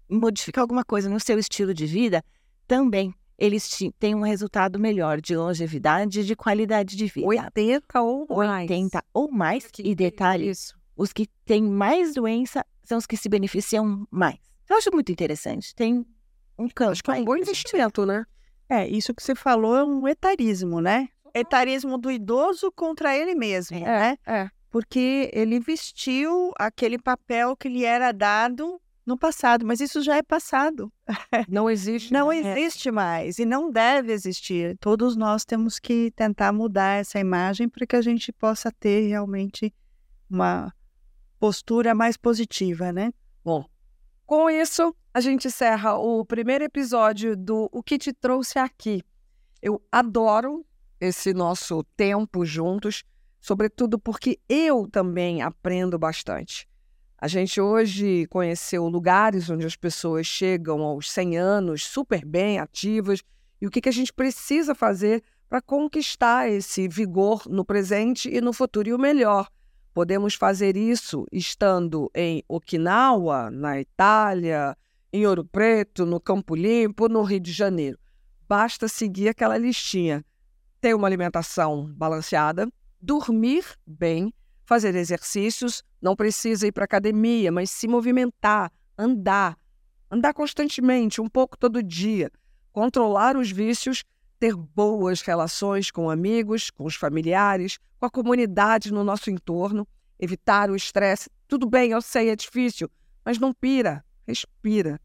modificar 0.09 0.63
alguma 0.63 0.85
coisa 0.85 1.09
no 1.09 1.19
seu 1.19 1.39
estilo 1.39 1.73
de 1.73 1.87
vida, 1.87 2.23
também 2.67 3.15
eles 3.41 3.69
têm 3.99 4.15
um 4.15 4.21
resultado 4.21 4.79
melhor 4.79 5.21
de 5.21 5.35
longevidade 5.35 6.21
e 6.21 6.25
de 6.25 6.37
qualidade 6.37 6.95
de 6.95 7.07
vida. 7.07 7.27
80 7.27 8.01
ou 8.01 8.27
mais. 8.29 8.71
80 8.71 9.05
ou 9.15 9.33
mais. 9.33 9.69
E 9.79 9.95
detalhe, 9.95 10.51
isso. 10.51 10.79
os 10.97 11.13
que 11.13 11.27
têm 11.45 11.63
mais 11.63 12.15
doença 12.15 12.65
são 12.85 12.99
os 12.99 13.07
que 13.07 13.17
se 13.17 13.29
beneficiam 13.29 14.07
mais. 14.11 14.39
Eu 14.69 14.77
acho 14.77 14.91
muito 14.93 15.11
interessante. 15.11 15.75
Tem 15.75 16.07
um 16.59 16.69
campo. 16.69 16.93
Acho 16.93 17.03
que 17.03 17.11
é 17.11 17.15
um 17.15 17.25
bom 17.25 17.37
investimento, 17.37 18.05
né? 18.05 18.25
É, 18.69 18.87
isso 18.87 19.15
que 19.15 19.23
você 19.23 19.35
falou 19.35 19.77
é 19.77 19.85
um 19.85 20.07
etarismo, 20.07 20.81
né? 20.81 21.09
etarismo 21.35 21.99
do 21.99 22.11
idoso 22.11 22.71
contra 22.73 23.17
ele 23.17 23.35
mesmo, 23.35 23.77
é, 23.77 23.81
né? 23.81 24.19
É. 24.27 24.51
Porque 24.71 25.31
ele 25.33 25.59
vestiu 25.59 26.53
aquele 26.59 26.99
papel 26.99 27.57
que 27.57 27.69
lhe 27.69 27.85
era 27.85 28.13
dado 28.13 28.81
no 29.11 29.19
passado, 29.19 29.67
mas 29.67 29.81
isso 29.81 30.01
já 30.01 30.17
é 30.17 30.23
passado. 30.23 30.91
Não 31.49 31.69
existe. 31.69 32.13
não 32.13 32.29
né? 32.29 32.39
existe 32.39 32.91
mais 32.91 33.39
e 33.39 33.45
não 33.45 33.71
deve 33.71 34.13
existir. 34.13 34.79
Todos 34.79 35.17
nós 35.17 35.45
temos 35.45 35.79
que 35.79 36.11
tentar 36.13 36.53
mudar 36.53 37.01
essa 37.01 37.19
imagem 37.19 37.69
para 37.69 37.87
que 37.87 37.97
a 37.97 38.01
gente 38.01 38.33
possa 38.33 38.73
ter 38.73 39.09
realmente 39.09 39.75
uma 40.31 40.73
postura 41.39 41.95
mais 41.95 42.17
positiva, 42.17 42.93
né? 42.93 43.13
Bom, 43.45 43.65
com 44.25 44.49
isso, 44.49 44.95
a 45.13 45.21
gente 45.21 45.49
encerra 45.49 45.97
o 45.97 46.25
primeiro 46.25 46.63
episódio 46.63 47.37
do 47.37 47.69
O 47.73 47.83
que 47.83 47.99
te 47.99 48.13
trouxe 48.13 48.61
aqui. 48.61 49.03
Eu 49.61 49.83
adoro 49.91 50.65
esse 51.01 51.35
nosso 51.35 51.83
tempo 51.97 52.45
juntos, 52.45 53.03
sobretudo 53.41 53.99
porque 53.99 54.39
eu 54.49 54.87
também 54.89 55.43
aprendo 55.43 55.99
bastante. 55.99 56.70
A 57.21 57.29
gente 57.29 57.61
hoje 57.61 58.27
conheceu 58.29 58.89
lugares 58.89 59.51
onde 59.51 59.67
as 59.67 59.77
pessoas 59.77 60.27
chegam 60.27 60.81
aos 60.81 61.11
100 61.11 61.37
anos 61.37 61.85
super 61.85 62.25
bem, 62.25 62.59
ativas, 62.59 63.23
e 63.61 63.67
o 63.67 63.71
que, 63.71 63.83
que 63.83 63.91
a 63.91 63.93
gente 63.93 64.11
precisa 64.11 64.75
fazer 64.75 65.23
para 65.47 65.61
conquistar 65.61 66.49
esse 66.49 66.89
vigor 66.89 67.43
no 67.47 67.63
presente 67.63 68.35
e 68.35 68.41
no 68.41 68.55
futuro. 68.55 68.89
E 68.89 68.95
o 68.95 68.99
melhor, 68.99 69.51
podemos 69.93 70.35
fazer 70.35 70.79
isso 70.79 71.27
estando 71.31 72.11
em 72.15 72.43
Okinawa, 72.49 73.51
na 73.51 73.79
Itália, 73.79 74.75
em 75.13 75.27
Ouro 75.27 75.45
Preto, 75.45 76.07
no 76.07 76.19
Campo 76.19 76.55
Limpo, 76.55 77.07
no 77.07 77.23
Rio 77.23 77.41
de 77.41 77.53
Janeiro. 77.53 77.99
Basta 78.49 78.89
seguir 78.89 79.29
aquela 79.29 79.59
listinha 79.59 80.25
ter 80.81 80.95
uma 80.95 81.07
alimentação 81.07 81.93
balanceada, 81.95 82.67
dormir 82.99 83.67
bem, 83.87 84.33
fazer 84.71 84.95
exercícios, 84.95 85.83
não 86.01 86.15
precisa 86.15 86.65
ir 86.65 86.71
para 86.71 86.85
academia, 86.85 87.51
mas 87.51 87.73
se 87.73 87.89
movimentar, 87.89 88.71
andar, 88.97 89.59
andar 90.09 90.33
constantemente, 90.33 91.21
um 91.21 91.29
pouco 91.29 91.59
todo 91.59 91.83
dia, 91.83 92.31
controlar 92.71 93.37
os 93.37 93.51
vícios, 93.51 94.05
ter 94.39 94.55
boas 94.55 95.23
relações 95.23 95.91
com 95.91 96.09
amigos, 96.09 96.71
com 96.71 96.85
os 96.85 96.95
familiares, 96.95 97.81
com 97.99 98.07
a 98.07 98.11
comunidade 98.11 98.93
no 98.93 99.03
nosso 99.03 99.29
entorno, 99.29 99.89
evitar 100.21 100.71
o 100.71 100.77
estresse. 100.77 101.29
Tudo 101.49 101.69
bem, 101.69 101.91
eu 101.91 102.01
sei, 102.01 102.31
é 102.31 102.37
difícil, 102.37 102.89
mas 103.25 103.41
não 103.41 103.53
pira, 103.53 104.05
respira. 104.25 105.01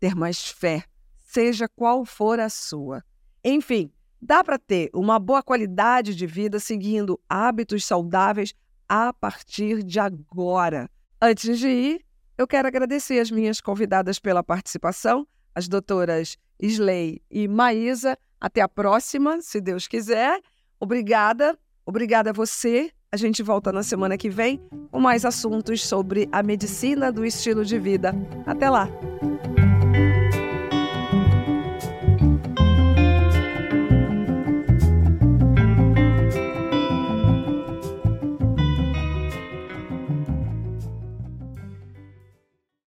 Ter 0.00 0.16
mais 0.16 0.48
fé, 0.48 0.82
seja 1.20 1.68
qual 1.68 2.04
for 2.04 2.40
a 2.40 2.48
sua. 2.48 3.04
Enfim, 3.44 3.92
Dá 4.26 4.42
para 4.42 4.58
ter 4.58 4.88
uma 4.94 5.18
boa 5.18 5.42
qualidade 5.42 6.14
de 6.14 6.26
vida 6.26 6.58
seguindo 6.58 7.20
hábitos 7.28 7.84
saudáveis 7.84 8.54
a 8.88 9.12
partir 9.12 9.82
de 9.82 9.98
agora. 9.98 10.88
Antes 11.20 11.58
de 11.58 11.68
ir, 11.68 12.04
eu 12.36 12.46
quero 12.46 12.68
agradecer 12.68 13.20
as 13.20 13.30
minhas 13.30 13.60
convidadas 13.60 14.18
pela 14.18 14.42
participação, 14.42 15.26
as 15.54 15.68
doutoras 15.68 16.36
Isley 16.60 17.22
e 17.30 17.46
Maísa. 17.46 18.18
Até 18.40 18.60
a 18.60 18.68
próxima, 18.68 19.40
se 19.40 19.60
Deus 19.60 19.86
quiser. 19.86 20.40
Obrigada, 20.78 21.58
obrigada 21.86 22.30
a 22.30 22.32
você. 22.32 22.90
A 23.10 23.16
gente 23.16 23.42
volta 23.42 23.70
na 23.72 23.82
semana 23.82 24.18
que 24.18 24.28
vem 24.28 24.60
com 24.90 25.00
mais 25.00 25.24
assuntos 25.24 25.86
sobre 25.86 26.28
a 26.32 26.42
medicina 26.42 27.12
do 27.12 27.24
estilo 27.24 27.64
de 27.64 27.78
vida. 27.78 28.12
Até 28.44 28.68
lá! 28.68 28.88